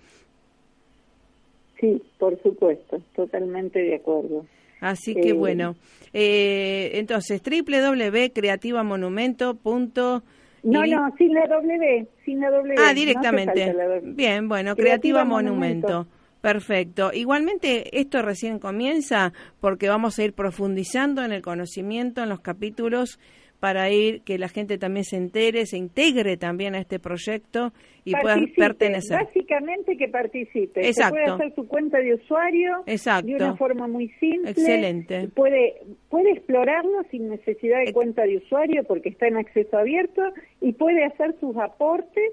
Sí, 1.78 2.02
por 2.18 2.40
supuesto, 2.42 3.00
totalmente 3.14 3.80
de 3.80 3.96
acuerdo. 3.96 4.44
Así 4.82 5.14
que 5.14 5.30
eh, 5.30 5.32
bueno, 5.32 5.76
eh, 6.12 6.90
entonces 6.94 7.40
www.creativamonumento.com 7.42 10.20
no, 10.62 10.86
no, 10.86 11.12
sin 11.18 11.34
la 11.34 11.46
W, 11.46 12.06
sin 12.24 12.40
la 12.40 12.50
W. 12.50 12.74
Ah, 12.78 12.94
directamente. 12.94 13.74
Bien, 14.02 14.48
bueno, 14.48 14.76
Creativa, 14.76 15.24
Monumento. 15.24 16.06
Perfecto. 16.40 17.12
Igualmente, 17.12 18.00
esto 18.00 18.22
recién 18.22 18.58
comienza 18.58 19.32
porque 19.60 19.88
vamos 19.88 20.18
a 20.18 20.24
ir 20.24 20.34
profundizando 20.34 21.24
en 21.24 21.32
el 21.32 21.42
conocimiento, 21.42 22.22
en 22.22 22.28
los 22.28 22.40
capítulos 22.40 23.18
para 23.62 23.88
ir 23.90 24.22
que 24.22 24.38
la 24.38 24.48
gente 24.48 24.76
también 24.76 25.04
se 25.04 25.16
entere, 25.16 25.66
se 25.66 25.76
integre 25.76 26.36
también 26.36 26.74
a 26.74 26.80
este 26.80 26.98
proyecto 26.98 27.72
y 28.04 28.10
pueda 28.10 28.34
pertenecer. 28.56 29.18
Básicamente 29.24 29.96
que 29.96 30.08
participe. 30.08 30.84
Exacto. 30.84 31.14
puede 31.14 31.30
hacer 31.30 31.54
su 31.54 31.68
cuenta 31.68 31.98
de 31.98 32.14
usuario 32.14 32.82
de 32.84 33.34
una 33.36 33.54
forma 33.54 33.86
muy 33.86 34.08
simple. 34.18 34.50
Excelente. 34.50 35.28
Puede, 35.28 35.74
puede 36.10 36.32
explorarlo 36.32 37.04
sin 37.12 37.28
necesidad 37.28 37.84
de 37.86 37.92
cuenta 37.92 38.22
de 38.22 38.38
usuario 38.38 38.82
porque 38.82 39.10
está 39.10 39.28
en 39.28 39.36
acceso 39.36 39.78
abierto 39.78 40.22
y 40.60 40.72
puede 40.72 41.04
hacer 41.04 41.36
sus 41.38 41.56
aportes 41.56 42.32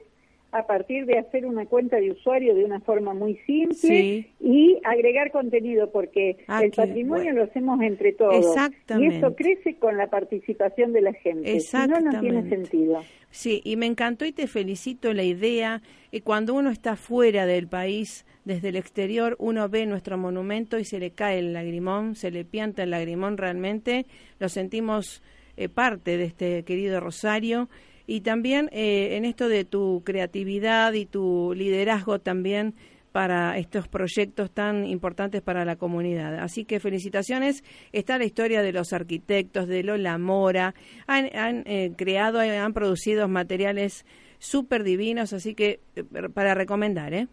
a 0.51 0.65
partir 0.65 1.05
de 1.05 1.19
hacer 1.19 1.45
una 1.45 1.65
cuenta 1.65 1.97
de 1.97 2.12
usuario 2.12 2.55
de 2.55 2.65
una 2.65 2.79
forma 2.79 3.13
muy 3.13 3.38
simple 3.45 4.27
y 4.39 4.79
agregar 4.83 5.31
contenido, 5.31 5.91
porque 5.91 6.38
ah, 6.47 6.63
el 6.63 6.71
patrimonio 6.71 7.33
lo 7.33 7.43
hacemos 7.43 7.79
entre 7.81 8.13
todos. 8.13 8.55
Y 8.97 9.05
eso 9.05 9.35
crece 9.35 9.75
con 9.75 9.97
la 9.97 10.07
participación 10.07 10.91
de 10.93 11.01
la 11.01 11.13
gente. 11.13 11.59
Si 11.59 11.77
no, 11.77 11.99
no 11.99 12.19
tiene 12.19 12.49
sentido. 12.49 13.03
Sí, 13.29 13.62
y 13.63 13.75
me 13.75 13.85
encantó 13.85 14.25
y 14.25 14.31
te 14.31 14.47
felicito 14.47 15.13
la 15.13 15.23
idea. 15.23 15.83
Y 16.12 16.21
cuando 16.21 16.55
uno 16.55 16.71
está 16.71 16.95
fuera 16.95 17.45
del 17.45 17.67
país, 17.67 18.25
desde 18.43 18.69
el 18.69 18.75
exterior, 18.75 19.35
uno 19.38 19.69
ve 19.69 19.85
nuestro 19.85 20.17
monumento 20.17 20.79
y 20.79 20.85
se 20.85 20.99
le 20.99 21.12
cae 21.12 21.38
el 21.38 21.53
lagrimón, 21.53 22.15
se 22.15 22.31
le 22.31 22.43
pianta 22.43 22.81
el 22.81 22.89
lagrimón 22.89 23.38
realmente. 23.38 24.07
Lo 24.39 24.49
sentimos 24.49 25.21
eh, 25.57 25.69
parte 25.69 26.17
de 26.17 26.23
este 26.23 26.63
querido 26.63 26.99
Rosario 26.99 27.69
y 28.10 28.22
también 28.22 28.69
eh, 28.72 29.17
en 29.17 29.24
esto 29.24 29.48
de 29.48 29.65
tu 29.65 30.02
creatividad 30.04 30.93
y 30.93 31.06
tu 31.06 31.54
liderazgo 31.56 32.17
también 32.17 32.74
para 33.12 33.56
estos 33.60 33.88
proyectos 33.88 34.50
tan 34.50 34.84
importantes 34.88 35.43
para 35.43 35.63
la 35.63 35.76
comunidad. 35.76 36.39
Así 36.39 36.65
que 36.65 36.80
felicitaciones. 36.80 37.63
Está 37.93 38.17
la 38.17 38.26
historia 38.26 38.63
de 38.63 38.72
los 38.72 38.93
arquitectos, 38.93 39.67
de 39.67 39.84
Lola 39.84 40.17
Mora. 40.17 40.74
Han, 41.06 41.30
han 41.38 41.63
eh, 41.67 41.91
creado, 41.95 42.39
han 42.39 42.74
producido 42.74 43.28
materiales 43.28 44.08
súper 44.39 44.84
divinos, 44.84 45.32
así 45.32 45.54
que 45.54 45.80
eh, 45.95 46.04
para 46.34 46.56
recomendar, 46.56 47.13
¿eh? 47.13 47.28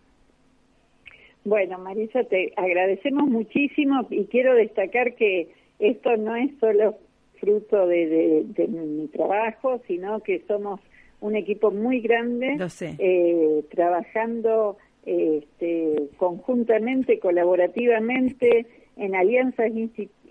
Bueno, 1.47 1.79
Marisa, 1.79 2.23
te 2.25 2.53
agradecemos 2.55 3.31
muchísimo 3.31 4.07
y 4.11 4.27
quiero 4.27 4.55
destacar 4.55 5.15
que 5.15 5.49
esto 5.79 6.19
no 6.19 6.37
es 6.37 6.51
solo 6.61 6.99
fruto 7.41 7.87
de, 7.87 8.45
mi 8.69 9.09
trabajo, 9.09 9.81
sino 9.87 10.21
que 10.21 10.43
somos 10.47 10.81
un 11.21 11.37
equipo 11.37 11.71
muy 11.71 12.01
grande 12.01 12.57
eh, 12.99 13.65
trabajando 13.71 14.77
este, 15.05 16.09
conjuntamente, 16.17 17.19
colaborativamente, 17.19 18.67
en 18.97 19.15
alianzas 19.15 19.71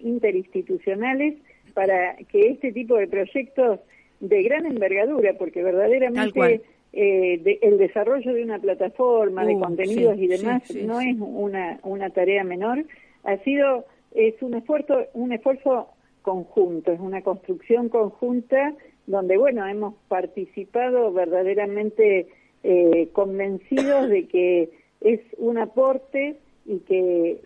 interinstitucionales 0.02 1.36
para 1.74 2.16
que 2.32 2.50
este 2.50 2.72
tipo 2.72 2.96
de 2.96 3.08
proyectos 3.08 3.80
de 4.20 4.44
gran 4.44 4.66
envergadura, 4.66 5.34
porque 5.38 5.62
verdaderamente 5.62 6.62
eh, 6.94 7.60
el 7.62 7.78
desarrollo 7.78 8.34
de 8.34 8.44
una 8.44 8.60
plataforma 8.60 9.46
de 9.46 9.56
uh, 9.56 9.60
contenidos 9.60 10.18
y 10.18 10.28
demás 10.28 10.64
no 10.76 11.02
es 11.02 11.16
una, 11.20 11.80
una 11.84 12.10
tarea 12.10 12.44
menor, 12.44 12.86
ha 13.24 13.38
sido 13.40 13.86
es 14.14 14.42
un 14.42 14.54
esfuerzo 14.54 15.04
un 15.14 15.34
esfuerzo 15.34 15.90
conjunto, 16.26 16.92
es 16.92 17.00
una 17.00 17.22
construcción 17.22 17.88
conjunta 17.88 18.74
donde, 19.06 19.38
bueno, 19.38 19.66
hemos 19.68 19.94
participado 20.08 21.14
verdaderamente 21.14 22.28
eh, 22.64 23.10
convencidos 23.14 24.10
de 24.10 24.28
que 24.28 24.72
es 25.02 25.20
un 25.38 25.60
aporte 25.60 26.38
y 26.66 26.80
que 26.80 27.42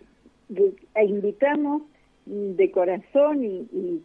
invitamos 0.96 1.82
de 2.24 2.70
corazón 2.70 3.44
y, 3.44 4.02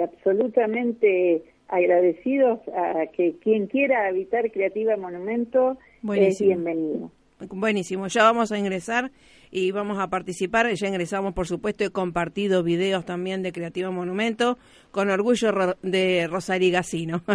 absolutamente 0.00 1.42
agradecidos 1.68 2.60
a 2.68 3.06
que 3.06 3.34
quien 3.42 3.66
quiera 3.66 4.06
habitar 4.06 4.50
Creativa 4.52 4.96
Monumento 4.96 5.76
es 6.14 6.40
bienvenido. 6.40 7.10
Buenísimo, 7.50 8.06
ya 8.06 8.22
vamos 8.22 8.52
a 8.52 8.58
ingresar 8.58 9.10
y 9.50 9.70
vamos 9.70 9.98
a 9.98 10.08
participar. 10.08 10.72
Ya 10.72 10.88
ingresamos, 10.88 11.34
por 11.34 11.46
supuesto, 11.46 11.84
he 11.84 11.90
compartido 11.90 12.62
videos 12.62 13.04
también 13.04 13.42
de 13.42 13.52
Creativo 13.52 13.92
Monumento 13.92 14.58
con 14.90 15.10
orgullo 15.10 15.52
de 15.82 16.26
Rosari 16.28 16.70
Gacino. 16.70 17.22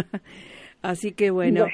Así 0.82 1.12
que 1.12 1.30
bueno. 1.30 1.66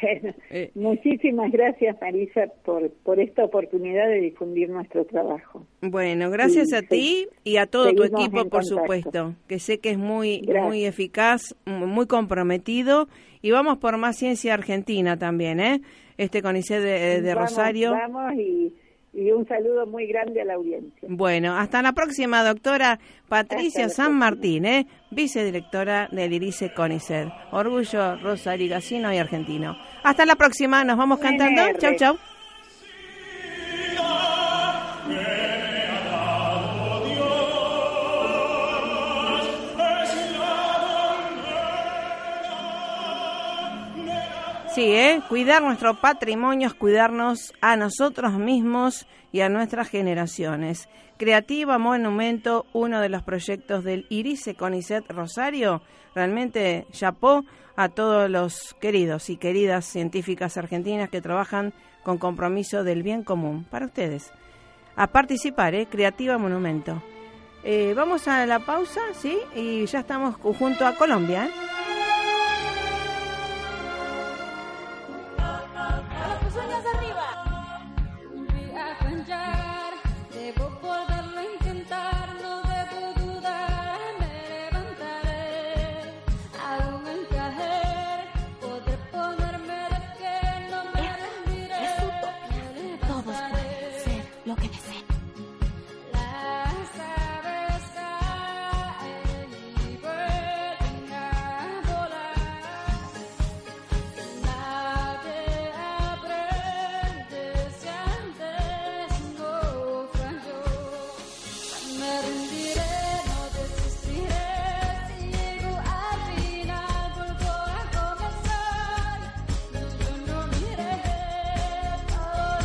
Eh, 0.50 0.70
muchísimas 0.74 1.50
gracias, 1.50 1.96
Marisa, 2.00 2.46
por, 2.64 2.90
por 2.90 3.18
esta 3.20 3.42
oportunidad 3.42 4.06
de 4.06 4.20
difundir 4.20 4.68
nuestro 4.68 5.06
trabajo. 5.06 5.66
Bueno, 5.80 6.30
gracias 6.30 6.74
a 6.74 6.82
ti 6.82 7.26
y 7.42 7.56
a 7.56 7.66
todo 7.66 7.92
tu 7.94 8.04
equipo, 8.04 8.46
por 8.48 8.64
supuesto, 8.64 9.34
que 9.46 9.58
sé 9.58 9.78
que 9.78 9.90
es 9.90 9.98
muy, 9.98 10.42
muy 10.62 10.84
eficaz, 10.84 11.56
muy 11.64 12.06
comprometido. 12.06 13.08
Y 13.40 13.50
vamos 13.50 13.78
por 13.78 13.96
más 13.96 14.16
ciencia 14.16 14.52
argentina 14.52 15.16
también, 15.16 15.60
¿eh? 15.60 15.80
Este 16.18 16.42
CONICET 16.42 16.82
de, 16.82 17.22
de 17.22 17.34
Rosario. 17.34 17.92
Vamos 17.92 18.34
y 18.34 18.74
y 19.12 19.30
un 19.30 19.46
saludo 19.46 19.86
muy 19.86 20.06
grande 20.06 20.40
a 20.40 20.44
la 20.44 20.54
audiencia. 20.54 21.08
Bueno, 21.08 21.56
hasta 21.56 21.82
la 21.82 21.92
próxima, 21.92 22.44
doctora 22.44 22.98
Patricia 23.28 23.88
San 23.88 24.14
Martín, 24.14 24.64
¿eh? 24.64 24.86
vicedirectora 25.10 26.08
del 26.12 26.32
IRICE 26.32 26.72
CONICET. 26.74 27.28
Orgullo 27.52 28.16
Rosa 28.16 28.56
Gacino 28.56 29.12
y 29.12 29.18
argentino. 29.18 29.76
Hasta 30.02 30.26
la 30.26 30.36
próxima, 30.36 30.84
nos 30.84 30.96
vamos 30.96 31.18
cantando. 31.18 31.62
Chau, 31.78 31.96
chau. 31.96 32.18
Sí, 44.74 44.92
¿eh? 44.92 45.22
Cuidar 45.28 45.62
nuestro 45.62 45.98
patrimonio 46.00 46.68
es 46.68 46.74
cuidarnos 46.74 47.54
a 47.60 47.76
nosotros 47.76 48.34
mismos 48.34 49.06
y 49.32 49.40
a 49.40 49.48
nuestras 49.48 49.88
generaciones. 49.88 50.88
Creativa 51.16 51.78
Monumento, 51.78 52.66
uno 52.72 53.00
de 53.00 53.08
los 53.08 53.22
proyectos 53.22 53.82
del 53.82 54.06
Irice 54.10 54.54
Conicet 54.54 55.10
Rosario. 55.10 55.82
Realmente 56.14 56.86
chapó 56.92 57.44
a 57.76 57.88
todos 57.88 58.30
los 58.30 58.74
queridos 58.80 59.30
y 59.30 59.36
queridas 59.36 59.86
científicas 59.86 60.56
argentinas 60.56 61.08
que 61.08 61.22
trabajan 61.22 61.72
con 62.04 62.18
compromiso 62.18 62.84
del 62.84 63.02
bien 63.02 63.24
común. 63.24 63.64
Para 63.64 63.86
ustedes. 63.86 64.30
A 64.96 65.06
participar, 65.08 65.74
¿eh? 65.74 65.86
Creativa 65.86 66.38
Monumento. 66.38 67.02
Eh, 67.64 67.94
vamos 67.96 68.28
a 68.28 68.44
la 68.46 68.60
pausa, 68.60 69.00
¿sí? 69.14 69.36
Y 69.56 69.86
ya 69.86 70.00
estamos 70.00 70.36
junto 70.36 70.86
a 70.86 70.94
Colombia, 70.94 71.46
¿eh? 71.46 71.50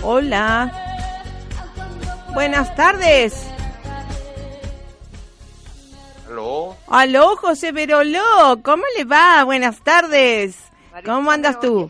Hola. 0.03 0.69
Buenas 2.33 2.75
tardes. 2.75 3.47
Aló. 6.27 6.75
Aló, 6.87 7.37
José 7.37 7.71
Veroló. 7.71 8.59
¿Cómo 8.63 8.83
le 8.97 9.05
va? 9.05 9.43
Buenas 9.45 9.81
tardes. 9.81 10.57
¿Cómo 11.05 11.31
andas 11.31 11.59
tú? 11.59 11.89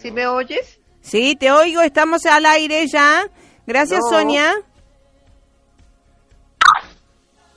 ¿Sí 0.00 0.10
me 0.10 0.26
oyes? 0.26 0.80
Sí, 1.02 1.36
te 1.36 1.50
oigo. 1.50 1.82
Estamos 1.82 2.24
al 2.24 2.46
aire 2.46 2.86
ya. 2.86 3.28
Gracias, 3.66 4.00
Sonia. 4.08 4.54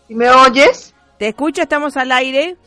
¿Sí 0.08 0.16
me 0.16 0.30
oyes? 0.30 0.94
Te 1.18 1.30
escucho, 1.30 1.62
estamos 1.62 1.96
al 1.96 2.12
aire. 2.12 2.58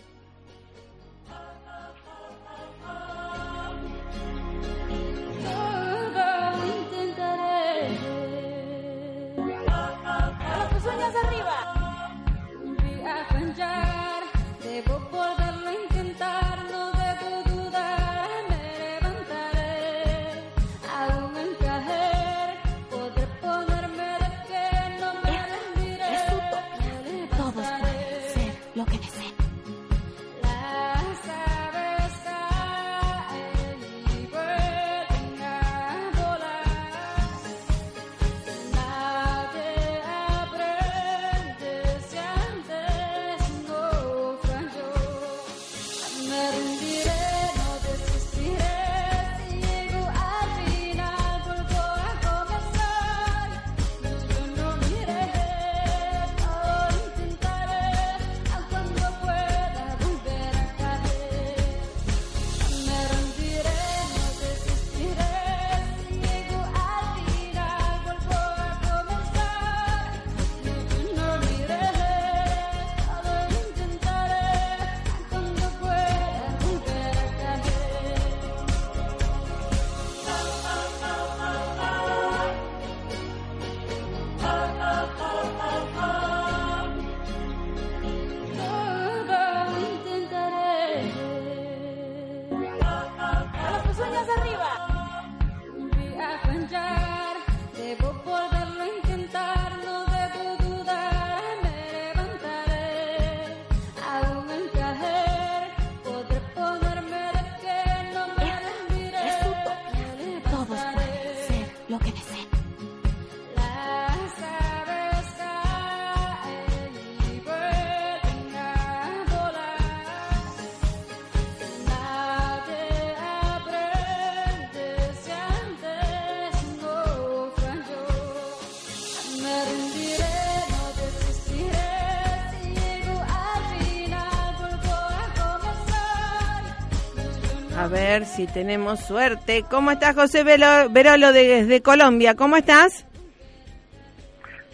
Ver 137.95 138.27
si 138.27 138.47
tenemos 138.47 139.01
suerte. 139.01 139.65
¿Cómo 139.71 139.91
estás, 139.93 140.15
José 140.15 140.43
Verolo 140.45 141.33
desde 141.33 141.81
Colombia? 141.81 142.35
¿Cómo 142.35 142.57
estás? 142.57 143.07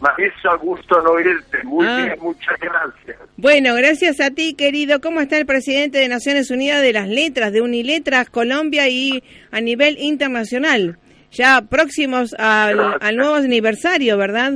Marisa, 0.01 0.55
gusto 0.63 1.03
no 1.03 1.11
oírte. 1.11 1.63
Muy 1.65 1.87
Ah. 1.87 1.97
bien, 2.07 2.15
muchas 2.23 2.59
gracias. 2.59 3.19
Bueno, 3.37 3.75
gracias 3.75 4.19
a 4.21 4.31
ti, 4.31 4.55
querido. 4.55 5.01
¿Cómo 5.03 5.21
está 5.21 5.37
el 5.37 5.45
presidente 5.45 5.99
de 5.99 6.09
Naciones 6.09 6.51
Unidas 6.51 6.81
de 6.81 6.95
las 6.95 7.07
Letras, 7.09 7.53
de 7.53 7.61
Uniletras, 7.61 8.31
Colombia 8.31 8.89
y 8.89 9.23
a 9.51 9.61
nivel 9.61 9.99
internacional? 9.99 10.99
Ya 11.33 11.61
próximos 11.63 12.35
al, 12.39 12.97
al 13.01 13.17
nuevo 13.17 13.35
aniversario, 13.35 14.17
¿verdad? 14.17 14.55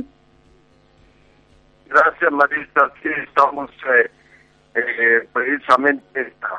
Gracias, 1.89 2.31
Marisa. 2.31 2.91
Sí, 3.03 3.09
estamos 3.27 3.69
eh, 3.71 4.09
eh, 4.75 5.27
precisamente 5.31 6.03
esta 6.21 6.49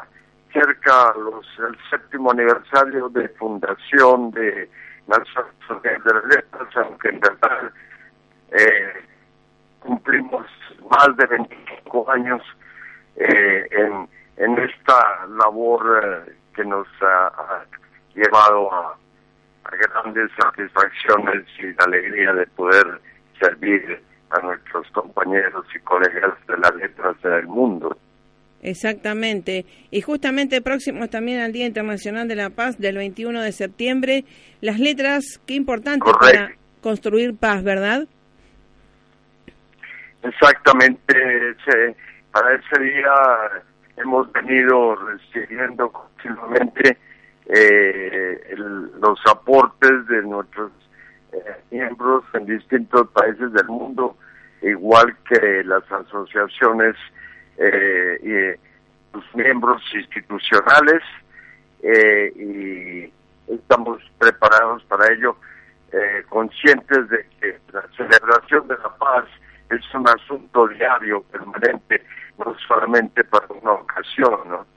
acerca 0.57 1.12
los, 1.19 1.47
el 1.59 1.77
séptimo 1.90 2.31
aniversario 2.31 3.09
de 3.11 3.29
fundación 3.31 4.31
de 4.31 4.69
Naciones 5.07 6.25
Letras, 6.29 6.69
aunque 6.77 7.09
en 7.09 7.21
verdad 7.21 7.71
eh, 8.51 9.05
cumplimos 9.81 10.47
más 10.90 11.16
de 11.16 11.27
25 11.27 12.11
años 12.11 12.42
eh, 13.16 13.69
en, 14.37 14.59
esta 14.59 15.27
labor 15.38 16.25
eh, 16.29 16.33
que 16.55 16.64
nos 16.64 16.87
ha, 17.01 17.64
llevado 18.14 18.73
a 18.73 18.97
grandes 19.64 20.31
satisfacciones 20.40 21.45
y 21.59 21.73
la 21.75 21.85
alegría 21.85 22.33
de 22.33 22.47
poder 22.47 23.01
servir 23.38 24.03
a 24.31 24.40
nuestros 24.40 24.90
compañeros 24.92 25.66
y 25.75 25.79
colegas 25.81 26.35
de 26.47 26.57
las 26.57 26.75
letras 26.77 27.21
del 27.23 27.47
mundo. 27.47 27.97
Exactamente. 28.67 29.65
Y 29.93 30.01
justamente 30.01 30.61
próximo 30.61 31.09
también 31.09 31.39
al 31.41 31.53
Día 31.53 31.67
Internacional 31.67 32.27
de 32.27 32.35
la 32.35 32.51
Paz 32.51 32.77
del 32.79 32.97
21 32.97 33.41
de 33.41 33.53
septiembre, 33.53 34.25
las 34.61 34.81
letras, 34.81 35.41
qué 35.47 35.55
importante 35.55 36.01
Correcto. 36.01 36.27
para 36.27 36.53
construir 36.81 37.37
paz, 37.37 37.63
¿verdad? 37.63 38.09
Exactamente, 40.25 41.15
para 42.33 42.55
ese 42.57 42.83
día 42.83 43.13
hemos 43.99 44.31
venido 44.33 44.97
recibiendo 44.97 45.91
continuamente 45.93 46.99
eh, 47.49 48.41
el- 48.51 48.91
los 49.01 49.21
aportes 49.31 50.09
de 50.09 50.23
nuestros 50.23 50.73
eh, 51.33 51.39
miembros 51.71 52.25
en 52.35 52.47
distintos 52.47 53.09
países 53.11 53.53
del 53.53 53.67
mundo, 53.67 54.17
igual 54.63 55.17
que 55.29 55.63
las 55.65 55.85
asociaciones 55.93 56.97
eh, 57.59 58.19
y 58.23 59.16
los 59.16 59.35
miembros 59.35 59.83
institucionales, 59.95 61.03
eh, 61.83 62.33
y 62.37 63.53
estamos 63.53 64.03
preparados 64.19 64.83
para 64.85 65.12
ello, 65.12 65.37
eh, 65.92 66.25
conscientes 66.29 67.09
de 67.09 67.27
que 67.40 67.59
la 67.73 67.83
celebración 67.97 68.66
de 68.69 68.77
la 68.79 68.95
paz 68.97 69.25
es 69.71 69.95
un 69.95 70.09
asunto 70.09 70.69
diario, 70.69 71.23
permanente, 71.25 72.03
no 72.38 72.57
solamente 72.66 73.25
para 73.25 73.47
una 73.49 73.73
ocasión, 73.73 74.40
¿no? 74.49 74.76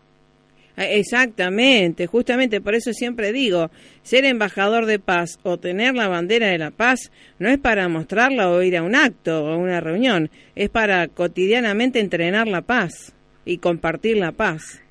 Eh, 0.78 1.00
Exactamente, 1.00 2.08
justamente 2.08 2.62
por 2.62 2.76
eso 2.76 2.94
siempre 2.94 3.32
digo, 3.32 3.70
ser 4.02 4.26
embajador 4.26 4.86
de 4.86 5.00
paz 5.00 5.40
o 5.44 5.58
tener 5.58 5.96
la 5.96 6.08
bandera 6.08 6.48
de 6.48 6.58
la 6.58 6.72
paz 6.72 7.12
no 7.38 7.50
es 7.50 7.58
para 7.58 7.88
mostrarla 7.88 8.50
o 8.50 8.62
ir 8.62 8.78
a 8.78 8.84
un 8.84 8.96
acto 8.96 9.44
o 9.44 9.58
una 9.58 9.80
reunión, 9.82 10.30
es 10.56 10.70
para 10.70 11.08
cotidianamente 11.08 12.00
entrenar 12.00 12.48
la 12.48 12.62
paz 12.62 13.14
y 13.46 13.58
compartir 13.58 14.18
la 14.18 14.32
paz. 14.32 14.82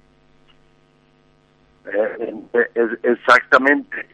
Eh, 1.87 2.35
exactamente, 3.03 4.07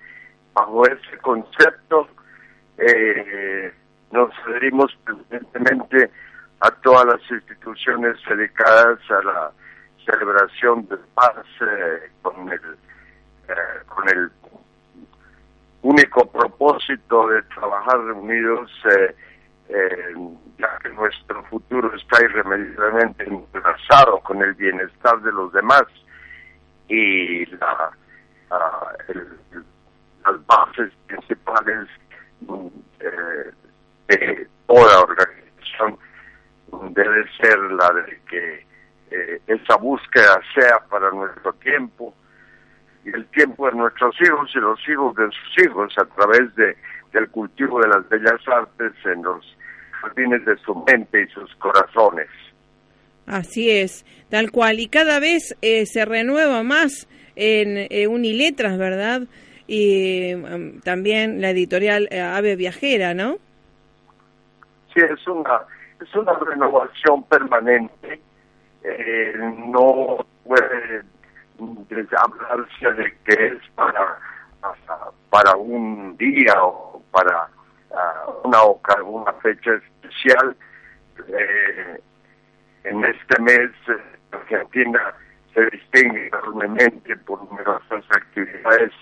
bajo 0.52 0.86
ese 0.86 1.18
concepto 1.20 2.08
eh, 2.78 3.72
nos 4.12 4.30
adherimos 4.46 4.96
permanentemente 5.04 6.10
a 6.60 6.70
todas 6.82 7.04
las 7.06 7.30
instituciones 7.30 8.16
dedicadas 8.28 8.98
a 9.10 9.22
la 9.22 9.52
celebración 10.04 10.86
de 10.88 10.96
paz 11.14 11.44
eh, 11.60 12.10
con 12.22 12.48
el 12.50 12.60
eh, 13.48 13.54
con 13.88 14.08
el 14.08 14.30
único 15.82 16.30
propósito 16.30 17.28
de 17.28 17.42
trabajar 17.42 17.98
reunidos 18.04 18.70
eh, 18.90 19.14
ya 20.58 20.78
que 20.82 20.88
nuestro 20.90 21.42
futuro 21.44 21.94
está 21.94 22.22
irremediablemente 22.24 23.24
entrelazado 23.24 24.20
con 24.20 24.42
el 24.42 24.54
bienestar 24.54 25.20
de 25.20 25.32
los 25.32 25.52
demás 25.52 25.84
y 26.88 27.44
la, 27.56 27.90
ah, 28.50 28.92
el- 29.08 29.38
las 30.24 30.46
bases 30.46 30.90
principales 31.06 31.88
eh, 33.00 33.50
de 34.08 34.48
toda 34.66 35.00
organización 35.02 35.98
debe 36.94 37.24
ser 37.36 37.58
la 37.72 37.90
de 37.90 38.20
que 38.28 38.66
eh, 39.14 39.40
esa 39.46 39.76
búsqueda 39.76 40.40
sea 40.54 40.78
para 40.90 41.10
nuestro 41.10 41.52
tiempo 41.54 42.14
y 43.04 43.10
el 43.10 43.26
tiempo 43.26 43.66
de 43.66 43.76
nuestros 43.76 44.14
hijos 44.20 44.50
y 44.54 44.58
los 44.58 44.80
hijos 44.88 45.14
de 45.16 45.26
sus 45.26 45.64
hijos 45.64 45.94
a 45.98 46.04
través 46.04 46.54
de 46.56 46.76
del 47.14 47.30
cultivo 47.30 47.80
de 47.80 47.88
las 47.88 48.06
bellas 48.08 48.40
artes 48.46 48.92
en 49.04 49.22
los 49.22 49.56
jardines 49.92 50.44
de 50.44 50.56
su 50.58 50.74
mente 50.86 51.22
y 51.22 51.26
sus 51.28 51.54
corazones. 51.56 52.28
Así 53.26 53.70
es, 53.70 54.04
tal 54.28 54.50
cual. 54.50 54.80
Y 54.80 54.88
cada 54.88 55.18
vez 55.20 55.56
eh, 55.62 55.86
se 55.86 56.04
renueva 56.04 56.62
más 56.62 57.08
en 57.36 57.86
eh, 57.88 58.06
Uniletras, 58.06 58.76
¿verdad? 58.76 59.22
Y 59.66 60.34
mm, 60.34 60.80
también 60.80 61.40
la 61.40 61.50
editorial 61.50 62.08
eh, 62.10 62.20
Ave 62.20 62.56
Viajera, 62.56 63.14
¿no? 63.14 63.36
Sí, 64.92 65.00
es 65.00 65.26
una, 65.26 65.60
es 66.00 66.14
una 66.14 66.34
renovación 66.34 67.22
permanente. 67.24 68.20
Eh, 68.84 69.32
no 69.72 70.24
puede 70.44 71.02
hablarse 72.18 72.92
de 72.92 73.16
que 73.24 73.46
es 73.46 73.68
para, 73.74 74.18
para- 75.30 75.56
un 75.56 76.16
día 76.18 76.52
o 76.62 77.02
para 77.10 77.48
ah, 77.94 78.26
una, 78.44 78.62
una 79.04 79.32
fecha 79.34 79.70
especial. 79.74 80.56
Eh, 81.28 82.00
en 82.84 83.04
este 83.04 83.40
mes 83.42 83.70
eh, 83.88 84.02
Argentina 84.32 85.00
se 85.54 85.64
distingue 85.70 86.26
enormemente 86.26 87.16
por 87.18 87.42
numerosas 87.44 88.04
actividades, 88.10 88.92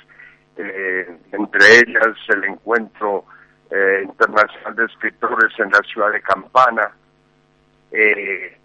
eh, 0.59 1.17
entre 1.33 1.79
ellas 1.79 2.17
el 2.29 2.45
encuentro 2.45 3.25
eh, 3.71 4.03
internacional 4.05 4.77
de 4.77 4.85
escritores 4.85 5.59
en 5.59 5.71
la 5.71 5.81
ciudad 5.91 6.13
de 6.13 6.21
Campana 6.21 6.93
eh, 7.91 8.59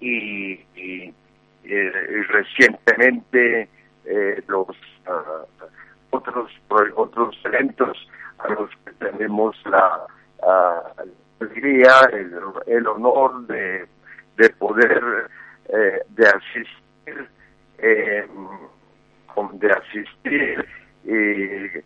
y, 0.00 0.52
eh, 0.76 1.12
y 1.64 2.22
recientemente 2.28 3.68
eh, 4.04 4.42
los 4.46 4.68
ah, 5.06 5.44
otros 6.10 6.50
otros 6.94 7.36
eventos 7.44 8.08
a 8.38 8.48
los 8.48 8.70
que 8.84 8.92
tenemos 8.92 9.56
la 9.66 10.06
alegría, 11.40 11.92
el, 12.12 12.32
el 12.66 12.86
honor 12.86 13.46
de, 13.46 13.86
de 14.36 14.50
poder 14.50 15.28
eh, 15.68 16.02
de 16.10 16.26
asistir 16.28 17.28
eh, 17.78 18.26
de 19.52 19.70
asistir 19.72 20.66
y 21.04 21.82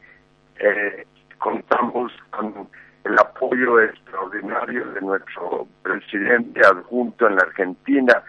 eh, 0.63 1.07
contamos 1.39 2.13
con 2.31 2.69
el 3.05 3.19
apoyo 3.19 3.81
extraordinario 3.81 4.85
de 4.93 5.01
nuestro 5.01 5.67
presidente 5.83 6.61
adjunto 6.65 7.27
en 7.27 7.37
la 7.37 7.43
Argentina, 7.43 8.23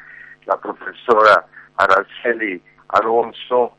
la 0.46 0.58
profesora 0.58 1.46
Araceli 1.78 2.62
Alonso, 2.90 3.74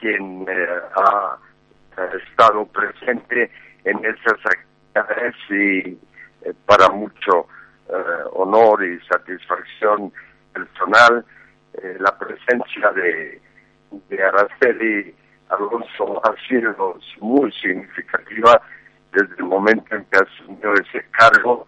quien 0.00 0.46
eh, 0.48 0.66
ha 0.96 1.38
ha 1.96 2.16
estado 2.16 2.66
presente 2.66 3.50
en 3.84 3.98
esas 4.04 4.38
actividades 4.44 5.34
y 5.50 5.98
eh, 6.42 6.54
para 6.66 6.88
mucho 6.88 7.46
eh, 7.88 7.92
honor 8.32 8.84
y 8.84 8.98
satisfacción 9.06 10.12
personal 10.52 11.24
eh, 11.74 11.96
la 12.00 12.16
presencia 12.18 12.90
de, 12.92 13.40
de 14.08 14.22
Araceli 14.22 15.14
Alonso 15.48 16.20
ha 16.24 16.34
sido 16.48 16.98
muy 17.20 17.52
significativa 17.52 18.60
desde 19.12 19.34
el 19.38 19.44
momento 19.44 19.94
en 19.94 20.04
que 20.06 20.18
asumió 20.18 20.74
ese 20.74 21.04
cargo, 21.10 21.66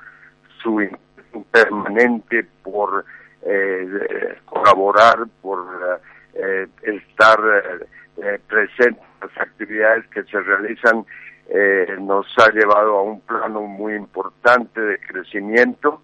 su 0.63 0.81
intención 0.81 1.45
permanente 1.51 2.47
por 2.63 3.05
eh, 3.43 4.39
colaborar, 4.45 5.27
por 5.41 6.01
eh, 6.35 6.67
estar 6.83 7.39
eh, 7.41 7.87
eh, 8.23 8.39
presente 8.47 9.01
en 9.01 9.29
las 9.29 9.39
actividades 9.39 10.07
que 10.09 10.23
se 10.25 10.41
realizan, 10.41 11.05
eh, 11.49 11.97
nos 12.01 12.27
ha 12.39 12.51
llevado 12.51 12.99
a 12.99 13.03
un 13.03 13.21
plano 13.21 13.63
muy 13.63 13.95
importante 13.95 14.81
de 14.81 14.99
crecimiento 15.01 16.03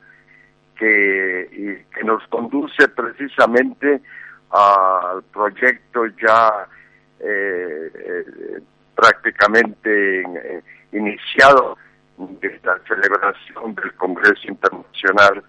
que, 0.77 1.48
y 1.53 1.94
que 1.94 2.05
nos 2.05 2.27
conduce 2.29 2.88
precisamente 2.88 4.01
al 4.51 5.22
proyecto 5.33 6.07
ya 6.20 6.66
eh, 7.20 8.61
prácticamente 8.95 10.20
eh, 10.20 10.62
iniciado 10.93 11.76
de 12.16 12.61
la 12.64 12.78
celebración 12.86 13.74
del 13.74 13.93
Congreso 13.95 14.49
Internacional 14.49 15.43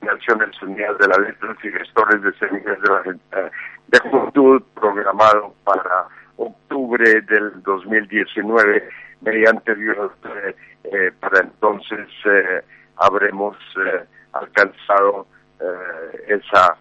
de 0.00 0.06
Naciones 0.06 0.62
Unidas 0.62 0.98
de 0.98 1.08
las 1.08 1.18
Letras 1.18 1.56
y 1.62 1.70
Gestores 1.70 2.22
de 2.22 2.32
Semillas 2.34 2.80
de 2.80 2.88
la 2.88 3.60
de 3.88 3.98
Juventud 3.98 4.62
programado 4.74 5.54
para 5.64 6.06
octubre 6.36 7.20
del 7.22 7.62
2019 7.62 8.88
mediante 9.22 9.74
Dios 9.74 10.12
eh, 10.24 10.54
eh, 10.84 11.12
para 11.20 11.40
entonces 11.40 12.08
eh, 12.24 12.62
habremos 12.96 13.56
eh, 13.76 14.04
alcanzado 14.32 15.26
eh, 15.60 16.24
esa 16.28 16.76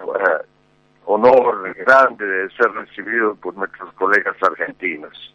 eh, 0.00 0.46
honor 1.04 1.74
grande 1.74 2.26
de 2.26 2.50
ser 2.50 2.70
recibido 2.72 3.34
por 3.36 3.54
nuestros 3.54 3.92
colegas 3.94 4.36
argentinos. 4.42 5.33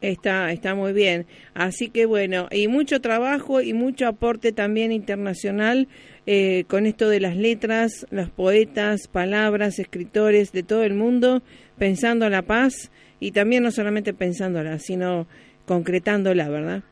Está, 0.00 0.50
está 0.50 0.74
muy 0.74 0.92
bien. 0.92 1.26
Así 1.54 1.90
que 1.90 2.06
bueno, 2.06 2.48
y 2.50 2.68
mucho 2.68 3.00
trabajo 3.00 3.60
y 3.60 3.74
mucho 3.74 4.06
aporte 4.06 4.52
también 4.52 4.92
internacional 4.92 5.88
eh, 6.26 6.64
con 6.68 6.86
esto 6.86 7.08
de 7.08 7.20
las 7.20 7.36
letras, 7.36 8.06
los 8.10 8.30
poetas, 8.30 9.08
palabras, 9.08 9.78
escritores 9.78 10.52
de 10.52 10.62
todo 10.62 10.84
el 10.84 10.94
mundo, 10.94 11.42
pensando 11.78 12.28
la 12.30 12.42
paz 12.42 12.90
y 13.18 13.32
también 13.32 13.62
no 13.62 13.70
solamente 13.70 14.14
pensándola, 14.14 14.78
sino 14.78 15.26
concretándola, 15.66 16.48
¿verdad? 16.48 16.82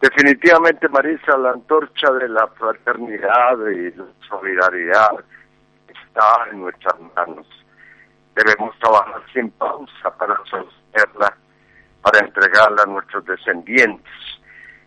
Definitivamente, 0.00 0.88
Marisa, 0.88 1.36
la 1.38 1.50
antorcha 1.50 2.10
de 2.12 2.28
la 2.28 2.46
fraternidad 2.48 3.56
y 3.70 3.90
la 3.96 4.04
solidaridad 4.28 5.24
está 5.88 6.50
en 6.50 6.60
nuestras 6.60 6.94
manos. 7.14 7.46
Debemos 8.34 8.76
trabajar 8.80 9.22
sin 9.32 9.50
pausa 9.52 10.10
para 10.18 10.34
sostenerla, 10.92 11.36
para 12.02 12.20
entregarla 12.20 12.82
a 12.82 12.86
nuestros 12.86 13.24
descendientes. 13.24 14.12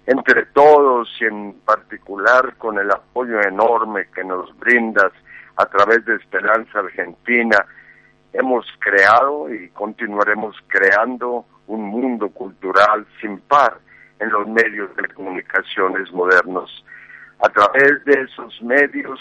Entre 0.05 0.45
todos 0.47 1.09
y 1.19 1.25
en 1.25 1.53
particular 1.65 2.55
con 2.57 2.77
el 2.77 2.91
apoyo 2.91 3.41
enorme 3.41 4.07
que 4.13 4.23
nos 4.23 4.55
brindas 4.59 5.11
a 5.57 5.65
través 5.65 6.05
de 6.05 6.15
Esperanza 6.15 6.79
Argentina, 6.79 7.65
hemos 8.33 8.65
creado 8.79 9.51
y 9.51 9.69
continuaremos 9.69 10.55
creando 10.67 11.45
un 11.67 11.83
mundo 11.85 12.29
cultural 12.29 13.07
sin 13.19 13.39
par 13.39 13.79
en 14.19 14.29
los 14.29 14.47
medios 14.47 14.95
de 14.95 15.07
comunicaciones 15.07 16.11
modernos. 16.11 16.85
A 17.39 17.49
través 17.49 18.03
de 18.05 18.21
esos 18.21 18.61
medios 18.61 19.19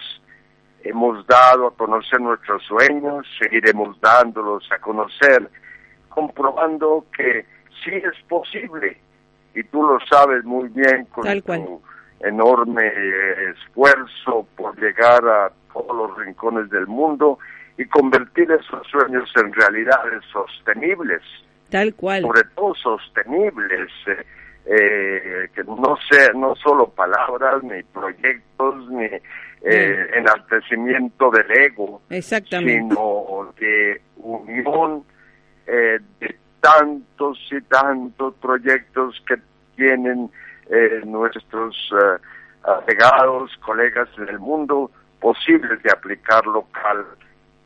hemos 0.83 1.27
dado 1.27 1.69
a 1.69 1.75
conocer 1.75 2.21
nuestros 2.21 2.63
sueños, 2.65 3.27
seguiremos 3.41 3.99
dándolos 4.01 4.71
a 4.71 4.79
conocer, 4.81 5.49
comprobando 6.15 7.05
que 7.17 7.45
sí 7.83 7.91
es 7.93 8.23
posible, 8.29 8.97
y 9.55 9.63
tú 9.65 9.83
lo 9.83 9.99
sabes 10.07 10.45
muy 10.45 10.69
bien 10.69 11.07
con 11.07 11.25
tu 11.43 11.83
enorme 12.21 12.93
esfuerzo 13.51 14.47
por 14.57 14.79
llegar 14.81 15.27
a 15.27 15.53
todos 15.73 15.97
los 15.97 16.17
rincones 16.19 16.71
del 16.71 16.87
mundo 16.87 17.39
y 17.77 17.85
convertir 17.87 18.51
esos 18.51 18.87
sueños 18.89 19.31
en 19.37 19.53
realidades 19.53 20.23
sostenibles. 20.33 21.23
Tal 21.71 21.95
cual. 21.95 22.23
Sobre 22.23 22.45
todo 22.55 22.75
sostenibles. 22.75 23.91
Eh, 24.07 24.25
eh, 24.67 25.49
que 25.55 25.63
no 25.65 25.99
sea 26.11 26.33
no 26.35 26.57
solo 26.57 26.89
palabras 26.89 27.63
ni 27.63 27.83
proyectos 27.83 28.91
ni 28.91 29.05
eh, 29.05 30.07
enaltecimiento 30.15 31.31
del 31.31 31.51
ego 31.51 32.01
sino 32.09 33.53
de 33.61 34.01
unión 34.17 35.05
eh, 35.67 35.99
de 36.21 36.37
tantos 36.61 37.39
y 37.51 37.61
tantos 37.63 38.35
proyectos 38.37 39.23
que 39.27 39.37
tienen 39.77 40.31
eh, 40.71 41.03
nuestros 41.05 41.77
allegados 42.63 43.51
colegas 43.59 44.09
en 44.17 44.29
el 44.29 44.39
mundo 44.39 44.91
posibles 45.21 45.83
de 45.83 45.91
aplicar 45.91 46.47
local 46.47 47.05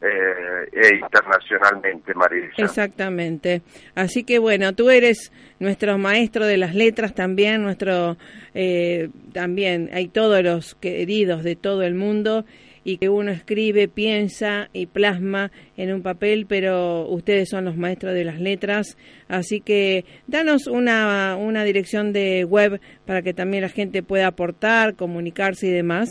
eh, 0.01 0.69
e 0.73 0.95
internacionalmente, 0.95 2.15
Marisa. 2.15 2.63
Exactamente. 2.63 3.63
Así 3.97 4.23
que 4.23 4.39
bueno, 4.39 4.73
tú 4.73 4.91
eres 4.91 5.33
nuestro 5.59 5.99
maestro 5.99 6.47
de 6.47 6.57
las 6.57 6.77
letras 6.77 7.17
también, 7.17 7.63
nuestro 7.63 8.17
eh, 8.55 9.11
también 9.33 9.91
hay 9.93 10.07
todos 10.07 10.41
los 10.45 10.77
queridos 10.77 11.43
de 11.43 11.57
todo 11.57 11.83
el 11.83 11.95
mundo 11.95 12.45
y 12.89 12.97
que 12.97 13.11
uno 13.11 13.31
escribe, 13.31 13.87
piensa 13.87 14.69
y 14.73 14.87
plasma 14.87 15.51
en 15.77 15.93
un 15.93 16.03
papel, 16.03 16.47
pero 16.49 17.07
ustedes 17.07 17.51
son 17.51 17.67
los 17.67 17.77
maestros 17.77 18.15
de 18.15 18.25
las 18.25 18.41
letras, 18.41 18.97
así 19.29 19.61
que 19.61 20.07
danos 20.27 20.67
una, 20.67 21.37
una 21.37 21.65
dirección 21.65 22.15
de 22.15 22.47
web 22.47 22.81
para 23.05 23.21
que 23.21 23.35
también 23.35 23.63
la 23.63 23.69
gente 23.69 24.03
pueda 24.03 24.29
aportar, 24.29 24.95
comunicarse 24.95 25.67
y 25.67 25.71
demás. 25.71 26.09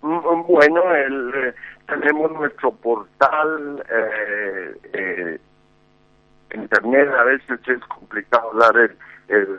Mm, 0.00 0.46
bueno, 0.48 0.94
el, 0.94 1.34
eh, 1.34 1.54
tenemos 1.86 2.32
nuestro 2.32 2.72
portal 2.72 3.84
eh, 3.90 4.74
eh, 4.94 5.38
internet, 6.54 7.10
a 7.10 7.24
veces 7.24 7.60
es 7.68 7.80
complicado 7.88 8.52
dar 8.58 8.74
el, 8.78 8.96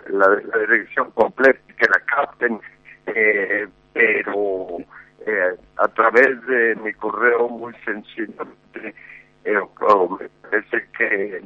la, 0.09 0.59
dirección 0.67 1.11
completa 1.11 1.59
que 1.77 1.85
la 1.85 1.99
capten, 1.99 2.59
eh, 3.05 3.67
pero 3.93 4.79
eh, 5.25 5.55
a 5.77 5.87
través 5.89 6.45
de 6.47 6.75
mi 6.75 6.93
correo 6.93 7.49
muy 7.49 7.73
sencillamente 7.85 8.95
eh, 9.45 9.53
me 10.19 10.29
parece 10.41 10.87
que 10.97 11.41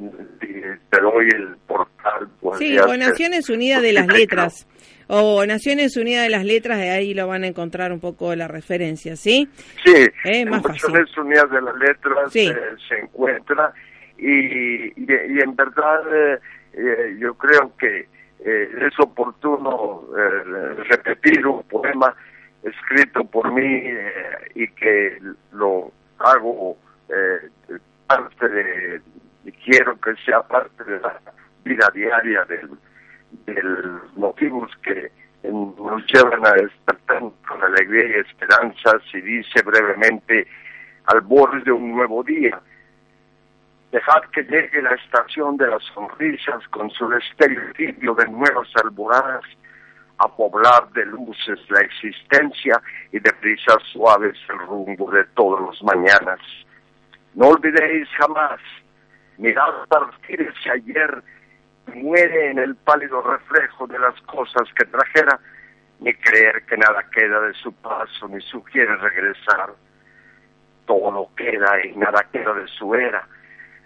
te 0.90 1.00
doy 1.00 1.28
el 1.28 1.56
portal. 1.66 2.28
Sí, 2.58 2.78
o 2.78 2.96
Naciones 2.96 3.48
Unidas 3.50 3.82
de 3.82 3.92
las 3.92 4.06
Letras 4.06 4.66
o 5.08 5.44
Naciones 5.46 5.96
Unidas 5.96 6.24
de 6.24 6.30
las 6.30 6.44
Letras, 6.44 6.78
de 6.78 6.90
ahí 6.90 7.14
lo 7.14 7.26
van 7.26 7.44
a 7.44 7.48
encontrar 7.48 7.92
un 7.92 8.00
poco 8.00 8.34
la 8.34 8.46
referencia, 8.46 9.16
¿sí? 9.16 9.48
Sí, 9.84 10.06
eh, 10.24 10.44
Naciones 10.44 11.16
Unidas 11.16 11.50
de 11.50 11.62
las 11.62 11.76
Letras 11.76 12.36
eh, 12.36 12.54
se 12.88 12.98
encuentra 12.98 13.72
y, 14.18 14.88
y, 14.88 15.40
en 15.42 15.56
verdad 15.56 16.02
eh, 16.12 16.38
eh, 16.74 17.16
yo 17.18 17.34
creo 17.34 17.72
que 17.78 18.06
es 18.40 19.00
oportuno 19.00 20.04
repetir 20.88 21.44
un 21.44 21.62
poema 21.64 22.14
escrito 22.62 23.24
por 23.24 23.52
mí 23.52 23.82
y 24.54 24.68
que 24.68 25.18
lo 25.52 25.92
hago 26.18 26.76
parte 28.06 28.48
de, 28.48 29.02
quiero 29.64 29.98
que 30.00 30.14
sea 30.24 30.42
parte 30.42 30.84
de 30.84 31.00
la 31.00 31.20
vida 31.64 31.90
diaria 31.94 32.44
del 32.44 32.70
de 33.46 33.62
los 33.62 34.16
motivos 34.16 34.70
que 34.82 35.10
nos 35.42 36.04
llevan 36.12 36.46
a 36.46 36.52
despertar 36.52 37.22
con 37.46 37.62
alegría 37.62 38.16
y 38.16 38.20
esperanza, 38.20 38.98
si 39.10 39.20
dice 39.20 39.62
brevemente, 39.62 40.46
al 41.06 41.20
borde 41.20 41.60
de 41.62 41.72
un 41.72 41.92
nuevo 41.92 42.22
día. 42.22 42.60
Dejad 43.92 44.22
que 44.32 44.42
llegue 44.42 44.82
la 44.82 44.94
estación 44.94 45.56
de 45.56 45.68
las 45.68 45.82
sonrisas 45.94 46.66
con 46.68 46.90
su 46.90 47.10
estereotipio 47.12 48.14
de 48.14 48.26
nuevas 48.26 48.68
alboradas 48.82 49.44
a 50.18 50.28
poblar 50.28 50.90
de 50.92 51.06
luces 51.06 51.58
la 51.70 51.80
existencia 51.80 52.80
y 53.12 53.20
de 53.20 53.32
brisas 53.40 53.82
suaves 53.92 54.36
el 54.48 54.58
rumbo 54.58 55.10
de 55.10 55.24
todos 55.34 55.60
los 55.60 55.82
mañanas. 55.82 56.40
No 57.34 57.48
olvidéis 57.48 58.08
jamás, 58.18 58.60
mirad 59.36 59.86
partirse 59.88 60.70
ayer 60.70 61.22
muere 61.94 62.50
en 62.50 62.58
el 62.58 62.74
pálido 62.76 63.22
reflejo 63.22 63.86
de 63.86 63.98
las 63.98 64.20
cosas 64.22 64.68
que 64.76 64.84
trajera, 64.86 65.38
ni 66.00 66.12
creer 66.14 66.64
que 66.66 66.76
nada 66.76 67.04
queda 67.10 67.40
de 67.40 67.54
su 67.54 67.72
paso, 67.72 68.28
ni 68.28 68.40
sugiere 68.42 68.94
regresar. 68.96 69.72
Todo 70.86 71.28
queda 71.36 71.84
y 71.84 71.96
nada 71.96 72.26
queda 72.32 72.54
de 72.54 72.66
su 72.68 72.94
era. 72.94 73.26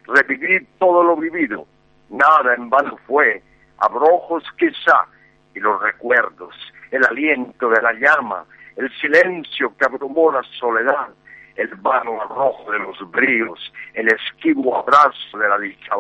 Revivir 0.07 0.66
todo 0.78 1.03
lo 1.03 1.16
vivido, 1.16 1.66
nada 2.11 2.55
en 2.55 2.68
vano 2.68 2.99
fue, 3.07 3.43
abrojos 3.78 4.45
quizá, 4.59 5.07
y 5.55 5.61
los 5.61 5.80
recuerdos, 5.80 6.55
el 6.90 7.05
aliento 7.05 7.68
de 7.68 7.82
la 7.82 7.92
llama, 7.92 8.44
el 8.76 8.90
silencio 9.00 9.76
que 9.76 9.84
abrumó 9.84 10.32
la 10.32 10.42
soledad, 10.59 11.09
el 11.57 11.68
vano 11.76 12.20
arrojo 12.22 12.70
de 12.72 12.78
los 12.78 13.11
bríos, 13.11 13.72
el 13.94 14.09
esquivo 14.09 14.78
abrazo 14.78 15.38
de 15.38 15.48
la 15.48 15.59
dicha 15.59 15.94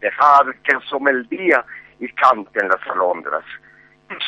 dejar 0.00 0.54
que 0.62 0.76
asome 0.76 1.10
el 1.10 1.28
día 1.28 1.64
y 1.98 2.08
canten 2.08 2.68
las 2.68 2.86
alondras. 2.88 3.44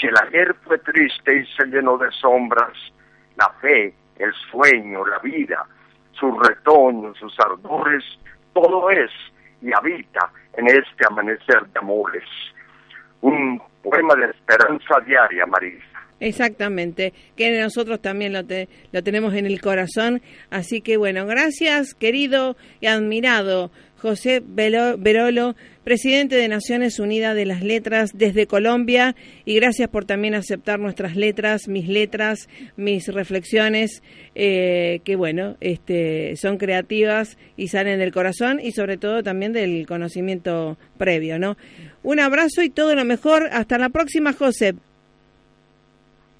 Si 0.00 0.06
el 0.06 0.14
ayer 0.16 0.54
fue 0.64 0.78
triste 0.78 1.36
y 1.36 1.46
se 1.54 1.66
llenó 1.66 1.98
de 1.98 2.10
sombras, 2.12 2.72
la 3.36 3.50
fe, 3.60 3.94
el 4.18 4.32
sueño, 4.50 5.04
la 5.06 5.18
vida, 5.18 5.66
sus 6.12 6.34
retoños, 6.46 7.18
sus 7.18 7.38
ardores, 7.40 8.02
todo 8.54 8.90
es 8.90 9.10
y 9.60 9.70
habita 9.72 10.30
en 10.54 10.66
este 10.68 11.06
amanecer 11.06 11.66
de 11.66 11.78
amores. 11.78 12.24
Un 13.20 13.60
poema 13.90 14.14
de 14.14 14.30
esperanza 14.30 15.00
diaria, 15.06 15.46
Marisa. 15.46 15.96
Exactamente, 16.18 17.12
que 17.36 17.60
nosotros 17.60 18.00
también 18.00 18.32
lo, 18.32 18.40
lo 18.40 19.02
tenemos 19.02 19.34
en 19.34 19.46
el 19.46 19.60
corazón. 19.60 20.22
Así 20.50 20.80
que 20.80 20.96
bueno, 20.96 21.26
gracias 21.26 21.94
querido 21.94 22.56
y 22.80 22.86
admirado 22.86 23.70
José 24.00 24.42
Berolo, 24.44 25.54
presidente 25.84 26.36
de 26.36 26.48
Naciones 26.48 26.98
Unidas 26.98 27.34
de 27.34 27.46
las 27.46 27.62
Letras 27.62 28.10
desde 28.14 28.46
Colombia, 28.46 29.14
y 29.44 29.54
gracias 29.56 29.88
por 29.88 30.04
también 30.04 30.34
aceptar 30.34 30.78
nuestras 30.78 31.16
letras, 31.16 31.68
mis 31.68 31.88
letras, 31.88 32.48
mis 32.76 33.08
reflexiones, 33.08 34.02
eh, 34.34 35.00
que 35.04 35.16
bueno, 35.16 35.56
este, 35.60 36.36
son 36.36 36.58
creativas 36.58 37.38
y 37.56 37.68
salen 37.68 37.98
del 37.98 38.12
corazón 38.12 38.60
y 38.60 38.72
sobre 38.72 38.96
todo 38.96 39.22
también 39.22 39.52
del 39.52 39.86
conocimiento 39.86 40.76
previo, 40.98 41.38
¿no? 41.38 41.56
Un 42.02 42.20
abrazo 42.20 42.62
y 42.62 42.70
todo 42.70 42.94
lo 42.94 43.04
mejor. 43.04 43.48
Hasta 43.52 43.78
la 43.78 43.88
próxima, 43.88 44.32
José. 44.32 44.74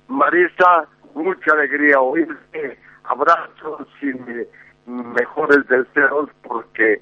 Marisa, 0.09 0.87
mucha 1.15 1.53
alegría 1.53 2.01
oírte 2.01 2.79
abrazos 3.09 3.89
y 4.03 4.13
mejores 4.91 5.67
deseos 5.69 6.31
porque 6.43 7.01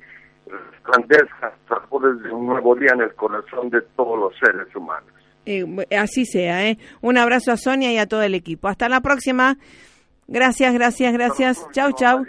resplandezca 0.70 1.52
flores 1.88 2.22
de 2.22 2.30
un 2.30 2.46
nuevo 2.46 2.74
día 2.74 2.90
en 2.94 3.02
el 3.02 3.14
corazón 3.14 3.70
de 3.70 3.80
todos 3.96 4.18
los 4.18 4.32
seres 4.38 4.74
humanos. 4.74 5.10
Eh, 5.46 5.66
así 5.96 6.24
sea, 6.24 6.66
¿eh? 6.68 6.78
Un 7.00 7.18
abrazo 7.18 7.52
a 7.52 7.56
Sonia 7.56 7.92
y 7.92 7.98
a 7.98 8.06
todo 8.06 8.22
el 8.22 8.34
equipo. 8.34 8.68
Hasta 8.68 8.88
la 8.88 9.00
próxima. 9.00 9.56
Gracias, 10.26 10.72
gracias, 10.72 11.12
gracias. 11.12 11.66
Chau, 11.72 11.92
chau. 11.92 12.24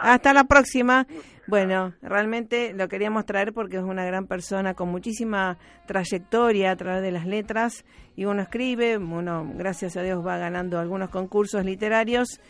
Hasta 0.00 0.32
la 0.32 0.44
próxima. 0.44 1.06
Bueno, 1.46 1.92
realmente 2.02 2.72
lo 2.72 2.88
queríamos 2.88 3.26
traer 3.26 3.52
porque 3.52 3.76
es 3.76 3.82
una 3.82 4.04
gran 4.04 4.26
persona 4.26 4.74
con 4.74 4.88
muchísima 4.88 5.58
trayectoria 5.86 6.70
a 6.70 6.76
través 6.76 7.02
de 7.02 7.10
las 7.10 7.26
letras 7.26 7.84
y 8.16 8.26
uno 8.26 8.42
escribe, 8.42 8.96
uno 8.96 9.50
gracias 9.54 9.96
a 9.96 10.02
Dios 10.02 10.24
va 10.24 10.38
ganando 10.38 10.78
algunos 10.78 11.10
concursos 11.10 11.64
literarios 11.64 12.40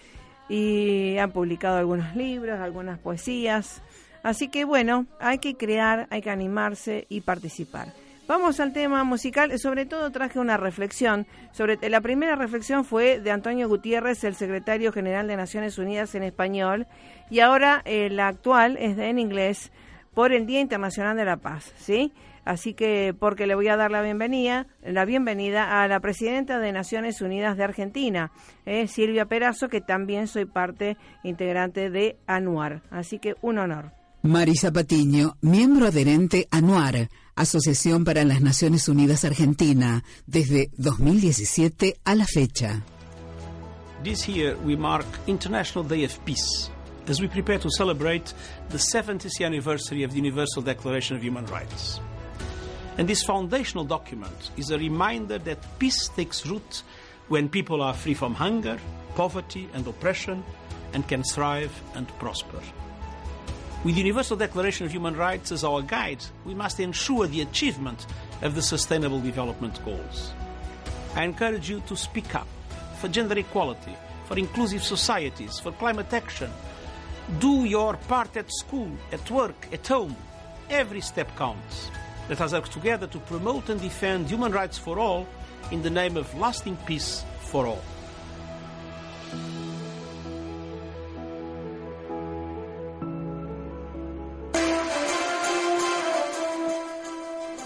y 0.48 1.16
han 1.16 1.32
publicado 1.32 1.78
algunos 1.78 2.14
libros, 2.14 2.60
algunas 2.60 2.98
poesías. 2.98 3.82
Así 4.22 4.48
que 4.48 4.64
bueno, 4.64 5.06
hay 5.20 5.38
que 5.38 5.54
crear, 5.56 6.06
hay 6.10 6.22
que 6.22 6.30
animarse 6.30 7.06
y 7.08 7.22
participar. 7.22 7.92
Vamos 8.28 8.60
al 8.60 8.72
tema 8.72 9.02
musical. 9.04 9.58
Sobre 9.58 9.84
todo 9.84 10.10
traje 10.10 10.38
una 10.38 10.56
reflexión. 10.56 11.26
Sobre 11.50 11.76
la 11.90 12.00
primera 12.00 12.36
reflexión 12.36 12.84
fue 12.84 13.20
de 13.20 13.30
Antonio 13.30 13.68
Gutiérrez, 13.68 14.22
el 14.24 14.36
secretario 14.36 14.92
general 14.92 15.26
de 15.26 15.36
Naciones 15.36 15.76
Unidas 15.76 16.14
en 16.14 16.22
español, 16.22 16.86
y 17.30 17.40
ahora 17.40 17.82
eh, 17.84 18.08
la 18.10 18.28
actual 18.28 18.76
es 18.78 18.96
en 18.96 19.18
inglés 19.18 19.72
por 20.14 20.32
el 20.32 20.46
Día 20.46 20.60
Internacional 20.60 21.16
de 21.16 21.24
la 21.24 21.38
Paz, 21.38 21.72
¿sí? 21.76 22.12
Así 22.44 22.74
que 22.74 23.14
porque 23.18 23.46
le 23.46 23.54
voy 23.54 23.68
a 23.68 23.76
dar 23.76 23.90
la 23.90 24.02
bienvenida, 24.02 24.66
la 24.82 25.04
bienvenida 25.04 25.82
a 25.82 25.88
la 25.88 26.00
presidenta 26.00 26.58
de 26.58 26.72
Naciones 26.72 27.20
Unidas 27.20 27.56
de 27.56 27.64
Argentina, 27.64 28.32
eh, 28.66 28.88
Silvia 28.88 29.26
Perazo, 29.26 29.68
que 29.68 29.80
también 29.80 30.26
soy 30.26 30.44
parte 30.44 30.96
integrante 31.22 31.90
de 31.90 32.16
ANUAR. 32.26 32.82
Así 32.90 33.18
que 33.18 33.34
un 33.42 33.58
honor. 33.58 34.01
Marisa 34.24 34.70
Patiño, 34.70 35.36
miembro 35.40 35.86
adherente 35.86 36.46
ANUAR, 36.52 37.10
Asociación 37.34 38.04
para 38.04 38.22
las 38.22 38.40
Naciones 38.40 38.88
Unidas 38.88 39.24
Argentina, 39.24 40.04
desde 40.26 40.70
2017 40.76 41.96
a 42.04 42.14
la 42.14 42.24
fecha. 42.24 42.84
This 44.04 44.28
year 44.28 44.56
we 44.64 44.76
mark 44.76 45.06
International 45.26 45.84
Day 45.84 46.04
of 46.04 46.16
Peace 46.24 46.70
as 47.08 47.20
we 47.20 47.26
prepare 47.26 47.58
to 47.58 47.68
celebrate 47.68 48.32
the 48.68 48.78
70th 48.78 49.44
anniversary 49.44 50.04
of 50.04 50.12
the 50.12 50.18
Universal 50.18 50.62
Declaration 50.62 51.16
of 51.16 51.24
Human 51.24 51.46
Rights. 51.46 52.00
And 52.98 53.08
this 53.08 53.24
foundational 53.24 53.84
document 53.84 54.52
is 54.56 54.70
a 54.70 54.78
reminder 54.78 55.38
that 55.38 55.58
peace 55.80 56.08
takes 56.08 56.46
root 56.46 56.84
when 57.26 57.48
people 57.48 57.82
are 57.82 57.94
free 57.94 58.14
from 58.14 58.34
hunger, 58.34 58.78
poverty, 59.16 59.68
and 59.74 59.84
oppression 59.88 60.44
and 60.92 61.08
can 61.08 61.24
thrive 61.24 61.72
and 61.96 62.06
prosper. 62.20 62.60
With 63.84 63.96
the 63.96 64.02
Universal 64.02 64.36
Declaration 64.36 64.86
of 64.86 64.92
Human 64.92 65.16
Rights 65.16 65.50
as 65.50 65.64
our 65.64 65.82
guide, 65.82 66.24
we 66.44 66.54
must 66.54 66.78
ensure 66.78 67.26
the 67.26 67.40
achievement 67.40 68.06
of 68.42 68.54
the 68.54 68.62
Sustainable 68.62 69.18
Development 69.18 69.84
Goals. 69.84 70.32
I 71.16 71.24
encourage 71.24 71.68
you 71.68 71.82
to 71.88 71.96
speak 71.96 72.32
up 72.36 72.46
for 73.00 73.08
gender 73.08 73.36
equality, 73.36 73.96
for 74.26 74.38
inclusive 74.38 74.84
societies, 74.84 75.58
for 75.58 75.72
climate 75.72 76.12
action. 76.12 76.48
Do 77.40 77.64
your 77.64 77.96
part 77.96 78.36
at 78.36 78.52
school, 78.52 78.88
at 79.10 79.28
work, 79.32 79.66
at 79.72 79.84
home. 79.88 80.14
Every 80.70 81.00
step 81.00 81.36
counts. 81.36 81.90
Let 82.28 82.40
us 82.40 82.52
work 82.52 82.68
together 82.68 83.08
to 83.08 83.18
promote 83.18 83.68
and 83.68 83.80
defend 83.80 84.28
human 84.28 84.52
rights 84.52 84.78
for 84.78 85.00
all 85.00 85.26
in 85.72 85.82
the 85.82 85.90
name 85.90 86.16
of 86.16 86.32
lasting 86.38 86.76
peace 86.86 87.24
for 87.40 87.66
all. 87.66 87.82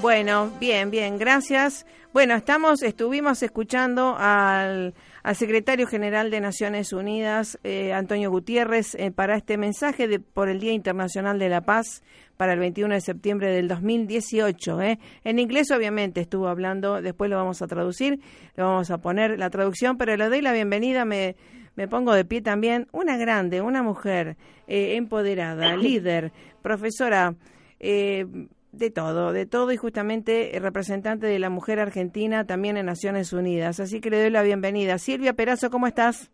Bueno, 0.07 0.53
bien, 0.61 0.93
bien, 0.93 1.19
gracias. 1.19 1.85
Bueno, 2.13 2.37
estamos, 2.37 2.85
estuvimos 2.85 3.43
escuchando 3.43 4.15
al, 4.17 4.95
secretario 5.35 5.89
general 5.89 6.31
de 6.31 6.41
Naciones 6.41 6.93
Unidas, 6.93 7.59
eh, 7.65 7.93
Antonio 7.93 8.31
Gutiérrez, 8.31 8.95
eh, 8.95 9.11
para 9.11 9.37
este 9.37 9.59
mensaje 9.59 10.07
de, 10.07 10.21
por 10.21 10.49
el 10.49 10.61
Día 10.61 10.73
Internacional 10.73 11.41
de 11.41 11.49
la 11.49 11.63
Paz 11.63 12.05
para 12.37 12.53
el 12.53 12.61
21 12.61 12.95
de 12.95 13.01
septiembre 13.01 13.51
del 13.51 13.67
2018. 13.67 14.81
¿eh? 14.81 15.01
En 15.25 15.41
inglés, 15.41 15.73
obviamente, 15.73 16.21
estuvo 16.21 16.47
hablando, 16.47 17.03
después 17.03 17.29
lo 17.29 17.39
vamos 17.39 17.61
a 17.61 17.67
traducir, 17.67 18.21
lo 18.55 18.67
vamos 18.67 18.93
a 18.93 18.99
poner 18.99 19.37
la 19.41 19.51
traducción, 19.51 19.99
pero 19.99 20.17
le 20.17 20.29
doy 20.29 20.41
la 20.41 20.53
bienvenida, 20.53 21.05
me, 21.05 21.35
me 21.75 21.89
pongo 21.89 22.15
de 22.15 22.25
pie 22.25 22.43
también, 22.43 22.87
una 22.93 23.17
grande, 23.17 23.61
una 23.61 23.83
mujer 23.83 24.37
empoderada, 24.69 25.77
líder, 25.77 26.31
profesora. 26.63 27.35
Eh, 27.81 28.25
de 28.77 28.91
todo, 28.91 29.33
de 29.33 29.47
todo 29.47 29.73
y 29.73 29.77
justamente 29.77 30.57
representante 30.61 31.27
de 31.27 31.39
la 31.39 31.51
mujer 31.51 31.81
argentina 31.81 32.45
también 32.45 32.77
en 32.77 32.87
Naciones 32.87 33.33
Unidas. 33.33 33.81
Así 33.81 34.01
que 34.01 34.11
le 34.11 34.21
doy 34.21 34.31
la 34.31 34.43
bienvenida. 34.43 34.99
Silvia 34.99 35.33
Perazo, 35.33 35.71
¿cómo 35.71 35.87
estás? 35.87 36.31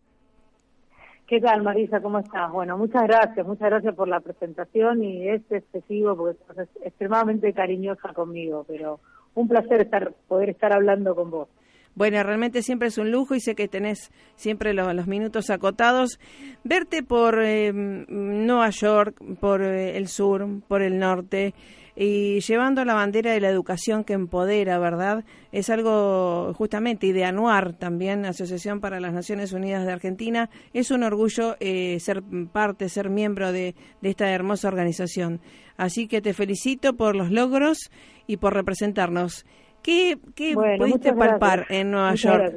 ¿Qué 1.27 1.39
tal, 1.39 1.63
Marisa? 1.63 2.01
¿Cómo 2.01 2.19
estás? 2.19 2.51
Bueno, 2.51 2.77
muchas 2.77 3.03
gracias, 3.03 3.47
muchas 3.47 3.69
gracias 3.69 3.95
por 3.95 4.07
la 4.07 4.19
presentación 4.19 5.03
y 5.03 5.29
es 5.29 5.41
excesivo 5.49 6.15
porque 6.17 6.61
es 6.61 6.69
extremadamente 6.83 7.53
cariñosa 7.53 8.13
conmigo, 8.13 8.65
pero 8.67 8.99
un 9.33 9.47
placer 9.47 9.81
estar 9.81 10.13
poder 10.27 10.49
estar 10.49 10.73
hablando 10.73 11.15
con 11.15 11.31
vos. 11.31 11.47
Bueno, 11.95 12.21
realmente 12.23 12.63
siempre 12.63 12.87
es 12.87 12.97
un 12.97 13.11
lujo 13.11 13.35
y 13.35 13.39
sé 13.39 13.53
que 13.53 13.67
tenés 13.67 14.11
siempre 14.35 14.73
los, 14.73 15.07
minutos 15.07 15.49
acotados. 15.51 16.19
Verte 16.63 17.03
por 17.03 17.39
eh, 17.41 17.71
Nueva 17.71 18.69
York, 18.71 19.15
por 19.39 19.61
eh, 19.61 19.95
el 19.95 20.07
sur, 20.07 20.47
por 20.67 20.81
el 20.81 20.97
norte, 20.97 21.53
y 21.95 22.39
llevando 22.39 22.83
la 22.85 22.95
bandera 22.95 23.31
de 23.31 23.39
la 23.39 23.49
educación 23.49 24.03
que 24.03 24.13
empodera, 24.13 24.79
¿verdad? 24.79 25.23
Es 25.51 25.69
algo 25.69 26.53
justamente, 26.55 27.07
y 27.07 27.11
de 27.11 27.25
ANUAR 27.25 27.73
también, 27.73 28.25
Asociación 28.25 28.79
para 28.79 28.99
las 28.99 29.13
Naciones 29.13 29.53
Unidas 29.53 29.85
de 29.85 29.91
Argentina, 29.91 30.49
es 30.73 30.89
un 30.89 31.03
orgullo 31.03 31.55
eh, 31.59 31.99
ser 31.99 32.23
parte, 32.51 32.89
ser 32.89 33.09
miembro 33.09 33.51
de, 33.51 33.75
esta 34.01 34.31
hermosa 34.31 34.67
organización. 34.67 35.39
Así 35.77 36.07
que 36.07 36.21
te 36.21 36.33
felicito 36.33 36.95
por 36.95 37.15
los 37.15 37.31
logros 37.31 37.91
y 38.25 38.37
por 38.37 38.53
representarnos. 38.53 39.45
¿Qué, 39.83 40.17
qué 40.35 40.55
pudiste 40.77 41.13
palpar 41.13 41.67
en 41.69 41.91
Nueva 41.91 42.15
York? 42.15 42.53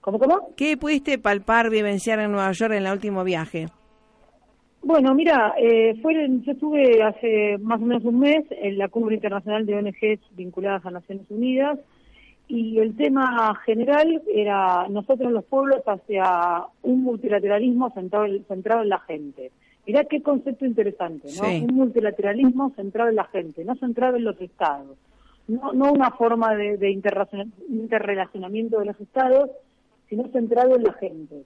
¿Cómo, 0.00 0.18
cómo? 0.18 0.54
¿Qué 0.56 0.76
pudiste 0.76 1.18
palpar, 1.18 1.70
vivenciar 1.70 2.20
en 2.20 2.32
Nueva 2.32 2.52
York 2.52 2.72
en 2.72 2.86
el 2.86 2.92
último 2.92 3.24
viaje? 3.24 3.68
Bueno, 4.82 5.14
mira, 5.14 5.54
eh, 5.58 5.94
yo 6.02 6.52
estuve 6.52 7.02
hace 7.02 7.58
más 7.58 7.80
o 7.80 7.84
menos 7.84 8.04
un 8.04 8.18
mes 8.18 8.44
en 8.50 8.78
la 8.78 8.88
Cumbre 8.88 9.14
Internacional 9.14 9.66
de 9.66 9.76
ONGs 9.76 10.20
vinculadas 10.36 10.84
a 10.86 10.90
Naciones 10.90 11.26
Unidas 11.28 11.78
y 12.48 12.78
el 12.78 12.96
tema 12.96 13.54
general 13.64 14.22
era 14.34 14.88
nosotros 14.88 15.30
los 15.30 15.44
pueblos 15.44 15.82
hacia 15.86 16.64
un 16.82 17.02
multilateralismo 17.02 17.90
centrado, 17.90 18.26
centrado 18.48 18.82
en 18.82 18.88
la 18.88 18.98
gente. 19.00 19.52
Mirá 19.86 20.04
qué 20.04 20.22
concepto 20.22 20.64
interesante, 20.64 21.28
¿no? 21.40 21.48
Un 21.48 21.74
multilateralismo 21.74 22.72
centrado 22.74 23.10
en 23.10 23.16
la 23.16 23.24
gente, 23.24 23.64
no 23.64 23.76
centrado 23.76 24.16
en 24.16 24.24
los 24.24 24.40
estados. 24.40 24.96
No, 25.46 25.72
no 25.72 25.92
una 25.92 26.10
forma 26.12 26.54
de, 26.54 26.76
de 26.76 26.90
interrelacionamiento 26.90 28.78
de 28.78 28.86
los 28.86 29.00
estados, 29.00 29.50
sino 30.08 30.28
centrado 30.28 30.76
en 30.76 30.84
la 30.84 30.92
gente. 30.94 31.42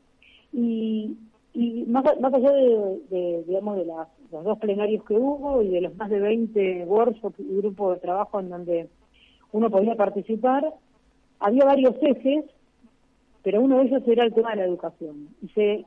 Y 0.53 1.16
y 1.55 1.85
más, 1.85 2.05
más 2.21 2.35
allá 2.35 2.51
de, 2.51 3.45
digamos, 3.47 3.77
de 3.77 3.85
las, 3.85 4.09
los 4.33 4.43
dos 4.43 4.59
plenarios 4.59 5.05
que 5.05 5.15
hubo 5.15 5.63
y 5.63 5.69
de 5.69 5.83
los 5.83 5.95
más 5.95 6.11
de 6.11 6.19
20 6.19 6.85
workshops 6.85 7.39
y 7.39 7.57
grupos 7.57 7.95
de 7.95 8.01
trabajo 8.01 8.41
en 8.41 8.49
donde 8.51 8.89
uno 9.53 9.71
podía 9.71 9.95
participar, 9.95 10.75
había 11.39 11.65
varios 11.65 11.95
ejes, 12.03 12.45
pero 13.45 13.61
uno 13.61 13.79
de 13.79 13.85
ellos 13.85 14.03
era 14.07 14.25
el 14.25 14.35
tema 14.35 14.51
de 14.51 14.57
la 14.57 14.65
educación. 14.65 15.29
Y 15.43 15.49
se, 15.51 15.85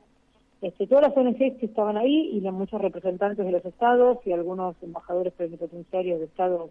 este, 0.62 0.86
todas 0.86 1.08
las 1.08 1.16
ONGs 1.16 1.58
que 1.58 1.66
estaban 1.66 1.98
ahí 1.98 2.30
y 2.32 2.40
los 2.40 2.54
muchos 2.54 2.80
representantes 2.80 3.44
de 3.44 3.52
los 3.52 3.64
estados 3.66 4.18
y 4.24 4.32
algunos 4.32 4.74
embajadores 4.82 5.34
plenipotenciarios 5.34 6.18
de 6.18 6.24
estados 6.24 6.70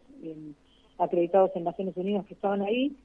acreditados 0.98 1.52
en 1.54 1.66
Naciones 1.66 1.96
Unidas 1.98 2.26
que 2.26 2.34
estaban 2.34 2.64
ahí, 2.64 2.96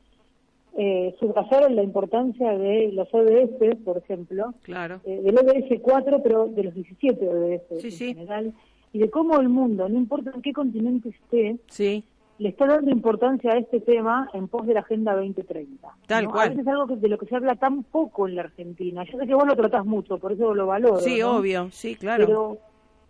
eh, 0.76 1.14
subrayaron 1.20 1.76
la 1.76 1.82
importancia 1.82 2.56
de 2.56 2.92
los 2.92 3.08
ODS, 3.12 3.76
por 3.84 3.98
ejemplo, 3.98 4.54
claro. 4.62 5.00
eh, 5.04 5.20
del 5.22 5.38
ODS 5.38 5.80
4, 5.82 6.22
pero 6.22 6.46
de 6.46 6.64
los 6.64 6.74
17 6.74 7.28
ODS 7.28 7.84
en 7.84 7.90
general, 7.90 8.52
y 8.92 8.98
de 8.98 9.10
cómo 9.10 9.38
el 9.38 9.48
mundo, 9.48 9.88
no 9.88 9.98
importa 9.98 10.32
en 10.34 10.40
qué 10.40 10.52
continente 10.52 11.10
esté, 11.10 11.58
sí. 11.68 12.04
le 12.38 12.48
está 12.48 12.66
dando 12.66 12.90
importancia 12.90 13.52
a 13.52 13.58
este 13.58 13.80
tema 13.80 14.30
en 14.32 14.48
pos 14.48 14.66
de 14.66 14.74
la 14.74 14.80
Agenda 14.80 15.14
2030. 15.14 15.88
Tal 16.06 16.28
cual. 16.30 16.58
es 16.58 16.66
algo 16.66 16.86
que, 16.86 16.96
de 16.96 17.08
lo 17.08 17.18
que 17.18 17.26
se 17.26 17.36
habla 17.36 17.56
tan 17.56 17.82
poco 17.84 18.26
en 18.26 18.36
la 18.36 18.42
Argentina. 18.42 19.04
Yo 19.04 19.18
sé 19.18 19.26
que 19.26 19.34
vos 19.34 19.46
lo 19.46 19.56
tratás 19.56 19.84
mucho, 19.84 20.18
por 20.18 20.32
eso 20.32 20.54
lo 20.54 20.66
valoro. 20.66 21.00
Sí, 21.00 21.20
obvio, 21.22 21.70
sí, 21.70 21.96
claro. 21.96 22.26
Pero 22.26 22.58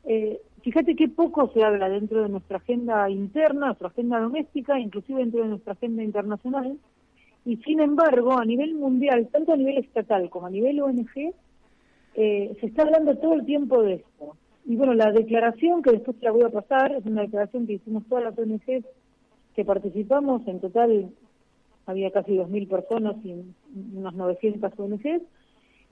eh, 0.04 0.40
fíjate 0.62 0.96
qué 0.96 1.08
poco 1.08 1.50
se 1.54 1.62
habla 1.62 1.88
dentro 1.88 2.22
de 2.22 2.28
nuestra 2.28 2.56
agenda 2.56 3.08
interna, 3.08 3.66
nuestra 3.66 3.88
agenda 3.88 4.20
doméstica, 4.20 4.78
inclusive 4.80 5.20
dentro 5.20 5.42
de 5.42 5.48
nuestra 5.48 5.74
agenda 5.74 6.02
internacional, 6.02 6.76
y 7.44 7.56
sin 7.58 7.80
embargo, 7.80 8.38
a 8.38 8.44
nivel 8.44 8.74
mundial, 8.74 9.28
tanto 9.32 9.52
a 9.52 9.56
nivel 9.56 9.78
estatal 9.78 10.30
como 10.30 10.46
a 10.46 10.50
nivel 10.50 10.80
ONG, 10.80 11.34
eh, 12.14 12.56
se 12.60 12.66
está 12.66 12.82
hablando 12.82 13.16
todo 13.16 13.34
el 13.34 13.44
tiempo 13.44 13.82
de 13.82 13.94
esto. 13.94 14.36
Y 14.64 14.76
bueno, 14.76 14.94
la 14.94 15.10
declaración 15.10 15.82
que 15.82 15.92
después 15.92 16.18
te 16.18 16.26
la 16.26 16.32
voy 16.32 16.42
a 16.42 16.50
pasar 16.50 16.92
es 16.92 17.04
una 17.04 17.22
declaración 17.22 17.66
que 17.66 17.74
hicimos 17.74 18.04
todas 18.08 18.24
las 18.24 18.38
ONGs 18.38 18.84
que 19.54 19.64
participamos, 19.64 20.46
en 20.46 20.60
total 20.60 21.10
había 21.86 22.10
casi 22.10 22.36
2.000 22.36 22.68
personas 22.68 23.16
y 23.24 23.34
unas 23.94 24.14
900 24.14 24.72
ONGs, 24.78 25.22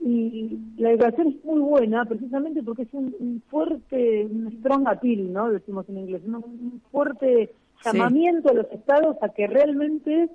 y 0.03 0.57
la 0.77 0.89
declaración 0.89 1.27
es 1.27 1.45
muy 1.45 1.59
buena 1.59 2.05
precisamente 2.05 2.63
porque 2.63 2.83
es 2.83 2.93
un, 2.93 3.43
fuerte, 3.49 4.25
un 4.25 4.51
strong 4.57 4.87
appeal, 4.87 5.31
¿no? 5.31 5.51
Decimos 5.51 5.87
en 5.89 5.99
inglés, 5.99 6.23
un, 6.25 6.81
fuerte 6.91 7.53
llamamiento 7.85 8.49
a 8.49 8.53
los 8.53 8.71
estados 8.71 9.17
a 9.21 9.29
que 9.29 9.45
realmente, 9.45 10.29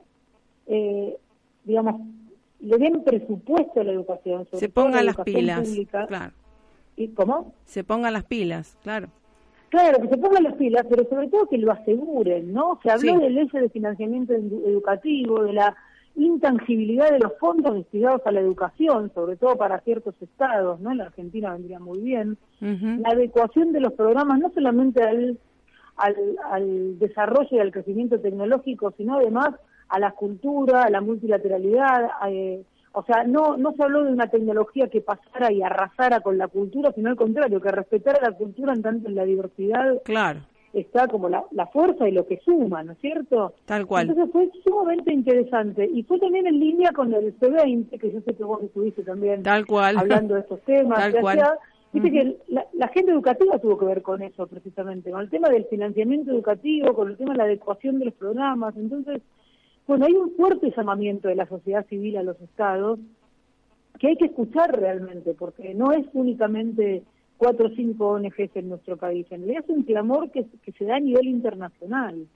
eh, 0.67 1.17
digamos, 1.65 2.01
le 2.61 2.79
den 2.79 3.03
presupuesto 3.05 3.81
a 3.81 3.85
la 3.85 3.93
educación. 3.93 4.47
Se 4.53 4.69
pongan 4.69 5.07
las 5.07 5.17
pilas, 5.17 5.69
claro. 6.09 6.33
¿Y 6.97 7.09
cómo? 7.09 7.53
Se 7.65 7.85
pongan 7.85 8.13
las 8.15 8.25
pilas, 8.25 8.79
claro. 8.83 9.09
Claro, 9.69 10.01
que 10.01 10.09
se 10.09 10.17
pongan 10.17 10.45
las 10.45 10.55
pilas, 10.55 10.87
pero 10.89 11.09
sobre 11.09 11.29
todo 11.29 11.49
que 11.49 11.59
lo 11.59 11.73
aseguren, 11.73 12.53
¿no? 12.53 12.79
Se 12.83 12.91
habló 12.91 13.19
de 13.19 13.31
leyes 13.31 13.53
de 13.53 13.69
financiamiento 13.69 14.33
educativo, 14.33 15.43
de 15.43 15.53
la 15.53 15.77
intangibilidad 16.15 17.11
de 17.11 17.19
los 17.19 17.33
fondos 17.39 17.75
destinados 17.75 18.23
a 18.25 18.31
la 18.31 18.41
educación, 18.41 19.13
sobre 19.13 19.37
todo 19.37 19.57
para 19.57 19.81
ciertos 19.81 20.15
estados, 20.23 20.81
¿no? 20.81 20.93
En 20.93 20.99
la 20.99 21.05
Argentina 21.05 21.53
vendría 21.53 21.79
muy 21.79 21.99
bien. 21.99 22.39
La 22.61 23.11
adecuación 23.11 23.73
de 23.73 23.81
los 23.81 23.93
programas 23.93 24.39
no 24.39 24.51
solamente 24.55 25.03
al, 25.03 25.39
al, 25.97 26.17
al 26.51 26.99
desarrollo 26.99 27.49
y 27.51 27.59
al 27.59 27.73
crecimiento 27.73 28.19
tecnológico, 28.21 28.95
sino 28.97 29.17
además 29.17 29.51
a 29.89 29.99
la 29.99 30.13
cultura, 30.13 30.83
a 30.83 30.91
la 30.91 31.01
multilateralidad, 31.01 32.11
eh, 32.29 32.65
o 32.99 33.03
sea, 33.03 33.25
no, 33.25 33.59
no 33.59 33.73
se 33.73 33.83
habló 33.83 34.05
de 34.05 34.13
una 34.13 34.29
tecnología 34.29 34.89
que 34.89 35.03
pasara 35.03 35.53
y 35.53 35.63
arrasara 35.63 36.21
con 36.21 36.39
la 36.39 36.49
cultura, 36.49 36.93
sino 36.93 37.11
al 37.11 37.17
contrario, 37.17 37.61
que 37.61 37.71
respetara 37.71 38.31
la 38.31 38.35
cultura 38.35 38.73
en 38.73 38.81
tanto 38.81 39.11
en 39.11 39.15
la 39.15 39.27
diversidad 39.27 40.01
claro. 40.03 40.41
está 40.73 41.07
como 41.07 41.29
la, 41.29 41.45
la 41.51 41.67
fuerza 41.67 42.09
y 42.09 42.13
lo 42.13 42.27
que 42.27 42.41
suma, 42.43 42.83
¿no 42.85 42.93
es 42.93 42.99
cierto? 43.01 43.53
Tal 43.67 43.87
cual. 43.87 44.09
Entonces 44.09 44.33
fue 44.33 44.51
sumamente 44.65 45.13
interesante 45.13 45.87
y 45.93 46.05
fue 46.05 46.19
también 46.19 46.47
en 46.47 46.59
línea 46.59 46.91
con 46.93 47.13
el 47.13 47.39
C20, 47.39 48.01
que 48.01 48.13
yo 48.13 48.23
sé 48.23 48.35
que 48.35 48.45
vos 48.45 48.63
estuviste 48.63 49.03
también 49.03 49.43
Tal 49.43 49.67
cual. 49.67 49.99
hablando 49.99 50.35
de 50.35 50.41
estos 50.41 50.63
temas. 50.63 50.99
Tal 50.99 51.21
cual. 51.21 51.43
Dice 51.93 52.11
que 52.11 52.37
la, 52.49 52.67
la 52.73 52.87
agenda 52.87 53.13
educativa 53.13 53.59
tuvo 53.59 53.77
que 53.77 53.85
ver 53.85 54.01
con 54.01 54.23
eso 54.23 54.47
precisamente, 54.47 55.11
con 55.11 55.21
el 55.21 55.29
tema 55.29 55.51
del 55.51 55.67
financiamiento 55.67 56.31
educativo, 56.31 56.95
con 56.95 57.11
el 57.11 57.19
tema 57.19 57.33
de 57.33 57.39
la 57.39 57.45
adecuación 57.45 57.99
de 57.99 58.07
los 58.07 58.15
programas. 58.15 58.75
Entonces, 58.77 59.21
bueno, 59.87 60.07
hay 60.07 60.15
un 60.15 60.33
fuerte 60.37 60.73
llamamiento 60.77 61.29
de 61.29 61.37
la 61.37 61.47
sociedad 61.47 61.87
civil 61.87 62.17
a 62.17 62.23
los 62.23 62.41
estados 62.41 62.99
que 63.99 64.09
hay 64.09 64.17
que 64.17 64.27
escuchar 64.27 64.79
realmente, 64.79 65.35
porque 65.35 65.75
no 65.75 65.93
es 65.93 66.07
únicamente 66.13 67.03
cuatro 67.39 67.69
o 67.69 67.75
cinco 67.75 68.09
ONGs 68.09 68.55
en 68.55 68.69
nuestro 68.69 68.97
país, 68.97 69.27
en 69.31 69.43
realidad 69.43 69.65
es 69.65 69.71
un 69.71 69.83
clamor 69.85 70.31
que, 70.31 70.45
que 70.63 70.73
se 70.73 70.85
da 70.85 70.97
a 70.97 71.01
nivel 71.01 71.27
internacional. 71.27 72.27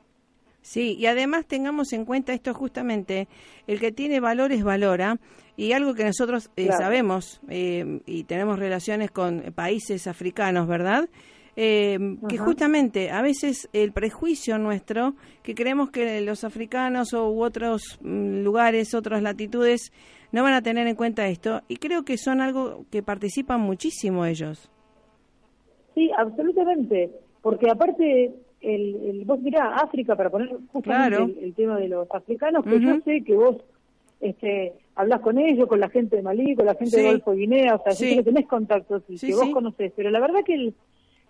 Sí, 0.62 0.96
y 0.98 1.06
además 1.06 1.46
tengamos 1.46 1.92
en 1.92 2.04
cuenta 2.04 2.34
esto 2.34 2.52
justamente, 2.52 3.28
el 3.66 3.80
que 3.80 3.92
tiene 3.92 4.20
valores 4.20 4.62
valora, 4.62 5.18
y 5.56 5.72
algo 5.72 5.94
que 5.94 6.04
nosotros 6.04 6.50
eh, 6.56 6.68
sabemos 6.72 7.40
eh, 7.48 8.00
y 8.06 8.24
tenemos 8.24 8.58
relaciones 8.58 9.10
con 9.10 9.42
países 9.54 10.06
africanos, 10.06 10.66
¿verdad? 10.66 11.08
Eh, 11.62 11.98
que 12.26 12.38
justamente 12.38 13.10
a 13.10 13.20
veces 13.20 13.68
el 13.74 13.92
prejuicio 13.92 14.56
nuestro, 14.56 15.14
que 15.42 15.54
creemos 15.54 15.90
que 15.90 16.22
los 16.22 16.42
africanos 16.42 17.12
u 17.12 17.42
otros 17.42 17.98
mm, 18.00 18.40
lugares, 18.40 18.94
otras 18.94 19.22
latitudes, 19.22 19.92
no 20.32 20.42
van 20.42 20.54
a 20.54 20.62
tener 20.62 20.86
en 20.86 20.96
cuenta 20.96 21.28
esto, 21.28 21.60
y 21.68 21.76
creo 21.76 22.02
que 22.02 22.16
son 22.16 22.40
algo 22.40 22.86
que 22.90 23.02
participan 23.02 23.60
muchísimo 23.60 24.24
ellos. 24.24 24.70
Sí, 25.94 26.10
absolutamente, 26.16 27.10
porque 27.42 27.68
aparte, 27.68 28.32
el, 28.62 28.96
el 29.04 29.24
vos 29.26 29.38
mirá, 29.42 29.74
África, 29.74 30.16
para 30.16 30.30
poner 30.30 30.56
justamente 30.72 31.44
el, 31.44 31.52
tema 31.52 31.76
de 31.76 31.88
los 31.88 32.08
africanos, 32.10 32.64
que 32.64 32.80
yo 32.80 33.00
sé 33.04 33.22
que 33.22 33.34
vos 33.34 33.56
este, 34.22 34.72
hablas 34.94 35.20
con 35.20 35.36
ellos, 35.36 35.68
con 35.68 35.78
la 35.78 35.90
gente 35.90 36.16
de 36.16 36.22
Malí, 36.22 36.54
con 36.54 36.64
la 36.64 36.74
gente 36.74 36.96
de 36.96 37.10
Golfo 37.10 37.32
Guinea, 37.32 37.74
o 37.74 37.82
sea, 37.82 37.92
sí. 37.92 38.16
que 38.16 38.22
tenés 38.22 38.46
contactos 38.46 39.02
y 39.08 39.18
que 39.18 39.34
vos 39.34 39.50
conocés, 39.50 39.92
pero 39.94 40.10
la 40.10 40.20
verdad 40.20 40.40
que 40.42 40.54
el, 40.54 40.74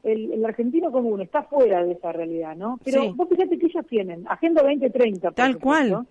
el, 0.02 0.44
argentino 0.44 0.90
común 0.90 1.20
está 1.20 1.42
fuera 1.44 1.84
de 1.84 1.92
esa 1.92 2.12
realidad, 2.12 2.56
¿no? 2.56 2.78
Pero 2.84 3.12
vos 3.14 3.28
fíjate 3.28 3.58
que 3.58 3.66
ellos 3.66 3.86
tienen 3.86 4.24
Agenda 4.28 4.62
2030. 4.62 5.32
Tal 5.32 5.58
cual. 5.58 6.06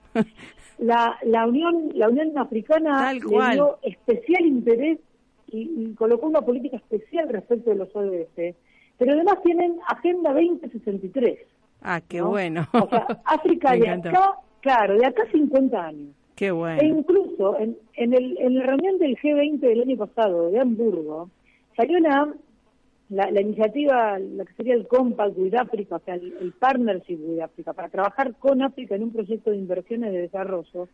La, 0.78 1.18
la 1.24 1.46
Unión 1.46 1.90
la 1.94 2.08
Unión 2.08 2.38
Africana 2.38 3.12
le 3.14 3.20
dio 3.20 3.80
especial 3.82 4.46
interés 4.46 5.00
y, 5.48 5.94
colocó 5.96 6.28
una 6.28 6.42
política 6.42 6.78
especial 6.78 7.28
respecto 7.30 7.72
de 7.72 7.76
los 7.76 7.94
ODS. 7.96 8.56
Pero 8.98 9.14
además 9.14 9.36
tienen 9.44 9.78
Agenda 9.88 10.32
2063. 10.34 11.40
Ah, 11.82 12.02
qué 12.08 12.22
bueno. 12.22 12.68
O 12.74 12.88
sea, 12.90 13.08
África 13.26 13.74
de 13.74 13.90
acá, 13.90 14.34
claro, 14.62 14.98
de 14.98 15.06
acá 15.06 15.24
50 15.32 15.86
años. 15.86 16.10
Qué 16.36 16.52
bueno. 16.52 16.82
E 16.82 16.86
incluso 16.86 17.60
en, 17.60 17.78
en, 17.96 18.14
el, 18.14 18.38
en 18.38 18.58
la 18.58 18.66
reunión 18.66 18.98
del 19.00 19.18
G20 19.18 19.60
del 19.60 19.82
año 19.82 19.98
pasado 19.98 20.50
de 20.52 20.60
Hamburgo, 20.60 21.30
salió 21.76 21.98
una 21.98 22.34
la, 23.10 23.32
la, 23.32 23.42
iniciativa, 23.42 24.20
la 24.20 24.46
que 24.46 24.54
sería 24.54 24.76
el 24.76 24.88
Compact 24.88 25.38
with 25.38 25.56
Africa, 25.56 25.96
o 25.96 26.00
sea, 26.00 26.16
el, 26.16 26.54
Partnership 26.60 27.18
with 27.18 27.42
Africa, 27.42 27.74
para 27.74 27.90
trabajar 27.90 28.36
con 28.36 28.62
África 28.62 28.96
en 28.96 29.04
un 29.04 29.12
proyecto 29.12 29.52
de 29.52 29.58
inversiones 29.58 30.12
de 30.12 30.22
desarrollo. 30.22 30.88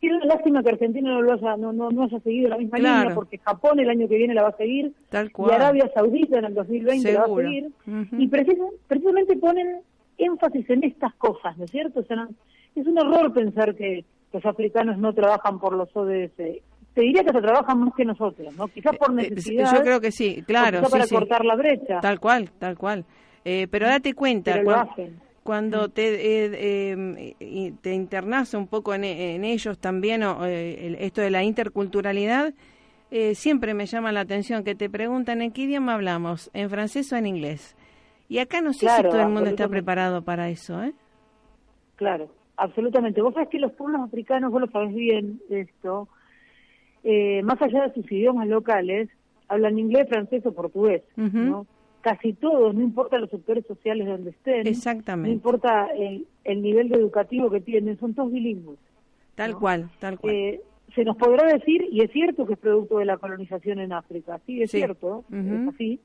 Y 0.00 0.08
es 0.08 0.14
una 0.14 0.24
lástima 0.24 0.62
que 0.62 0.70
Argentina 0.70 1.12
no 1.12 1.22
lo 1.22 1.34
haya, 1.34 1.56
no, 1.56 1.72
no, 1.72 1.90
no 1.90 2.04
haya 2.04 2.18
seguido 2.20 2.48
la 2.48 2.56
misma 2.56 2.78
línea, 2.78 3.14
porque 3.14 3.38
Japón 3.38 3.78
el 3.78 3.90
año 3.90 4.08
que 4.08 4.16
viene 4.16 4.34
la 4.34 4.42
va 4.42 4.48
a 4.48 4.56
seguir, 4.56 4.92
y 5.12 5.50
Arabia 5.52 5.90
Saudita 5.94 6.38
en 6.38 6.46
el 6.46 6.54
2020 6.54 7.12
la 7.12 7.20
va 7.20 7.26
a 7.26 7.42
seguir, 7.42 7.70
y 8.12 8.28
precisamente 8.28 9.36
ponen 9.36 9.80
énfasis 10.16 10.68
en 10.70 10.84
estas 10.84 11.14
cosas, 11.14 11.56
¿no 11.56 11.64
es 11.64 11.70
cierto? 11.70 12.00
O 12.00 12.04
sea, 12.04 12.28
es 12.74 12.86
un 12.86 12.98
error 12.98 13.32
pensar 13.32 13.74
que 13.74 14.04
los 14.32 14.44
africanos 14.44 14.98
no 14.98 15.12
trabajan 15.12 15.58
por 15.58 15.74
los 15.74 15.94
ODS 15.94 16.62
te 16.94 17.02
diría 17.02 17.24
que 17.24 17.32
se 17.32 17.40
trabajan 17.40 17.80
más 17.80 17.94
que 17.94 18.04
nosotros, 18.04 18.54
¿no? 18.56 18.68
Quizás 18.68 18.96
por 18.96 19.10
eh, 19.12 19.28
necesidad. 19.28 19.74
Yo 19.74 19.82
creo 19.82 20.00
que 20.00 20.10
sí, 20.10 20.42
claro. 20.46 20.82
para 20.90 21.06
cortar 21.06 21.44
la 21.44 21.56
brecha. 21.56 22.00
Tal 22.00 22.18
cual, 22.18 22.50
tal 22.58 22.76
cual. 22.76 23.04
Eh, 23.44 23.68
pero 23.70 23.86
date 23.86 24.14
cuenta. 24.14 24.52
Pero 24.52 24.64
cuando, 24.64 24.84
lo 24.84 24.90
hacen. 24.92 25.20
Cuando 25.42 25.88
te, 25.88 27.34
eh, 27.38 27.74
te 27.80 27.94
internas 27.94 28.54
un 28.54 28.66
poco 28.66 28.94
en, 28.94 29.04
ellos 29.04 29.78
también, 29.78 30.22
o, 30.22 30.44
esto 30.44 31.20
de 31.20 31.30
la 31.30 31.42
interculturalidad, 31.42 32.52
siempre 33.32 33.74
me 33.74 33.86
llama 33.86 34.12
la 34.12 34.20
atención 34.20 34.62
que 34.62 34.74
te 34.74 34.90
preguntan 34.90 35.42
en 35.42 35.52
qué 35.52 35.62
idioma 35.62 35.94
hablamos, 35.94 36.50
en 36.54 36.70
francés 36.70 37.12
o 37.12 37.16
en 37.16 37.26
inglés. 37.26 37.76
Y 38.28 38.38
acá 38.38 38.60
no 38.60 38.72
sé 38.72 38.88
si 38.88 39.02
todo 39.02 39.20
el 39.20 39.28
mundo 39.28 39.50
está 39.50 39.68
preparado 39.68 40.22
para 40.22 40.50
eso, 40.50 40.82
¿eh? 40.82 40.92
Claro, 41.96 42.30
absolutamente. 42.56 43.20
Vos 43.20 43.34
sabés 43.34 43.48
que 43.48 43.58
los 43.58 43.72
pueblos 43.72 44.02
africanos, 44.02 44.52
vos 44.52 44.60
lo 44.60 44.70
sabés 44.70 44.94
bien 44.94 45.40
esto, 45.50 46.08
eh, 47.04 47.42
más 47.42 47.60
allá 47.62 47.86
de 47.88 47.94
sus 47.94 48.10
idiomas 48.10 48.48
locales, 48.48 49.08
hablan 49.48 49.78
inglés, 49.78 50.08
francés 50.08 50.44
o 50.46 50.52
portugués, 50.52 51.02
¿no? 51.16 51.66
Casi 52.02 52.32
todos, 52.32 52.74
no 52.74 52.80
importa 52.82 53.18
los 53.18 53.28
sectores 53.28 53.66
sociales 53.66 54.06
donde 54.06 54.30
estén, 54.30 54.66
Exactamente. 54.66 55.28
no 55.28 55.34
importa 55.34 55.88
el, 55.94 56.26
el 56.44 56.62
nivel 56.62 56.88
de 56.88 56.96
educativo 56.96 57.50
que 57.50 57.60
tienen, 57.60 57.98
son 57.98 58.14
todos 58.14 58.32
bilingües. 58.32 58.78
Tal 59.34 59.58
cual, 59.58 59.90
tal 59.98 60.18
cual. 60.18 60.34
Eh, 60.34 60.60
se 60.94 61.04
nos 61.04 61.16
podrá 61.16 61.52
decir, 61.52 61.86
y 61.90 62.02
es 62.02 62.10
cierto 62.10 62.46
que 62.46 62.54
es 62.54 62.58
producto 62.58 62.98
de 62.98 63.04
la 63.04 63.16
colonización 63.18 63.80
en 63.80 63.92
África, 63.92 64.40
sí, 64.46 64.62
es 64.62 64.70
cierto, 64.70 65.24
es 65.30 65.68
así, 65.74 66.00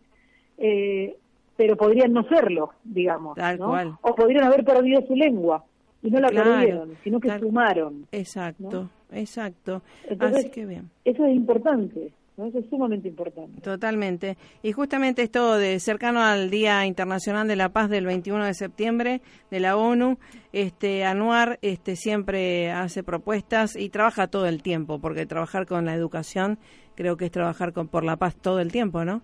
eh, 0.57 1.15
pero 1.57 1.75
podrían 1.77 2.11
no 2.13 2.23
serlo, 2.27 2.71
digamos, 2.83 3.35
Tal 3.35 3.57
cual. 3.57 3.93
o 4.01 4.15
podrían 4.15 4.43
haber 4.43 4.63
perdido 4.65 5.01
su 5.07 5.15
lengua 5.15 5.63
y 6.03 6.11
no 6.11 6.19
la 6.19 6.29
perdieron, 6.29 6.95
sino 7.03 7.19
que 7.19 7.39
sumaron. 7.39 8.05
Exacto, 8.11 8.89
exacto. 9.15 9.81
Entonces, 10.07 10.39
Así 10.39 10.49
que 10.51 10.65
bien. 10.65 10.89
Eso 11.03 11.25
es 11.25 11.35
importante. 11.35 12.11
¿no? 12.37 12.45
Eso 12.45 12.59
es 12.59 12.69
sumamente 12.69 13.07
importante. 13.07 13.61
Totalmente. 13.61 14.37
Y 14.61 14.71
justamente 14.71 15.23
esto 15.23 15.57
de 15.57 15.79
cercano 15.79 16.21
al 16.21 16.49
Día 16.49 16.85
Internacional 16.85 17.47
de 17.47 17.55
la 17.55 17.69
Paz 17.69 17.89
del 17.89 18.05
21 18.05 18.45
de 18.45 18.53
septiembre 18.53 19.21
de 19.51 19.59
la 19.59 19.77
ONU, 19.77 20.17
este 20.53 21.05
Anuar 21.05 21.59
este 21.61 21.95
siempre 21.95 22.71
hace 22.71 23.03
propuestas 23.03 23.75
y 23.75 23.89
trabaja 23.89 24.27
todo 24.27 24.47
el 24.47 24.61
tiempo, 24.61 24.99
porque 24.99 25.25
trabajar 25.25 25.65
con 25.65 25.85
la 25.85 25.93
educación 25.93 26.59
creo 26.95 27.17
que 27.17 27.25
es 27.25 27.31
trabajar 27.31 27.73
con 27.73 27.87
por 27.87 28.03
la 28.03 28.17
paz 28.17 28.35
todo 28.35 28.59
el 28.59 28.71
tiempo, 28.71 29.05
¿no? 29.05 29.21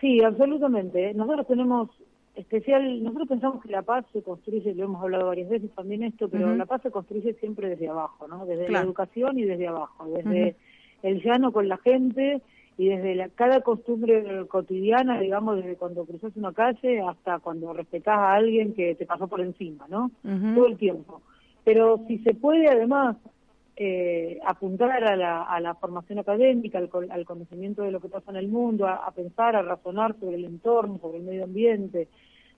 Sí, 0.00 0.22
absolutamente. 0.22 1.14
Nosotros 1.14 1.46
tenemos 1.46 1.90
especial, 2.34 3.02
nosotros 3.02 3.28
pensamos 3.28 3.62
que 3.62 3.70
la 3.70 3.82
paz 3.82 4.04
se 4.12 4.22
construye, 4.22 4.74
lo 4.74 4.84
hemos 4.84 5.02
hablado 5.02 5.26
varias 5.26 5.48
veces 5.48 5.70
también 5.74 6.02
esto, 6.02 6.28
pero 6.28 6.54
la 6.54 6.66
paz 6.66 6.82
se 6.82 6.90
construye 6.90 7.34
siempre 7.34 7.68
desde 7.68 7.88
abajo, 7.88 8.26
¿no? 8.26 8.44
Desde 8.44 8.68
la 8.70 8.80
educación 8.80 9.38
y 9.38 9.44
desde 9.44 9.68
abajo, 9.68 10.06
desde 10.06 10.56
el 11.02 11.22
llano 11.22 11.52
con 11.52 11.68
la 11.68 11.76
gente 11.78 12.40
y 12.76 12.88
desde 12.88 13.14
la, 13.14 13.28
cada 13.28 13.60
costumbre 13.60 14.46
cotidiana, 14.48 15.20
digamos, 15.20 15.56
desde 15.56 15.76
cuando 15.76 16.04
cruzas 16.04 16.32
una 16.36 16.52
calle 16.52 17.00
hasta 17.00 17.38
cuando 17.38 17.72
respetás 17.72 18.18
a 18.18 18.34
alguien 18.34 18.74
que 18.74 18.96
te 18.96 19.06
pasó 19.06 19.28
por 19.28 19.40
encima, 19.40 19.86
¿no? 19.88 20.10
Todo 20.22 20.66
el 20.66 20.76
tiempo. 20.76 21.22
Pero 21.62 22.04
si 22.08 22.18
se 22.18 22.34
puede 22.34 22.68
además 22.68 23.16
eh, 23.76 24.38
apuntar 24.46 25.02
a 25.02 25.16
la, 25.16 25.42
a 25.42 25.60
la, 25.60 25.74
formación 25.74 26.20
académica, 26.20 26.78
al, 26.78 26.90
al, 27.10 27.24
conocimiento 27.24 27.82
de 27.82 27.90
lo 27.90 28.00
que 28.00 28.08
pasa 28.08 28.30
en 28.30 28.36
el 28.36 28.48
mundo, 28.48 28.86
a, 28.86 29.10
pensar, 29.10 29.56
a 29.56 29.62
razonar 29.62 30.14
sobre 30.20 30.36
el 30.36 30.44
entorno, 30.44 30.98
sobre 30.98 31.18
el 31.18 31.24
medio 31.24 31.44
ambiente, 31.44 32.08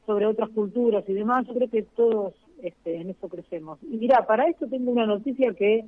sobre 0.05 0.27
otras 0.27 0.51
culturas 0.51 1.05
y 1.09 1.15
demás, 1.15 1.47
yo 1.47 1.55
creo 1.55 1.71
que 1.71 1.83
todos 1.83 2.35
este, 2.63 2.97
en 2.97 3.11
eso 3.11 3.29
crecemos. 3.29 3.79
Y 3.83 3.97
mira, 3.97 4.27
para 4.27 4.45
esto 4.45 4.67
tengo 4.69 4.93
una 4.93 5.07
noticia 5.07 5.53
que 5.55 5.85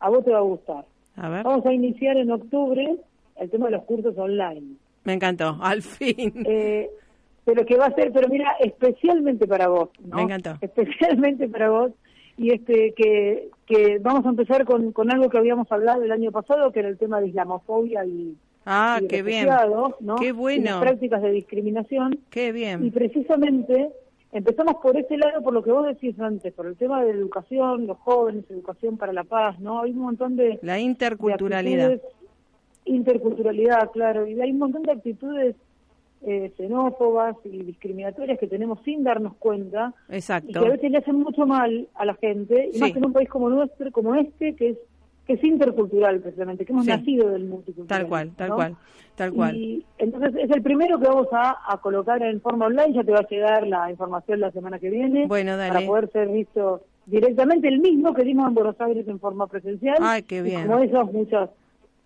a 0.00 0.08
vos 0.08 0.24
te 0.24 0.30
va 0.30 0.38
a 0.38 0.42
gustar. 0.42 0.84
Vamos 1.16 1.66
a 1.66 1.72
iniciar 1.72 2.16
en 2.16 2.30
octubre 2.30 2.96
el 3.36 3.50
tema 3.50 3.66
de 3.66 3.72
los 3.72 3.84
cursos 3.84 4.16
online. 4.16 4.76
Me 5.04 5.14
encantó, 5.14 5.58
al 5.60 5.82
fin. 5.82 6.32
Eh, 6.46 6.88
pero 7.44 7.64
que 7.64 7.76
va 7.76 7.86
a 7.86 7.94
ser, 7.94 8.12
pero 8.12 8.28
mira, 8.28 8.56
especialmente 8.60 9.46
para 9.46 9.68
vos. 9.68 9.88
Me 10.00 10.22
encantó. 10.22 10.56
Especialmente 10.60 11.48
para 11.48 11.70
vos. 11.70 11.92
Y 12.38 12.52
este 12.52 12.94
que, 12.96 13.50
que 13.66 13.98
vamos 13.98 14.24
a 14.24 14.30
empezar 14.30 14.64
con, 14.64 14.92
con 14.92 15.10
algo 15.10 15.28
que 15.28 15.38
habíamos 15.38 15.70
hablado 15.70 16.02
el 16.04 16.12
año 16.12 16.30
pasado, 16.30 16.70
que 16.72 16.78
era 16.80 16.88
el 16.88 16.96
tema 16.96 17.20
de 17.20 17.28
islamofobia 17.28 18.04
y, 18.06 18.36
ah, 18.64 19.00
qué 19.08 19.22
bien. 19.22 19.48
¿no? 20.00 20.16
Qué 20.16 20.32
bueno. 20.32 20.80
prácticas 20.80 21.20
de 21.20 21.32
discriminación. 21.32 22.20
Qué 22.30 22.52
bien. 22.52 22.84
Y 22.84 22.90
precisamente 22.90 23.90
empezamos 24.30 24.76
por 24.76 24.96
ese 24.96 25.16
lado, 25.16 25.42
por 25.42 25.52
lo 25.52 25.62
que 25.62 25.72
vos 25.72 25.86
decís 25.86 26.18
antes, 26.20 26.52
por 26.52 26.66
el 26.66 26.76
tema 26.76 27.04
de 27.04 27.10
educación, 27.10 27.86
los 27.86 27.98
jóvenes, 27.98 28.44
educación 28.50 28.96
para 28.96 29.12
la 29.12 29.24
paz, 29.24 29.58
¿no? 29.58 29.82
Hay 29.82 29.90
un 29.90 29.98
montón 30.00 30.36
de... 30.36 30.60
La 30.62 30.78
interculturalidad. 30.78 32.00
interculturalidad, 32.84 33.90
claro, 33.90 34.26
y 34.26 34.40
hay 34.40 34.52
un 34.52 34.58
montón 34.58 34.82
de 34.82 34.92
actitudes 34.92 35.56
eh, 36.22 36.52
xenófobas 36.56 37.36
y 37.44 37.62
discriminatorias 37.62 38.38
que 38.38 38.46
tenemos 38.46 38.80
sin 38.84 39.04
darnos 39.04 39.34
cuenta. 39.36 39.94
Exacto. 40.08 40.50
Y 40.50 40.52
que 40.52 40.58
a 40.58 40.70
veces 40.70 40.90
le 40.90 40.98
hacen 40.98 41.16
mucho 41.16 41.46
mal 41.46 41.88
a 41.94 42.04
la 42.04 42.14
gente, 42.14 42.70
y 42.72 42.78
más 42.78 42.94
en 42.94 43.06
un 43.06 43.12
país 43.12 43.28
como 43.28 43.48
nuestro, 43.48 43.90
como 43.92 44.14
este, 44.14 44.54
que 44.54 44.70
es 44.70 44.78
que 45.28 45.34
es 45.34 45.44
intercultural 45.44 46.20
precisamente, 46.20 46.64
que 46.64 46.72
hemos 46.72 46.86
nacido 46.86 47.28
del 47.28 47.44
multicultural. 47.44 48.00
Tal 48.00 48.08
cual, 48.08 48.30
tal 48.34 48.50
cual, 48.54 48.76
tal 49.14 49.32
cual. 49.34 49.56
Y 49.56 49.84
entonces 49.98 50.34
es 50.42 50.50
el 50.50 50.62
primero 50.62 50.98
que 50.98 51.06
vamos 51.06 51.28
a, 51.32 51.78
colocar 51.82 52.22
en 52.22 52.40
forma 52.40 52.64
online, 52.64 52.94
ya 52.94 53.04
te 53.04 53.12
va 53.12 53.18
a 53.18 53.28
llegar 53.28 53.66
la 53.66 53.90
información 53.90 54.40
la 54.40 54.50
semana 54.52 54.78
que 54.78 54.88
viene. 54.88 55.26
Bueno, 55.26 55.52
Para 55.58 55.86
poder 55.86 56.10
ser 56.12 56.28
visto 56.28 56.80
directamente 57.04 57.68
el 57.68 57.78
mismo 57.80 58.14
que 58.14 58.24
dimos 58.24 58.48
en 58.48 58.54
Buenos 58.54 58.80
Aires 58.80 59.06
en 59.06 59.20
forma 59.20 59.46
presencial. 59.48 59.98
Ay, 60.00 60.22
qué 60.22 60.40
bien. 60.40 60.66
como 60.66 60.78
esos, 60.78 61.50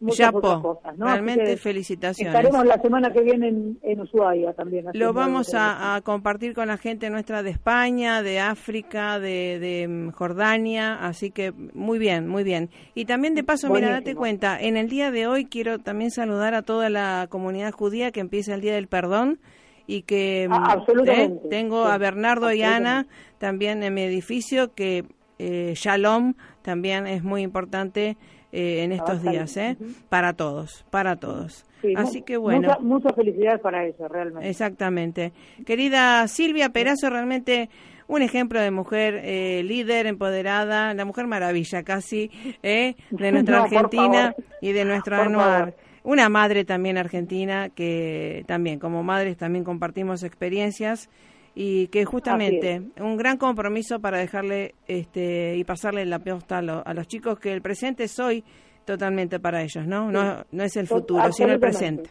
muchas 0.03 0.33
muchas 0.33 0.61
cosas. 0.61 0.99
¿no? 0.99 1.07
Realmente 1.07 1.57
felicitaciones. 1.57 2.35
Estaremos 2.35 2.67
la 2.67 2.81
semana 2.81 3.13
que 3.13 3.23
viene 3.23 3.49
en, 3.49 3.79
en 3.83 4.01
Ushuaia 4.01 4.53
también. 4.53 4.87
Lo 4.93 5.13
vamos 5.13 5.55
a, 5.55 6.01
compartir 6.05 6.55
con 6.55 6.69
la 6.69 6.77
gente 6.77 7.09
nuestra 7.11 7.43
de 7.43 7.51
España, 7.51 8.23
de 8.23 8.41
África, 8.41 9.19
de, 9.19 9.87
mm, 9.89 10.11
Jordania, 10.11 10.95
así 11.07 11.31
que 11.31 11.53
muy 11.53 11.99
bien, 11.99 12.29
muy 12.29 12.43
bien. 12.43 12.71
Y 12.95 13.05
también 13.05 13.35
de 13.35 13.45
paso, 13.45 13.71
mira, 13.71 13.91
date 13.91 14.15
cuenta, 14.15 14.61
en 14.61 14.77
el 14.77 14.89
día 14.89 15.11
de 15.11 15.27
hoy 15.27 15.47
quiero 15.47 15.79
también 15.79 16.11
saludar 16.11 16.55
a 16.55 16.63
toda 16.63 16.91
la 16.91 17.27
comunidad 17.31 17.73
judía 17.73 18.11
que 18.11 18.21
empieza 18.21 18.55
el 18.55 18.61
Día 18.61 18.75
del 18.75 18.89
Perdón 18.89 19.39
y 19.87 20.03
que 20.03 20.49
ah, 20.51 20.77
mm, 20.77 21.09
¿eh? 21.09 21.41
tengo 21.51 21.85
a 21.85 21.99
Bernardo 21.99 22.53
y 22.53 22.63
Ana 22.63 23.07
también 23.39 23.83
en 23.83 23.95
mi 23.95 24.03
edificio 24.03 24.75
que 24.75 25.05
eh, 25.39 25.73
Shalom 25.77 26.35
también 26.63 27.07
es 27.07 27.25
muy 27.25 27.43
importante 27.43 28.17
eh, 28.53 28.85
en 28.85 28.93
estos 28.93 29.23
días, 29.23 29.57
¿eh? 29.57 29.77
Para 30.09 30.35
todos, 30.35 30.85
para 30.91 31.17
todos. 31.17 31.65
Así 31.97 32.23
que 32.23 32.37
bueno. 32.37 32.77
Mucha, 32.81 33.13
felicidad 33.13 33.61
para 33.61 33.87
eso, 33.87 34.07
realmente. 34.09 34.49
Exactamente. 34.49 35.33
Querida 35.67 36.29
Silvia 36.29 36.69
Perazo, 36.69 37.11
realmente 37.11 37.71
un 38.09 38.23
ejemplo 38.23 38.61
de 38.61 38.71
mujer 38.71 39.21
eh, 39.25 39.63
líder, 39.65 40.07
empoderada, 40.07 40.93
la 40.95 41.05
mujer 41.05 41.27
maravilla 41.27 41.83
casi, 41.83 42.31
¿eh? 42.63 42.95
de 43.11 43.33
nuestra 43.33 43.65
Argentina 43.65 44.35
y 44.61 44.73
de 44.73 44.85
nuestro 44.85 45.17
anuar. 45.17 45.75
Una 46.05 46.29
madre 46.29 46.65
también 46.65 46.99
argentina 46.99 47.69
que 47.69 48.45
también, 48.49 48.81
como 48.81 49.03
madres, 49.03 49.37
también 49.37 49.65
compartimos 49.65 50.25
experiencias 50.25 51.09
y 51.55 51.89
que 51.89 52.05
justamente 52.05 52.83
un 52.99 53.17
gran 53.17 53.37
compromiso 53.37 54.01
para 54.01 54.19
dejarle 54.19 54.75
este 54.87 55.57
y 55.57 55.65
pasarle 55.65 56.07
la 56.07 56.19
posta 56.19 56.59
a, 56.59 56.95
los 56.95 57.07
chicos 57.07 57.39
que 57.39 57.53
el 57.53 57.61
presente 57.61 58.05
es 58.05 58.19
hoy 58.19 58.43
totalmente 58.85 59.39
para 59.39 59.63
ellos, 59.63 59.87
¿no? 59.87 60.11
No, 60.11 60.45
no 60.51 60.63
es 60.65 60.77
el 60.77 60.87
futuro, 60.87 61.31
sino 61.33 61.53
el 61.53 61.61
presente. 61.61 62.11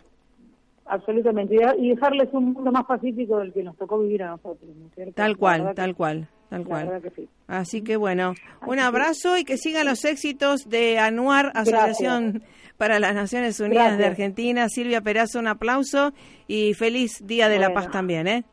Absolutamente, 0.86 1.56
y 1.78 1.90
dejarles 1.90 2.30
un 2.34 2.54
mundo 2.54 2.72
más 2.72 2.86
pacífico 2.86 3.40
del 3.40 3.54
que 3.54 3.64
nos 3.64 3.78
tocó 3.78 4.00
vivir 4.00 4.24
a 4.24 4.32
nosotros, 4.32 4.70
Tal 5.16 5.38
cual, 5.38 5.74
tal 5.74 5.96
cual. 5.96 6.28
Tal 6.50 6.66
cual. 6.66 7.02
Así 7.48 7.82
que 7.82 7.96
bueno, 7.96 8.34
un 8.68 8.78
abrazo 8.78 9.38
y 9.38 9.46
que 9.46 9.56
sigan 9.56 9.88
los 9.88 10.04
éxitos 10.04 10.68
de 10.68 11.00
Anuar, 11.00 11.54
Asociación 11.56 12.44
para 12.76 13.00
las 13.00 13.16
Naciones 13.16 13.58
Unidas 13.62 13.98
de 13.98 14.06
Argentina. 14.06 14.68
Silvia 14.68 15.00
Perazo, 15.00 15.40
un 15.40 15.48
aplauso 15.48 16.12
y 16.48 16.74
feliz 16.74 17.26
Día 17.26 17.48
de 17.48 17.58
la 17.58 17.74
Paz 17.74 17.90
también, 17.90 18.28
¿eh? 18.28 18.44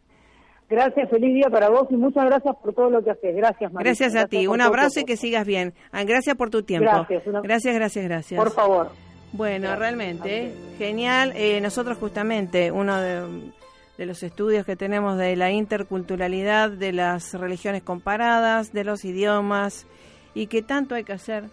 Gracias, 0.68 1.08
feliz 1.08 1.34
día 1.34 1.48
para 1.50 1.70
vos 1.70 1.86
y 1.90 1.96
muchas 1.96 2.26
gracias 2.26 2.54
por 2.62 2.74
todo 2.74 2.90
lo 2.90 3.02
que 3.02 3.10
haces. 3.10 3.34
Gracias, 3.34 3.72
María. 3.72 3.90
Gracias 3.90 4.14
a 4.16 4.26
ti. 4.26 4.46
Un 4.46 4.60
abrazo 4.60 5.00
y 5.00 5.04
que 5.04 5.16
sigas 5.16 5.46
bien. 5.46 5.72
Gracias 5.92 6.36
por 6.36 6.50
tu 6.50 6.62
tiempo. 6.62 6.90
Gracias, 6.90 7.22
gracias, 7.42 7.74
gracias, 7.74 8.04
gracias. 8.04 8.38
Por 8.38 8.52
favor. 8.52 8.90
Bueno, 9.32 9.74
realmente, 9.76 10.52
genial. 10.78 11.32
Eh, 11.36 11.60
nosotros 11.60 11.98
justamente, 11.98 12.70
uno 12.70 13.00
de, 13.00 13.50
de, 13.96 14.06
los 14.06 14.22
estudios 14.22 14.64
que 14.64 14.76
tenemos 14.76 15.18
de 15.18 15.36
la 15.36 15.50
interculturalidad, 15.50 16.70
de 16.70 16.92
las 16.92 17.34
religiones 17.34 17.82
comparadas, 17.82 18.72
de 18.72 18.84
los 18.84 19.04
idiomas, 19.04 19.86
y 20.34 20.46
que 20.46 20.62
tanto 20.62 20.94
hay 20.94 21.04
que 21.04 21.12
hacer, 21.12 21.44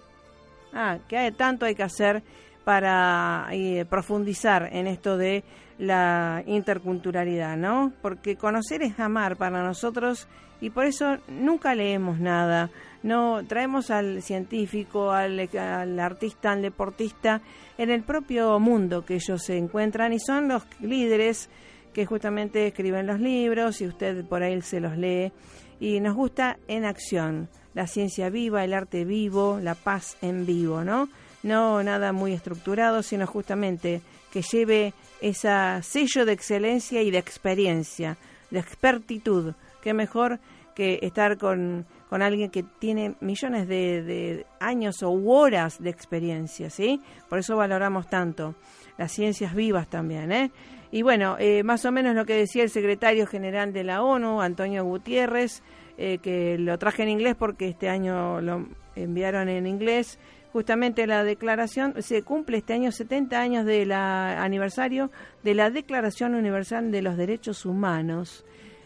ah, 0.73 0.99
que 1.07 1.17
hay, 1.17 1.31
tanto 1.31 1.65
hay 1.65 1.75
que 1.75 1.83
hacer 1.83 2.23
para 2.63 3.47
eh, 3.51 3.85
profundizar 3.89 4.69
en 4.71 4.87
esto 4.87 5.17
de 5.17 5.43
la 5.77 6.43
interculturalidad, 6.45 7.57
¿no? 7.57 7.91
Porque 8.01 8.35
conocer 8.35 8.81
es 8.81 8.99
amar 8.99 9.35
para 9.35 9.63
nosotros 9.63 10.27
y 10.61 10.69
por 10.69 10.85
eso 10.85 11.17
nunca 11.27 11.75
leemos 11.75 12.19
nada. 12.19 12.69
No 13.03 13.45
traemos 13.45 13.91
al 13.91 14.21
científico, 14.21 15.11
al, 15.11 15.49
al, 15.57 15.99
artista, 15.99 16.51
al 16.51 16.61
deportista 16.61 17.41
en 17.77 17.89
el 17.89 18.03
propio 18.03 18.59
mundo 18.59 19.05
que 19.05 19.15
ellos 19.15 19.43
se 19.43 19.57
encuentran 19.57 20.13
y 20.13 20.19
son 20.19 20.47
los 20.47 20.63
líderes 20.79 21.49
que 21.93 22.05
justamente 22.05 22.67
escriben 22.67 23.07
los 23.07 23.19
libros 23.19 23.79
y 23.81 23.87
usted 23.87 24.25
por 24.25 24.43
ahí 24.43 24.61
se 24.61 24.79
los 24.79 24.97
lee 24.97 25.31
y 25.79 25.99
nos 25.99 26.15
gusta 26.15 26.57
en 26.67 26.85
acción, 26.85 27.49
la 27.73 27.87
ciencia 27.87 28.29
viva, 28.29 28.63
el 28.63 28.73
arte 28.73 29.05
vivo, 29.05 29.59
la 29.61 29.75
paz 29.75 30.17
en 30.21 30.45
vivo, 30.45 30.83
¿no? 30.83 31.09
No 31.43 31.83
nada 31.83 32.11
muy 32.11 32.33
estructurado, 32.33 33.03
sino 33.03 33.27
justamente 33.27 34.01
que 34.31 34.41
lleve 34.41 34.93
ese 35.21 35.49
sello 35.81 36.25
de 36.25 36.33
excelencia 36.33 37.01
y 37.01 37.11
de 37.11 37.17
experiencia, 37.17 38.17
de 38.51 38.59
expertitud. 38.59 39.53
Qué 39.81 39.93
mejor 39.93 40.39
que 40.75 40.99
estar 41.01 41.37
con, 41.37 41.85
con 42.09 42.21
alguien 42.21 42.51
que 42.51 42.63
tiene 42.63 43.15
millones 43.21 43.67
de, 43.67 44.45
años 44.59 45.01
o 45.01 45.11
horas 45.11 45.81
de 45.81 45.89
experiencia, 45.89 46.69
¿sí? 46.69 47.01
Por 47.29 47.39
eso 47.39 47.55
valoramos 47.55 48.07
tanto 48.09 48.55
las 48.97 49.11
ciencias 49.11 49.55
vivas 49.55 49.87
también, 49.87 50.31
¿eh? 50.31 50.51
Y 50.91 51.01
bueno, 51.01 51.35
eh, 51.39 51.63
más 51.63 51.83
o 51.85 51.91
menos 51.91 52.15
lo 52.15 52.25
que 52.25 52.35
decía 52.35 52.63
el 52.63 52.69
secretario 52.69 53.25
general 53.25 53.73
de 53.73 53.83
la 53.83 54.03
ONU, 54.03 54.41
Antonio 54.41 54.83
Gutiérrez, 54.85 55.61
eh, 55.97 56.19
que 56.19 56.57
lo 56.57 56.77
traje 56.77 57.03
en 57.03 57.09
inglés 57.09 57.35
porque 57.37 57.67
este 57.67 57.89
año 57.89 58.39
lo 58.41 58.67
enviaron 58.95 59.49
en 59.49 59.65
inglés, 59.65 60.19
justamente 60.55 61.05
la 61.05 61.25
declaración, 61.25 62.01
se 62.01 62.23
cumple 62.23 62.59
este 62.59 62.71
año 62.71 62.89
70 62.89 63.37
años 63.37 63.65
del 63.65 63.91
aniversario 63.91 65.11
de 65.43 65.53
la 65.53 65.69
Declaración 65.69 66.33
Universal 66.33 66.93
de 66.93 67.01
los 67.01 67.17
Derechos 67.17 67.65
Humanos 67.65 68.45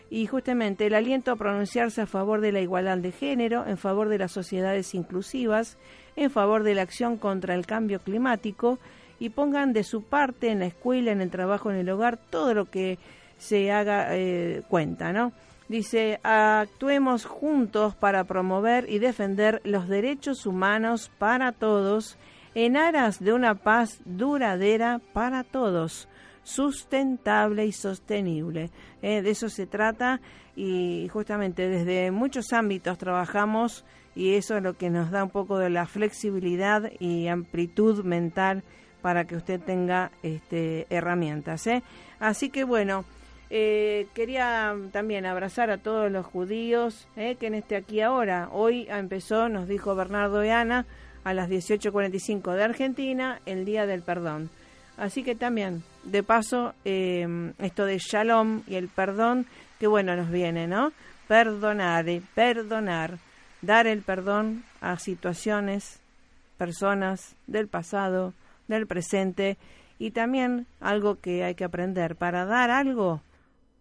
y 0.10 0.26
justamente 0.26 0.88
el 0.88 0.96
aliento 0.96 1.32
a 1.32 1.36
pronunciarse 1.36 2.02
a 2.02 2.08
favor 2.08 2.42
de 2.42 2.54
la 2.54 2.60
igualdad 2.60 2.98
de 2.98 3.12
género, 3.12 3.68
en 3.68 3.78
favor 3.78 4.10
de 4.10 4.18
las 4.18 4.32
sociedades 4.32 4.96
inclusivas, 4.96 5.78
en 6.16 6.32
favor 6.32 6.64
de 6.64 6.74
la 6.74 6.82
acción 6.82 7.18
contra 7.18 7.54
el 7.54 7.68
cambio 7.68 8.00
climático 8.00 8.80
y 9.20 9.30
pongan 9.30 9.72
de 9.72 9.84
su 9.84 10.02
parte 10.02 10.50
en 10.50 10.62
la 10.62 10.66
escuela, 10.66 11.12
en 11.12 11.22
el 11.22 11.30
trabajo, 11.30 11.70
en 11.70 11.78
el 11.78 11.90
hogar, 11.92 12.18
todo 12.32 12.56
lo 12.56 12.66
que 12.66 12.98
se 13.38 13.72
haga 13.72 14.18
eh, 14.18 14.64
cuenta, 14.70 15.14
¿no? 15.14 15.34
Dice, 15.70 16.20
actuemos 16.24 17.26
juntos 17.26 17.94
para 17.94 18.24
promover 18.24 18.90
y 18.90 18.98
defender 18.98 19.62
los 19.64 19.88
derechos 19.88 20.48
humanos 20.48 21.12
para 21.20 21.52
todos 21.52 22.18
en 22.56 22.76
aras 22.76 23.20
de 23.20 23.34
una 23.34 23.54
paz 23.54 24.02
duradera 24.04 25.00
para 25.14 25.44
todos, 25.44 26.10
sustentable 26.42 27.68
y 27.68 27.72
sostenible. 27.72 28.72
Eh, 29.04 29.22
de 29.22 29.30
eso 29.30 29.48
se 29.48 29.68
trata 29.68 30.22
y 30.56 31.08
justamente 31.14 31.70
desde 31.70 32.10
muchos 32.10 32.52
ámbitos 32.52 32.98
trabajamos 32.98 33.86
y 34.16 34.34
eso 34.34 34.58
es 34.58 34.64
lo 34.64 34.76
que 34.76 34.90
nos 34.90 35.12
da 35.12 35.24
un 35.24 35.30
poco 35.30 35.60
de 35.60 35.70
la 35.70 35.86
flexibilidad 35.86 36.92
y 37.00 37.28
amplitud 37.28 38.04
mental 38.04 38.64
para 39.04 39.26
que 39.26 39.36
usted 39.36 39.62
tenga 39.62 40.12
este, 40.24 40.88
herramientas. 40.90 41.68
¿eh? 41.68 41.84
Así 42.20 42.50
que 42.50 42.64
bueno, 42.64 43.06
eh, 43.50 44.08
quería 44.14 44.76
también 44.92 45.26
abrazar 45.26 45.72
a 45.72 45.78
todos 45.78 46.12
los 46.12 46.26
judíos 46.26 47.08
eh, 47.16 47.36
que 47.40 47.48
en 47.48 47.56
este 47.56 47.76
aquí 47.76 48.02
ahora, 48.02 48.50
hoy 48.52 48.88
empezó, 48.90 49.50
nos 49.50 49.68
dijo 49.68 49.96
Bernardo 49.96 50.44
y 50.44 50.50
Ana, 50.50 50.86
a 51.24 51.34
las 51.34 51.50
18.45 51.50 52.54
de 52.54 52.64
Argentina, 52.64 53.42
el 53.46 53.66
Día 53.66 53.86
del 53.86 54.02
Perdón. 54.02 54.50
Así 54.98 55.24
que 55.24 55.34
también, 55.34 55.84
de 56.04 56.24
paso, 56.24 56.74
eh, 56.84 57.54
esto 57.58 57.86
de 57.86 57.98
shalom 58.00 58.64
y 58.68 58.76
el 58.76 58.90
perdón, 58.90 59.46
qué 59.80 59.88
bueno 59.88 60.14
nos 60.18 60.30
viene, 60.30 60.68
¿no? 60.68 60.92
Perdonar, 61.28 62.06
perdonar, 62.36 63.18
dar 63.62 63.88
el 63.88 64.02
perdón 64.02 64.66
a 64.82 65.00
situaciones, 65.00 66.02
personas 66.58 67.38
del 67.48 67.70
pasado, 67.70 68.34
del 68.68 68.88
presente 68.88 69.58
y 70.00 70.12
también 70.12 70.68
algo 70.82 71.16
que 71.16 71.46
hay 71.46 71.56
que 71.56 71.64
aprender. 71.64 72.18
Para 72.18 72.44
dar 72.44 72.70
algo 72.70 73.22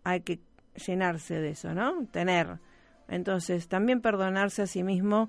hay 0.08 0.20
que 0.20 0.40
llenarse 0.86 1.40
de 1.40 1.50
eso, 1.50 1.74
¿no? 1.74 2.06
Tener. 2.10 2.58
Entonces, 3.08 3.68
también 3.68 4.00
perdonarse 4.00 4.62
a 4.62 4.66
sí 4.66 4.82
mismo 4.82 5.28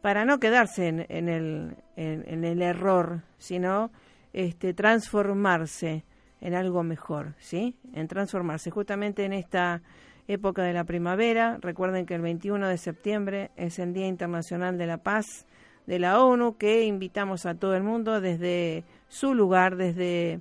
para 0.00 0.24
no 0.24 0.38
quedarse 0.38 0.88
en, 0.88 1.28
el, 1.28 1.76
en 1.96 2.44
el 2.44 2.62
error, 2.62 3.22
sino 3.38 3.90
este, 4.32 4.74
transformarse 4.74 6.04
en 6.40 6.54
algo 6.54 6.82
mejor, 6.82 7.34
¿sí? 7.38 7.76
En 7.92 8.08
transformarse. 8.08 8.70
Justamente 8.70 9.24
en 9.24 9.32
esta 9.32 9.82
época 10.26 10.62
de 10.62 10.72
la 10.72 10.84
primavera, 10.84 11.58
recuerden 11.60 12.06
que 12.06 12.14
el 12.14 12.22
21 12.22 12.68
de 12.68 12.78
septiembre 12.78 13.50
es 13.56 13.78
el 13.78 13.92
Día 13.92 14.06
Internacional 14.06 14.78
de 14.78 14.86
la 14.86 14.98
Paz 14.98 15.46
de 15.86 15.98
la 15.98 16.22
ONU, 16.22 16.56
que 16.56 16.84
invitamos 16.84 17.46
a 17.46 17.54
todo 17.54 17.74
el 17.74 17.82
mundo 17.82 18.20
desde 18.20 18.84
su 19.08 19.34
lugar, 19.34 19.76
desde 19.76 20.40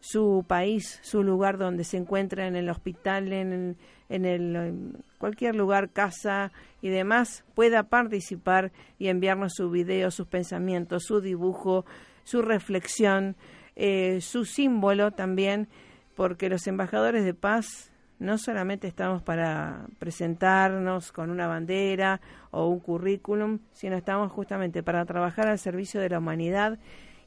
su 0.00 0.44
país, 0.46 1.00
su 1.02 1.22
lugar 1.22 1.58
donde 1.58 1.84
se 1.84 1.96
encuentra 1.96 2.46
en 2.46 2.56
el 2.56 2.68
hospital, 2.70 3.32
en, 3.32 3.76
en, 4.08 4.24
el, 4.24 4.96
cualquier 5.18 5.56
lugar, 5.56 5.90
casa 5.90 6.52
y 6.80 6.88
demás, 6.88 7.44
pueda 7.54 7.84
participar 7.84 8.72
y 8.98 9.08
enviarnos 9.08 9.54
su 9.54 9.70
video, 9.70 10.10
sus 10.10 10.26
pensamientos, 10.26 11.04
su 11.04 11.20
dibujo, 11.20 11.84
su 12.24 12.42
reflexión, 12.42 13.36
eh, 13.76 14.20
su 14.20 14.44
símbolo 14.44 15.10
también, 15.10 15.68
porque 16.14 16.48
los 16.48 16.66
embajadores 16.66 17.24
de 17.24 17.34
paz 17.34 17.92
no 18.18 18.36
solamente 18.36 18.88
estamos 18.88 19.22
para 19.22 19.86
presentarnos 19.98 21.12
con 21.12 21.30
una 21.30 21.46
bandera 21.46 22.20
o 22.50 22.66
un 22.66 22.80
currículum, 22.80 23.60
sino 23.72 23.96
estamos 23.96 24.32
justamente 24.32 24.82
para 24.82 25.04
trabajar 25.04 25.48
al 25.48 25.58
servicio 25.58 26.00
de 26.00 26.08
la 26.08 26.18
humanidad 26.18 26.78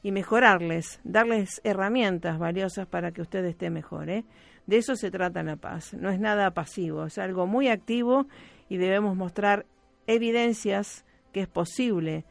y 0.02 0.12
mejorarles, 0.12 1.00
darles 1.04 1.60
herramientas 1.64 2.38
valiosas 2.38 2.86
para 2.86 3.12
que 3.12 3.22
usted 3.22 3.44
esté 3.44 3.70
mejor. 3.70 4.10
¿eh? 4.10 4.24
De 4.66 4.76
eso 4.76 4.96
se 4.96 5.10
trata 5.10 5.42
la 5.42 5.56
paz. 5.56 5.94
No 5.94 6.10
es 6.10 6.18
nada 6.18 6.50
pasivo, 6.52 7.06
es 7.06 7.18
algo 7.18 7.46
muy 7.46 7.68
activo 7.68 8.26
y 8.68 8.76
debemos 8.76 9.16
mostrar 9.16 9.66
evidencias 10.06 11.04
que 11.32 11.40
es 11.40 11.48
posible 11.48 12.24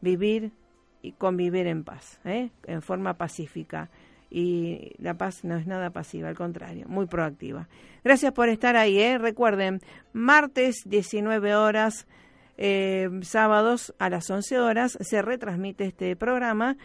vivir 0.00 0.52
y 1.02 1.12
convivir 1.12 1.66
en 1.66 1.84
paz, 1.84 2.20
¿eh? 2.24 2.50
en 2.64 2.82
forma 2.82 3.14
pacífica. 3.14 3.90
Y 4.30 4.92
la 4.98 5.14
paz 5.14 5.42
no 5.42 5.56
es 5.56 5.66
nada 5.66 5.90
pasiva, 5.90 6.28
al 6.28 6.36
contrario, 6.36 6.86
muy 6.88 7.06
proactiva. 7.06 7.68
Gracias 8.04 8.32
por 8.32 8.48
estar 8.50 8.76
ahí. 8.76 8.98
¿eh? 8.98 9.16
Recuerden, 9.16 9.80
martes 10.12 10.82
19 10.84 11.54
horas, 11.56 12.06
eh, 12.58 13.08
sábados 13.22 13.94
a 13.98 14.10
las 14.10 14.28
11 14.28 14.58
horas, 14.60 14.98
se 15.00 15.22
retransmite 15.22 15.86
este 15.86 16.14
programa 16.16 16.76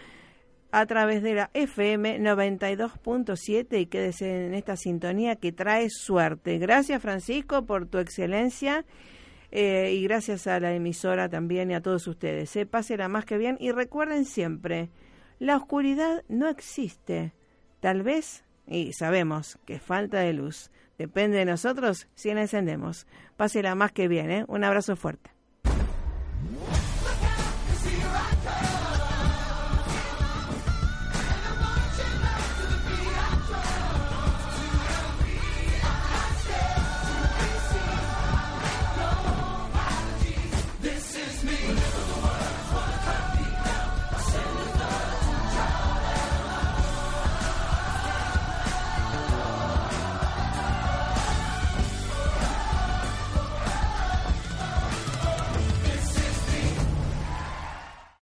a 0.74 0.88
través 0.88 1.22
de 1.22 1.36
la 1.36 1.52
FM 1.54 2.20
92.7 2.20 3.80
y 3.80 3.86
quédese 3.86 4.48
en 4.48 4.56
esta 4.56 4.76
sintonía 4.76 5.36
que 5.36 5.52
trae 5.52 5.88
suerte. 5.92 6.58
Gracias 6.58 7.00
Francisco 7.00 7.68
por 7.68 7.86
tu 7.86 8.00
excelencia 8.00 8.84
eh, 9.52 9.94
y 9.94 10.02
gracias 10.02 10.48
a 10.48 10.60
la 10.60 10.74
emisora 10.74 11.30
también 11.30 11.70
y 11.70 11.76
a 11.76 11.82
todos 11.82 12.08
ustedes. 12.08 12.56
Eh. 12.56 12.66
Pásela 12.66 13.08
más 13.08 13.24
que 13.24 13.38
bien 13.38 13.56
y 13.60 13.72
recuerden 13.72 14.26
siempre, 14.26 14.90
la 15.38 15.58
oscuridad 15.58 16.24
no 16.28 16.50
existe. 16.50 17.36
Tal 17.80 18.02
vez, 18.02 18.44
y 18.66 18.94
sabemos 18.94 19.60
que 19.68 19.78
falta 19.78 20.22
de 20.22 20.34
luz. 20.34 20.72
Depende 20.98 21.38
de 21.38 21.46
nosotros 21.46 22.08
si 22.16 22.34
la 22.34 22.42
encendemos. 22.42 23.06
Pásela 23.38 23.76
más 23.76 23.92
que 23.92 24.08
bien. 24.08 24.32
¿eh? 24.32 24.44
Un 24.48 24.64
abrazo 24.64 24.96
fuerte. 24.96 25.33